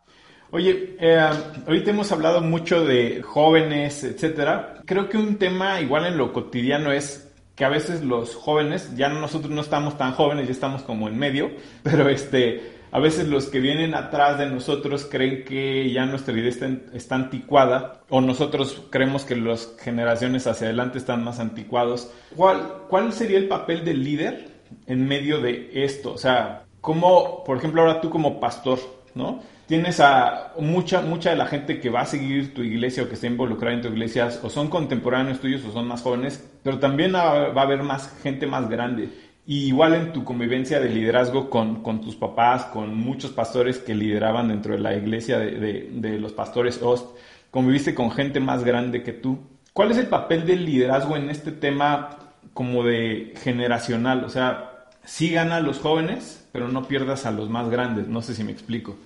Oye, 0.50 0.96
eh, 1.00 1.18
ahorita 1.66 1.90
hemos 1.90 2.12
hablado 2.12 2.40
mucho 2.40 2.84
de 2.84 3.22
jóvenes, 3.22 4.04
etcétera. 4.04 4.82
Creo 4.84 5.08
que 5.08 5.16
un 5.16 5.36
tema 5.36 5.80
igual 5.80 6.06
en 6.06 6.16
lo 6.16 6.32
cotidiano 6.32 6.92
es 6.92 7.23
que 7.54 7.64
a 7.64 7.68
veces 7.68 8.02
los 8.02 8.34
jóvenes, 8.34 8.96
ya 8.96 9.08
nosotros 9.08 9.52
no 9.52 9.60
estamos 9.60 9.96
tan 9.96 10.12
jóvenes, 10.12 10.46
ya 10.46 10.52
estamos 10.52 10.82
como 10.82 11.08
en 11.08 11.18
medio, 11.18 11.50
pero 11.82 12.08
este, 12.08 12.74
a 12.90 12.98
veces 13.00 13.28
los 13.28 13.46
que 13.46 13.60
vienen 13.60 13.94
atrás 13.94 14.38
de 14.38 14.46
nosotros 14.46 15.06
creen 15.10 15.44
que 15.44 15.90
ya 15.92 16.06
nuestra 16.06 16.34
vida 16.34 16.48
está, 16.48 17.14
anticuada 17.14 18.02
o 18.08 18.20
nosotros 18.20 18.82
creemos 18.90 19.24
que 19.24 19.36
las 19.36 19.74
generaciones 19.80 20.46
hacia 20.46 20.68
adelante 20.68 20.98
están 20.98 21.24
más 21.24 21.40
anticuados. 21.40 22.10
¿Cuál, 22.36 22.82
¿Cuál 22.88 23.12
sería 23.12 23.38
el 23.38 23.48
papel 23.48 23.84
del 23.84 24.04
líder 24.04 24.48
en 24.86 25.06
medio 25.06 25.40
de 25.40 25.70
esto? 25.72 26.12
O 26.12 26.18
sea, 26.18 26.64
¿cómo, 26.80 27.42
por 27.44 27.58
ejemplo, 27.58 27.82
ahora 27.82 28.00
tú 28.00 28.10
como 28.10 28.38
pastor, 28.38 28.78
¿no? 29.14 29.40
tienes 29.66 30.00
a 30.00 30.52
mucha, 30.58 31.00
mucha 31.00 31.30
de 31.30 31.36
la 31.36 31.46
gente 31.46 31.80
que 31.80 31.90
va 31.90 32.02
a 32.02 32.06
seguir 32.06 32.54
tu 32.54 32.62
iglesia 32.62 33.02
o 33.02 33.08
que 33.08 33.14
está 33.14 33.26
involucrada 33.26 33.74
en 33.74 33.82
tu 33.82 33.88
iglesia, 33.88 34.28
o 34.42 34.50
son 34.50 34.68
contemporáneos 34.68 35.40
tuyos 35.40 35.64
o 35.64 35.72
son 35.72 35.88
más 35.88 36.02
jóvenes, 36.02 36.44
pero 36.62 36.78
también 36.78 37.14
va 37.14 37.48
a 37.48 37.62
haber 37.62 37.82
más 37.82 38.14
gente 38.22 38.46
más 38.46 38.68
grande. 38.68 39.08
Y 39.46 39.66
igual 39.66 39.94
en 39.94 40.12
tu 40.12 40.24
convivencia 40.24 40.80
de 40.80 40.88
liderazgo 40.88 41.50
con, 41.50 41.82
con 41.82 42.00
tus 42.00 42.16
papás, 42.16 42.64
con 42.66 42.96
muchos 42.96 43.30
pastores 43.32 43.78
que 43.78 43.94
lideraban 43.94 44.48
dentro 44.48 44.74
de 44.74 44.80
la 44.80 44.94
iglesia 44.94 45.38
de, 45.38 45.90
de, 45.92 46.18
los 46.18 46.32
pastores 46.32 46.80
Ost, 46.82 47.14
conviviste 47.50 47.94
con 47.94 48.10
gente 48.10 48.40
más 48.40 48.64
grande 48.64 49.02
que 49.02 49.12
tú. 49.12 49.38
¿Cuál 49.74 49.90
es 49.90 49.98
el 49.98 50.06
papel 50.06 50.46
del 50.46 50.64
liderazgo 50.64 51.16
en 51.16 51.28
este 51.28 51.52
tema 51.52 52.16
como 52.54 52.84
de 52.84 53.34
generacional? 53.42 54.24
O 54.24 54.30
sea, 54.30 54.86
sí 55.04 55.30
gana 55.30 55.56
a 55.56 55.60
los 55.60 55.78
jóvenes, 55.78 56.43
pero 56.54 56.68
no 56.68 56.84
pierdas 56.84 57.26
a 57.26 57.32
los 57.32 57.50
más 57.50 57.68
grandes. 57.68 58.06
No 58.06 58.22
sé 58.22 58.32
si 58.32 58.44
me 58.44 58.52
explico. 58.52 58.96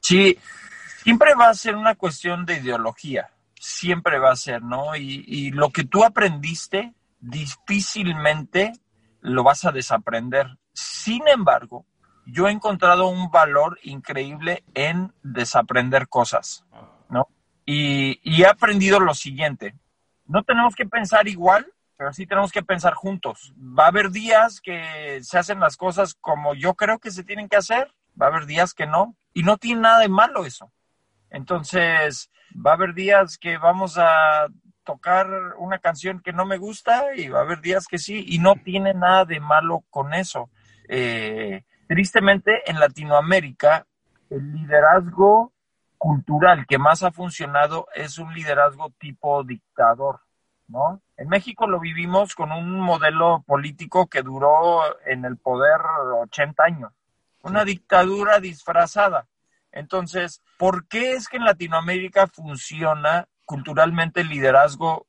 Sí, 0.00 0.38
siempre 1.02 1.34
va 1.34 1.50
a 1.50 1.54
ser 1.54 1.76
una 1.76 1.96
cuestión 1.96 2.46
de 2.46 2.56
ideología, 2.56 3.28
siempre 3.60 4.18
va 4.18 4.32
a 4.32 4.36
ser, 4.36 4.62
¿no? 4.62 4.96
Y, 4.96 5.50
lo 5.50 5.68
que 5.68 5.84
tú 5.84 6.02
aprendiste 6.02 6.94
difícilmente 7.20 8.72
lo 9.20 9.44
vas 9.44 9.66
a 9.66 9.72
desaprender. 9.72 10.46
Sin 10.72 11.28
embargo, 11.28 11.84
yo 12.24 12.48
he 12.48 12.52
encontrado 12.52 13.08
un 13.08 13.30
valor 13.30 13.78
increíble 13.82 14.64
en 14.72 15.12
desaprender 15.22 16.08
cosas, 16.08 16.64
¿no? 17.10 17.28
Y, 17.66 18.18
y, 18.22 18.44
he 18.44 18.46
aprendido 18.46 18.98
lo 18.98 19.12
siguiente, 19.12 19.74
no 20.26 20.42
tenemos 20.42 20.74
que 20.74 20.86
pensar 20.86 21.28
igual, 21.28 21.70
pero 22.04 22.12
sí 22.12 22.26
tenemos 22.26 22.52
que 22.52 22.62
pensar 22.62 22.92
juntos. 22.92 23.54
Va 23.58 23.84
a 23.84 23.88
haber 23.88 24.10
días 24.10 24.60
que 24.60 25.20
se 25.22 25.38
hacen 25.38 25.58
las 25.58 25.78
cosas 25.78 26.14
como 26.20 26.52
yo 26.52 26.74
creo 26.74 26.98
que 26.98 27.10
se 27.10 27.24
tienen 27.24 27.48
que 27.48 27.56
hacer, 27.56 27.90
va 28.20 28.26
a 28.26 28.28
haber 28.28 28.44
días 28.44 28.74
que 28.74 28.86
no, 28.86 29.16
y 29.32 29.42
no 29.42 29.56
tiene 29.56 29.80
nada 29.80 30.00
de 30.00 30.10
malo 30.10 30.44
eso. 30.44 30.70
Entonces, 31.30 32.30
va 32.54 32.72
a 32.72 32.74
haber 32.74 32.92
días 32.92 33.38
que 33.38 33.56
vamos 33.56 33.96
a 33.96 34.48
tocar 34.84 35.30
una 35.56 35.78
canción 35.78 36.20
que 36.20 36.34
no 36.34 36.44
me 36.44 36.58
gusta 36.58 37.16
y 37.16 37.30
va 37.30 37.38
a 37.38 37.42
haber 37.44 37.62
días 37.62 37.86
que 37.86 37.96
sí, 37.96 38.22
y 38.28 38.38
no 38.38 38.56
tiene 38.56 38.92
nada 38.92 39.24
de 39.24 39.40
malo 39.40 39.82
con 39.88 40.12
eso. 40.12 40.50
Eh, 40.90 41.62
tristemente, 41.88 42.70
en 42.70 42.80
Latinoamérica, 42.80 43.86
el 44.28 44.52
liderazgo 44.52 45.54
cultural 45.96 46.66
que 46.66 46.76
más 46.76 47.02
ha 47.02 47.12
funcionado 47.12 47.86
es 47.94 48.18
un 48.18 48.34
liderazgo 48.34 48.92
tipo 48.98 49.42
dictador, 49.42 50.20
¿no? 50.68 51.00
En 51.16 51.28
México 51.28 51.66
lo 51.66 51.80
vivimos 51.80 52.34
con 52.34 52.52
un 52.52 52.80
modelo 52.80 53.44
político 53.46 54.06
que 54.06 54.22
duró 54.22 54.82
en 55.06 55.24
el 55.24 55.36
poder 55.36 55.80
80 56.22 56.62
años 56.64 56.92
una 57.42 57.64
dictadura 57.64 58.40
disfrazada. 58.40 59.26
Entonces, 59.70 60.42
¿por 60.56 60.88
qué 60.88 61.12
es 61.12 61.28
que 61.28 61.36
en 61.36 61.44
Latinoamérica 61.44 62.26
funciona 62.26 63.28
culturalmente 63.44 64.22
el 64.22 64.28
liderazgo 64.28 65.06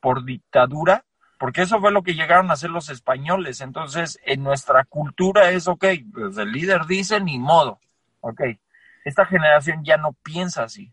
por 0.00 0.24
dictadura? 0.24 1.04
porque 1.38 1.62
eso 1.62 1.80
fue 1.80 1.92
lo 1.92 2.02
que 2.02 2.14
llegaron 2.14 2.50
a 2.50 2.54
hacer 2.54 2.70
los 2.70 2.90
españoles. 2.90 3.60
Entonces, 3.60 4.18
en 4.24 4.42
nuestra 4.42 4.84
cultura 4.84 5.50
es, 5.50 5.68
ok, 5.68 5.84
pues 6.12 6.36
el 6.36 6.50
líder 6.52 6.86
dice 6.86 7.20
ni 7.20 7.38
modo, 7.38 7.78
ok. 8.20 8.42
Esta 9.04 9.24
generación 9.24 9.84
ya 9.84 9.96
no 9.96 10.12
piensa 10.12 10.64
así. 10.64 10.92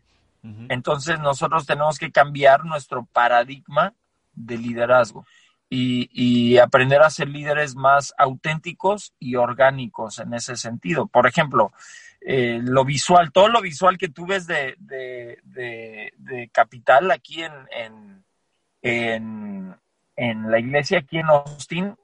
Entonces, 0.68 1.18
nosotros 1.18 1.66
tenemos 1.66 1.98
que 1.98 2.12
cambiar 2.12 2.64
nuestro 2.64 3.04
paradigma 3.06 3.94
de 4.36 4.58
liderazgo 4.58 5.26
y, 5.68 6.58
aprender 6.58 7.02
a 7.02 7.10
ser 7.10 7.28
líderes 7.28 7.74
más 7.74 8.14
auténticos 8.16 9.12
y 9.18 9.34
orgánicos 9.34 10.20
en 10.20 10.32
ese 10.34 10.56
sentido. 10.56 11.06
Por 11.08 11.26
ejemplo, 11.26 11.72
eh, 12.20 12.60
lo 12.62 12.84
visual, 12.84 13.32
todo 13.32 13.48
lo 13.48 13.60
visual 13.60 13.98
que 13.98 14.08
tú 14.08 14.26
ves 14.26 14.46
de, 14.46 14.76
de, 14.78 16.50
Capital 16.52 17.10
aquí 17.10 17.42
en, 17.42 18.24
en 18.82 19.76
en 20.16 20.50
la 20.50 20.58
iglesia 20.58 20.98
aquí 20.98 21.18
en 21.18 21.26
Austin, 21.26 21.94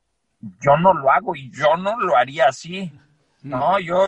yo 0.60 0.76
no 0.76 0.92
lo 0.92 1.10
hago 1.10 1.34
y 1.34 1.50
yo 1.50 1.76
no 1.76 1.98
lo 1.98 2.16
haría 2.16 2.46
así. 2.46 2.92
No, 3.42 3.78
yo, 3.80 4.06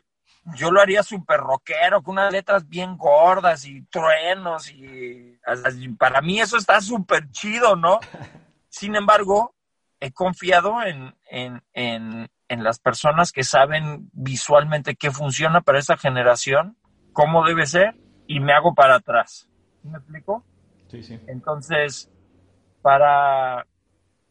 yo 0.57 0.71
lo 0.71 0.81
haría 0.81 1.03
súper 1.03 1.41
rockero, 1.41 2.03
con 2.03 2.13
unas 2.15 2.33
letras 2.33 2.69
bien 2.69 2.97
gordas 2.97 3.65
y 3.65 3.83
truenos 3.83 4.71
y, 4.71 5.39
para 5.99 6.21
mí 6.21 6.41
eso 6.41 6.57
está 6.57 6.81
súper 6.81 7.31
chido, 7.31 7.77
¿no? 7.77 8.01
Sin 8.69 8.95
embargo, 8.97 9.55
he 10.01 10.13
confiado 10.13 10.83
en, 10.83 11.15
en, 11.31 11.63
en, 11.73 12.29
en, 12.49 12.65
las 12.65 12.79
personas 12.79 13.33
que 13.33 13.45
saben 13.45 14.11
visualmente 14.13 14.97
qué 14.97 15.11
funciona 15.11 15.61
para 15.61 15.79
esa 15.79 15.97
generación, 15.97 16.77
cómo 17.13 17.45
debe 17.47 17.67
ser, 17.67 17.97
y 18.27 18.41
me 18.41 18.53
hago 18.53 18.75
para 18.75 18.97
atrás. 18.97 19.49
¿Me 19.83 19.99
explico? 19.99 20.45
Sí, 20.89 21.03
sí. 21.03 21.21
Entonces, 21.27 22.11
para, 22.83 23.67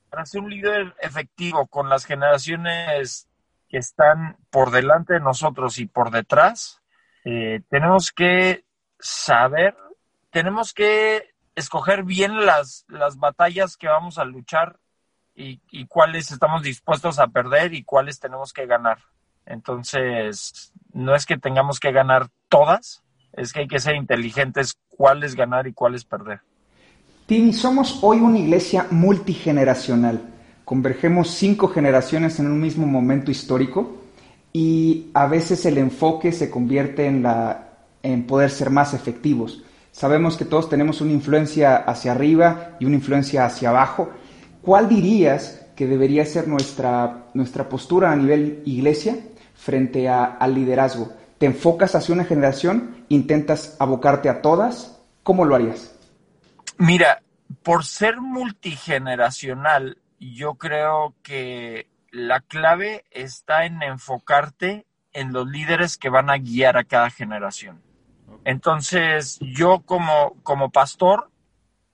para 0.09 0.26
ser 0.26 0.41
un 0.41 0.49
líder 0.49 0.93
efectivo 1.01 1.66
con 1.68 1.89
las 1.89 2.05
generaciones 2.05 3.28
que 3.74 3.80
están 3.80 4.38
por 4.51 4.69
delante 4.69 5.13
de 5.13 5.19
nosotros 5.19 5.80
y 5.80 5.88
por 5.88 6.11
detrás, 6.11 6.84
eh, 7.26 7.61
tenemos 7.69 8.11
que 8.11 8.65
saber, 8.99 9.76
tenemos 10.30 10.76
que 10.76 11.34
escoger 11.55 12.03
bien 12.03 12.45
las, 12.45 12.86
las 12.88 13.17
batallas 13.17 13.76
que 13.76 13.88
vamos 13.88 14.19
a 14.19 14.26
luchar 14.26 14.78
y, 15.34 15.59
y, 15.71 15.88
cuáles 15.88 16.30
estamos 16.30 16.61
dispuestos 16.61 17.17
a 17.17 17.30
perder 17.30 17.74
y 17.74 17.84
cuáles 17.84 18.19
tenemos 18.19 18.53
que 18.53 18.67
ganar. 18.67 18.99
Entonces, 19.47 20.71
no 20.93 21.15
es 21.15 21.26
que 21.26 21.39
tengamos 21.39 21.80
que 21.80 21.91
ganar 21.91 22.28
todas, 22.49 23.01
es 23.32 23.53
que 23.53 23.61
hay 23.61 23.67
que 23.67 23.80
ser 23.80 23.95
inteligentes 23.95 24.78
cuáles 24.88 25.34
ganar 25.34 25.65
y 25.65 25.74
cuáles 25.74 26.05
perder. 26.05 26.41
Timmy, 27.26 27.53
somos 27.53 28.03
hoy 28.03 28.19
una 28.19 28.38
iglesia 28.38 28.86
multigeneracional. 28.91 30.32
Convergemos 30.66 31.30
cinco 31.30 31.68
generaciones 31.68 32.39
en 32.39 32.47
un 32.47 32.59
mismo 32.59 32.88
momento 32.88 33.32
histórico 33.32 33.97
y 34.53 35.09
a 35.14 35.26
veces 35.26 35.66
el 35.66 35.78
enfoque 35.78 36.32
se 36.32 36.49
convierte 36.49 37.05
en, 37.05 37.24
la, 37.24 37.70
en 38.01 38.26
poder 38.26 38.49
ser 38.49 38.70
más 38.70 38.93
efectivos. 38.93 39.64
Sabemos 39.91 40.38
que 40.38 40.45
todos 40.45 40.70
tenemos 40.70 41.01
una 41.01 41.11
influencia 41.11 41.76
hacia 41.76 42.14
arriba 42.14 42.78
y 42.80 42.86
una 42.86 42.95
influencia 42.95 43.45
hacia 43.45 43.70
abajo. 43.70 44.09
¿Cuál 44.61 44.88
dirías 44.88 45.66
que 45.76 45.88
debería 45.88 46.26
ser 46.26 46.47
nuestra, 46.47 47.26
nuestra 47.34 47.68
postura 47.68 48.11
a 48.11 48.16
nivel 48.16 48.61
iglesia 48.66 49.18
frente 49.55 50.07
al 50.07 50.55
liderazgo? 50.55 51.11
¿Te 51.38 51.45
enfocas 51.47 51.95
hacia 51.95 52.16
una 52.16 52.24
generación? 52.24 53.05
¿Intentas 53.09 53.76
abocarte 53.80 54.30
a 54.30 54.41
todas? 54.41 54.99
¿Cómo 55.24 55.45
lo 55.45 55.55
harías? 55.55 55.93
Mira, 56.78 57.22
por 57.64 57.86
ser 57.86 58.22
multigeneracional, 58.22 59.97
yo 60.32 60.55
creo 60.55 61.15
que 61.24 61.88
la 62.11 62.41
clave 62.41 63.05
está 63.11 63.65
en 63.65 63.82
enfocarte 63.82 64.86
en 65.11 65.34
los 65.34 65.47
líderes 65.47 65.97
que 65.97 66.09
van 66.09 66.30
a 66.30 66.38
guiar 66.38 66.78
a 66.78 66.84
cada 66.84 67.09
generación. 67.09 67.82
Entonces, 68.45 69.39
yo 69.41 69.82
como, 69.86 70.36
como 70.43 70.71
pastor, 70.71 71.32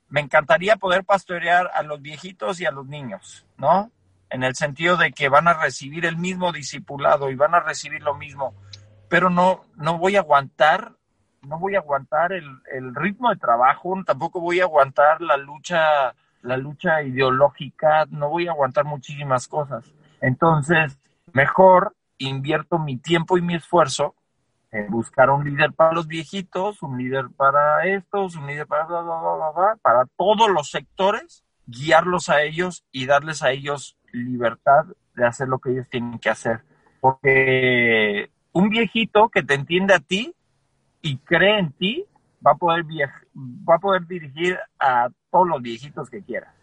me 0.07 0.21
encantaría 0.21 0.77
poder 0.77 1.03
pastorear 1.03 1.69
a 1.73 1.83
los 1.83 2.01
viejitos 2.01 2.59
y 2.59 2.65
a 2.65 2.71
los 2.71 2.87
niños, 2.87 3.45
¿no? 3.57 3.91
En 4.29 4.43
el 4.43 4.55
sentido 4.55 4.97
de 4.97 5.11
que 5.11 5.29
van 5.29 5.47
a 5.47 5.53
recibir 5.53 6.05
el 6.05 6.17
mismo 6.17 6.51
discipulado 6.51 7.29
y 7.29 7.35
van 7.35 7.55
a 7.55 7.59
recibir 7.59 8.01
lo 8.01 8.15
mismo, 8.15 8.53
pero 9.09 9.29
no, 9.29 9.65
no 9.75 9.97
voy 9.97 10.15
a 10.15 10.19
aguantar 10.19 10.93
no 11.41 11.59
voy 11.59 11.75
a 11.75 11.79
aguantar 11.79 12.33
el, 12.33 12.95
ritmo 12.95 13.29
de 13.29 13.37
trabajo, 13.37 13.95
tampoco 14.05 14.39
voy 14.39 14.59
a 14.59 14.63
aguantar 14.63 15.21
la 15.21 15.37
lucha, 15.37 16.13
la 16.41 16.57
lucha 16.57 17.01
ideológica, 17.03 18.05
no 18.09 18.29
voy 18.29 18.47
a 18.47 18.51
aguantar 18.51 18.85
muchísimas 18.85 19.47
cosas. 19.47 19.91
Entonces, 20.21 20.97
mejor 21.33 21.95
invierto 22.17 22.79
mi 22.79 22.97
tiempo 22.97 23.37
y 23.37 23.41
mi 23.41 23.55
esfuerzo 23.55 24.15
en 24.71 24.89
buscar 24.89 25.29
un 25.29 25.43
líder 25.43 25.73
para 25.73 25.93
los 25.93 26.07
viejitos, 26.07 26.83
un 26.83 26.97
líder 26.97 27.25
para 27.35 27.87
estos, 27.87 28.35
un 28.35 28.47
líder 28.47 28.67
para 28.67 28.87
para 29.81 30.05
todos 30.15 30.49
los 30.49 30.69
sectores, 30.69 31.43
guiarlos 31.65 32.29
a 32.29 32.43
ellos 32.43 32.85
y 32.91 33.05
darles 33.05 33.41
a 33.41 33.51
ellos 33.51 33.97
libertad 34.11 34.85
de 35.15 35.25
hacer 35.25 35.47
lo 35.47 35.59
que 35.59 35.71
ellos 35.71 35.87
tienen 35.89 36.19
que 36.19 36.29
hacer. 36.29 36.61
Porque 36.99 38.31
un 38.51 38.69
viejito 38.69 39.29
que 39.29 39.43
te 39.43 39.55
entiende 39.55 39.93
a 39.93 39.99
ti 39.99 40.35
y 41.01 41.17
cree 41.17 41.59
en 41.59 41.71
ti, 41.71 42.05
va 42.45 42.51
a 42.51 42.55
poder, 42.55 42.85
va 42.85 43.75
a 43.75 43.79
poder 43.79 44.05
dirigir 44.05 44.57
a 44.79 45.09
todos 45.31 45.47
los 45.47 45.61
viejitos 45.61 46.09
que 46.09 46.23
quiera. 46.23 46.53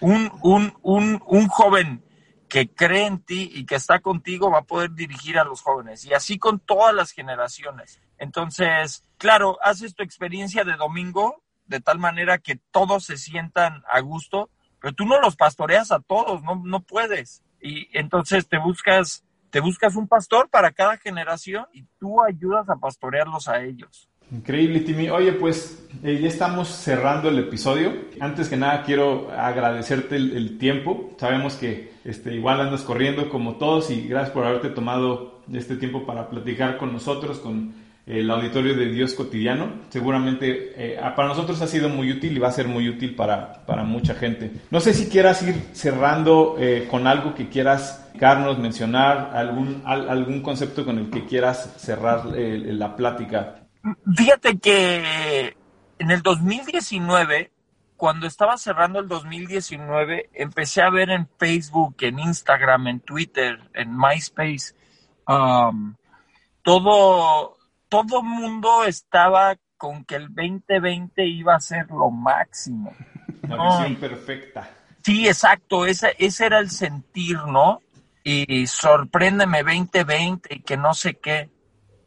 Un, 0.00 0.30
un, 0.42 0.74
un, 0.82 1.22
un 1.26 1.48
joven 1.48 2.02
que 2.48 2.68
cree 2.68 3.06
en 3.06 3.18
ti 3.18 3.50
y 3.52 3.66
que 3.66 3.74
está 3.74 4.00
contigo 4.00 4.50
va 4.50 4.58
a 4.58 4.64
poder 4.64 4.92
dirigir 4.92 5.38
a 5.38 5.44
los 5.44 5.62
jóvenes. 5.62 6.04
Y 6.04 6.14
así 6.14 6.38
con 6.38 6.60
todas 6.60 6.94
las 6.94 7.10
generaciones. 7.10 8.00
Entonces, 8.18 9.04
claro, 9.18 9.58
haces 9.62 9.94
tu 9.94 10.02
experiencia 10.02 10.64
de 10.64 10.76
domingo 10.76 11.42
de 11.66 11.80
tal 11.80 11.98
manera 11.98 12.38
que 12.38 12.56
todos 12.70 13.04
se 13.04 13.16
sientan 13.16 13.82
a 13.90 14.00
gusto, 14.00 14.50
pero 14.80 14.94
tú 14.94 15.06
no 15.06 15.20
los 15.20 15.36
pastoreas 15.36 15.90
a 15.92 16.00
todos, 16.00 16.42
no, 16.42 16.60
no 16.64 16.80
puedes. 16.80 17.42
Y 17.60 17.88
entonces 17.96 18.48
te 18.48 18.58
buscas 18.58 19.24
te 19.54 19.60
buscas 19.60 19.94
un 19.94 20.08
pastor 20.08 20.50
para 20.50 20.72
cada 20.72 20.96
generación 20.96 21.66
y 21.72 21.84
tú 22.00 22.20
ayudas 22.20 22.68
a 22.68 22.74
pastorearlos 22.74 23.46
a 23.46 23.62
ellos. 23.62 24.08
Increíble, 24.32 24.80
Timmy. 24.80 25.10
Oye, 25.10 25.32
pues 25.32 25.84
eh, 26.02 26.18
ya 26.20 26.28
estamos 26.28 26.68
cerrando 26.68 27.28
el 27.28 27.38
episodio. 27.38 27.92
Antes 28.20 28.48
que 28.48 28.56
nada, 28.56 28.82
quiero 28.82 29.30
agradecerte 29.30 30.16
el, 30.16 30.58
tiempo. 30.58 31.14
Sabemos 31.18 31.54
que 31.54 31.92
este, 32.04 32.34
igual 32.34 32.60
andas 32.60 32.82
corriendo 32.82 33.28
como 33.28 33.56
todos 33.56 33.90
y 33.90 34.08
gracias 34.08 34.32
por 34.32 34.44
haberte 34.44 34.70
tomado 34.70 35.40
este 35.52 35.76
tiempo 35.76 36.04
para 36.04 36.28
platicar 36.28 36.78
con 36.78 36.92
nosotros, 36.92 37.38
con 37.38 37.74
el 38.06 38.30
auditorio 38.30 38.74
de 38.74 38.86
Dios 38.86 39.14
cotidiano. 39.14 39.68
Seguramente 39.88 40.72
eh, 40.76 40.98
para 41.14 41.28
nosotros 41.28 41.60
ha 41.62 41.66
sido 41.66 41.88
muy 41.88 42.10
útil 42.10 42.36
y 42.36 42.40
va 42.40 42.48
a 42.48 42.52
ser 42.52 42.66
muy 42.66 42.88
útil 42.88 43.14
para, 43.14 43.64
para 43.66 43.84
mucha 43.84 44.14
gente. 44.14 44.50
No 44.70 44.80
sé 44.80 44.94
si 44.94 45.06
quieras 45.08 45.42
ir 45.42 45.54
cerrando 45.72 46.56
eh, 46.58 46.88
con 46.90 47.06
algo 47.06 47.34
que 47.34 47.48
quieras, 47.48 48.00
mencionar, 48.58 49.30
algún, 49.34 49.82
algún 49.84 50.40
concepto 50.40 50.84
con 50.84 50.98
el 50.98 51.10
que 51.10 51.24
quieras 51.24 51.74
cerrar 51.76 52.26
la 52.26 52.96
plática. 52.96 53.63
Fíjate 54.16 54.58
que 54.58 55.56
en 55.98 56.10
el 56.10 56.22
2019, 56.22 57.52
cuando 57.96 58.26
estaba 58.26 58.56
cerrando 58.56 59.00
el 59.00 59.08
2019, 59.08 60.30
empecé 60.34 60.82
a 60.82 60.90
ver 60.90 61.10
en 61.10 61.28
Facebook, 61.38 61.96
en 62.00 62.18
Instagram, 62.18 62.86
en 62.88 63.00
Twitter, 63.00 63.58
en 63.74 63.96
MySpace, 63.96 64.74
um, 65.26 65.94
todo 66.62 67.58
todo 67.94 68.22
mundo 68.22 68.84
estaba 68.84 69.56
con 69.76 70.04
que 70.04 70.16
el 70.16 70.26
2020 70.34 71.24
iba 71.26 71.54
a 71.54 71.60
ser 71.60 71.86
lo 71.90 72.10
máximo. 72.10 72.92
La 73.48 73.56
visión 73.56 73.96
perfecta. 73.96 74.68
Sí, 75.04 75.28
exacto, 75.28 75.86
ese, 75.86 76.16
ese 76.18 76.46
era 76.46 76.58
el 76.58 76.70
sentir, 76.70 77.36
¿no? 77.46 77.82
Y 78.24 78.66
sorpréndeme 78.66 79.62
2020 79.62 80.56
y 80.56 80.60
que 80.60 80.76
no 80.76 80.92
sé 80.94 81.14
qué. 81.14 81.50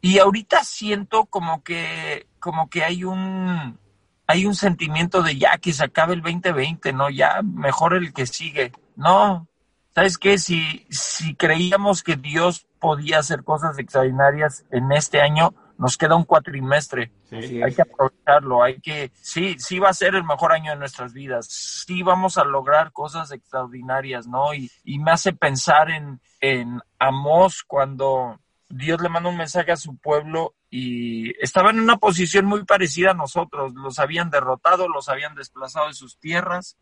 Y 0.01 0.19
ahorita 0.19 0.63
siento 0.63 1.25
como 1.25 1.63
que, 1.63 2.27
como 2.39 2.69
que 2.69 2.83
hay 2.83 3.03
un, 3.03 3.79
hay 4.27 4.45
un 4.45 4.55
sentimiento 4.55 5.23
de 5.23 5.37
ya 5.37 5.57
que 5.57 5.73
se 5.73 5.83
acabe 5.83 6.13
el 6.13 6.21
2020, 6.21 6.93
¿no? 6.93 7.09
Ya 7.09 7.41
mejor 7.41 7.95
el 7.95 8.13
que 8.13 8.25
sigue. 8.25 8.71
No, 8.95 9.47
¿sabes 9.95 10.17
qué? 10.17 10.37
Si, 10.37 10.85
si 10.89 11.35
creíamos 11.35 12.03
que 12.03 12.15
Dios 12.15 12.67
podía 12.79 13.19
hacer 13.19 13.43
cosas 13.43 13.79
extraordinarias 13.79 14.65
en 14.71 14.91
este 14.91 15.21
año, 15.21 15.53
nos 15.77 15.97
queda 15.97 16.15
un 16.15 16.23
cuatrimestre. 16.23 17.11
hay 17.31 17.73
que 17.73 17.81
aprovecharlo, 17.81 18.63
hay 18.63 18.79
que, 18.79 19.11
sí, 19.15 19.55
sí 19.59 19.79
va 19.79 19.89
a 19.89 19.93
ser 19.93 20.15
el 20.15 20.23
mejor 20.23 20.51
año 20.51 20.71
de 20.71 20.77
nuestras 20.77 21.13
vidas, 21.13 21.47
sí 21.47 22.03
vamos 22.03 22.37
a 22.37 22.43
lograr 22.43 22.91
cosas 22.91 23.31
extraordinarias, 23.31 24.27
¿no? 24.27 24.53
Y, 24.53 24.71
y 24.83 24.99
me 24.99 25.11
hace 25.11 25.33
pensar 25.33 25.89
en, 25.89 26.19
en 26.39 26.81
Amós 26.99 27.63
cuando 27.63 28.39
Dios 28.69 29.01
le 29.01 29.09
manda 29.09 29.29
un 29.29 29.37
mensaje 29.37 29.71
a 29.71 29.77
su 29.77 29.97
pueblo 29.97 30.55
y 30.69 31.31
estaban 31.41 31.77
en 31.77 31.83
una 31.83 31.97
posición 31.97 32.45
muy 32.45 32.65
parecida 32.65 33.11
a 33.11 33.15
nosotros, 33.15 33.73
los 33.73 33.99
habían 33.99 34.29
derrotado, 34.29 34.89
los 34.89 35.09
habían 35.09 35.35
desplazado 35.35 35.87
de 35.87 35.93
sus 35.93 36.17
tierras 36.17 36.77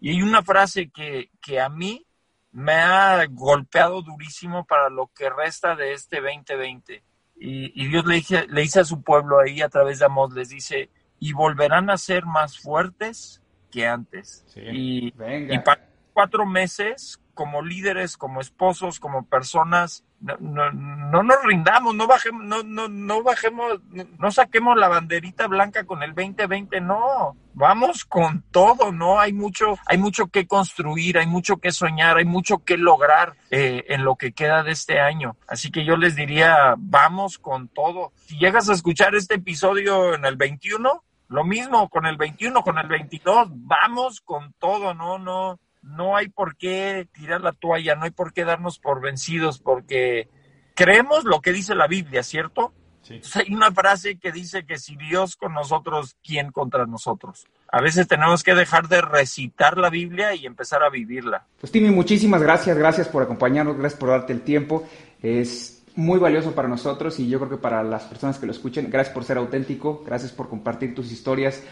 Y 0.00 0.10
hay 0.10 0.22
una 0.22 0.42
frase 0.42 0.90
que, 0.90 1.30
que 1.40 1.60
a 1.60 1.68
mí 1.68 2.06
me 2.52 2.74
ha 2.74 3.26
golpeado 3.26 4.00
durísimo 4.02 4.64
para 4.64 4.88
lo 4.88 5.10
que 5.12 5.28
resta 5.28 5.74
de 5.74 5.92
este 5.92 6.20
2020. 6.20 7.02
Y, 7.36 7.88
Dios 7.88 8.06
le 8.06 8.14
dice, 8.14 8.46
le 8.48 8.60
dice 8.60 8.80
a 8.80 8.84
su 8.84 9.02
pueblo 9.02 9.40
ahí 9.40 9.60
a 9.60 9.68
través 9.68 9.98
de 9.98 10.04
Amós, 10.04 10.32
les 10.32 10.50
dice, 10.50 10.88
y 11.18 11.32
volverán 11.32 11.90
a 11.90 11.98
ser 11.98 12.24
más 12.24 12.58
fuertes 12.58 13.42
que 13.72 13.88
antes. 13.88 14.46
y, 14.54 15.08
y 15.08 15.58
para 15.58 15.88
cuatro 16.12 16.46
meses, 16.46 17.20
como 17.34 17.62
líderes, 17.62 18.16
como 18.16 18.40
esposos, 18.40 19.00
como 19.00 19.26
personas, 19.26 20.04
no, 20.20 20.36
no, 20.40 20.72
no 20.72 21.22
nos 21.22 21.42
rindamos, 21.44 21.94
no 21.94 22.06
bajemos, 22.06 22.44
no, 22.44 22.62
no, 22.62 22.88
no 22.88 23.22
bajemos, 23.22 23.80
no, 24.18 24.30
saquemos 24.30 24.76
la 24.78 24.88
banderita 24.88 25.46
blanca 25.46 25.84
con 25.84 26.02
el 26.02 26.14
2020, 26.14 26.80
no, 26.80 27.36
vamos 27.52 28.04
con 28.04 28.42
todo, 28.50 28.92
no 28.92 29.20
hay 29.20 29.32
mucho, 29.32 29.76
hay 29.86 29.98
mucho 29.98 30.28
que 30.28 30.46
construir, 30.46 31.18
hay 31.18 31.26
mucho 31.26 31.58
que 31.58 31.72
soñar, 31.72 32.16
hay 32.16 32.24
mucho 32.24 32.64
que 32.64 32.78
lograr 32.78 33.34
eh, 33.50 33.84
en 33.88 34.04
lo 34.04 34.16
que 34.16 34.32
queda 34.32 34.62
de 34.62 34.72
este 34.72 35.00
año. 35.00 35.36
Así 35.46 35.70
que 35.70 35.84
yo 35.84 35.96
les 35.96 36.16
diría, 36.16 36.74
vamos 36.78 37.38
con 37.38 37.68
todo. 37.68 38.12
Si 38.26 38.38
llegas 38.38 38.70
a 38.70 38.74
escuchar 38.74 39.14
este 39.14 39.34
episodio 39.34 40.14
en 40.14 40.24
el 40.24 40.36
21, 40.36 41.02
lo 41.28 41.44
mismo 41.44 41.88
con 41.88 42.06
el 42.06 42.16
21, 42.16 42.62
con 42.62 42.78
el 42.78 42.86
22, 42.86 43.48
vamos 43.50 44.20
con 44.20 44.52
todo, 44.58 44.94
no, 44.94 45.18
no, 45.18 45.58
no 45.84 46.16
hay 46.16 46.28
por 46.28 46.56
qué 46.56 47.06
tirar 47.12 47.40
la 47.42 47.52
toalla, 47.52 47.94
no 47.94 48.04
hay 48.04 48.10
por 48.10 48.32
qué 48.32 48.44
darnos 48.44 48.78
por 48.78 49.00
vencidos, 49.00 49.58
porque 49.58 50.28
creemos 50.74 51.24
lo 51.24 51.40
que 51.40 51.52
dice 51.52 51.74
la 51.74 51.86
Biblia, 51.86 52.22
¿cierto? 52.22 52.72
Sí. 53.02 53.20
hay 53.34 53.52
una 53.52 53.70
frase 53.70 54.16
que 54.16 54.32
dice 54.32 54.64
que 54.64 54.78
si 54.78 54.96
Dios 54.96 55.36
con 55.36 55.52
nosotros, 55.52 56.16
¿quién 56.24 56.50
contra 56.50 56.86
nosotros? 56.86 57.46
A 57.70 57.82
veces 57.82 58.08
tenemos 58.08 58.42
que 58.42 58.54
dejar 58.54 58.88
de 58.88 59.02
recitar 59.02 59.76
la 59.76 59.90
Biblia 59.90 60.34
y 60.34 60.46
empezar 60.46 60.82
a 60.82 60.88
vivirla. 60.88 61.46
Pues 61.60 61.70
Timmy, 61.70 61.90
muchísimas 61.90 62.40
gracias, 62.40 62.78
gracias 62.78 63.08
por 63.08 63.22
acompañarnos, 63.22 63.76
gracias 63.76 64.00
por 64.00 64.08
darte 64.08 64.32
el 64.32 64.40
tiempo. 64.40 64.88
Es 65.20 65.74
muy 65.96 66.18
valioso 66.18 66.54
para 66.54 66.66
nosotros 66.66 67.20
y 67.20 67.28
yo 67.28 67.38
creo 67.38 67.50
que 67.50 67.56
para 67.56 67.82
las 67.82 68.04
personas 68.04 68.38
que 68.38 68.46
lo 68.46 68.52
escuchen. 68.52 68.90
Gracias 68.90 69.14
por 69.14 69.24
ser 69.24 69.38
auténtico, 69.38 70.02
gracias 70.04 70.32
por 70.32 70.48
compartir 70.48 70.94
tus 70.94 71.12
historias, 71.12 71.62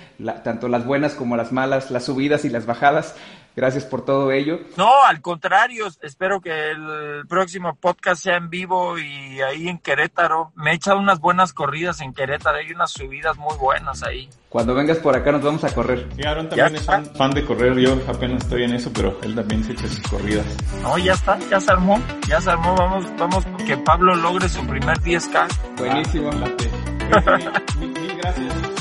tanto 0.44 0.68
las 0.68 0.86
buenas 0.86 1.14
como 1.14 1.36
las 1.36 1.52
malas, 1.52 1.90
las 1.90 2.04
subidas 2.04 2.44
y 2.44 2.50
las 2.50 2.66
bajadas. 2.66 3.16
Gracias 3.54 3.84
por 3.84 4.04
todo 4.04 4.32
ello. 4.32 4.60
No, 4.76 4.90
al 5.04 5.20
contrario, 5.20 5.86
espero 6.00 6.40
que 6.40 6.70
el 6.70 7.26
próximo 7.28 7.74
podcast 7.74 8.22
sea 8.22 8.36
en 8.36 8.48
vivo 8.48 8.98
y 8.98 9.40
ahí 9.42 9.68
en 9.68 9.78
Querétaro. 9.78 10.52
Me 10.54 10.72
he 10.72 10.74
echado 10.74 10.98
unas 10.98 11.20
buenas 11.20 11.52
corridas 11.52 12.00
en 12.00 12.14
Querétaro, 12.14 12.58
hay 12.58 12.72
unas 12.72 12.90
subidas 12.92 13.36
muy 13.36 13.56
buenas 13.58 14.02
ahí. 14.02 14.28
Cuando 14.48 14.74
vengas 14.74 14.98
por 14.98 15.16
acá 15.16 15.32
nos 15.32 15.42
vamos 15.42 15.64
a 15.64 15.74
correr. 15.74 16.08
Y 16.16 16.26
Aaron 16.26 16.48
también 16.48 16.76
es 16.76 16.84
fan, 16.84 17.30
de 17.32 17.44
correr, 17.44 17.76
yo 17.78 17.98
apenas 18.08 18.42
estoy 18.42 18.64
en 18.64 18.74
eso, 18.74 18.90
pero 18.92 19.18
él 19.22 19.34
también 19.34 19.64
se 19.64 19.72
echa 19.72 19.88
sus 19.88 20.06
corridas. 20.08 20.46
No, 20.82 20.96
ya 20.98 21.12
está, 21.12 21.38
ya 21.50 21.60
se 21.60 21.72
armó, 21.72 22.00
ya 22.28 22.40
se 22.40 22.50
armó, 22.50 22.74
vamos, 22.74 23.06
vamos, 23.18 23.46
que 23.66 23.76
Pablo 23.78 24.14
logre 24.14 24.48
su 24.48 24.66
primer 24.66 24.98
10K. 24.98 25.76
Buenísimo. 25.78 26.30
Ah, 26.32 27.62
mil 27.78 28.16
gracias. 28.16 28.71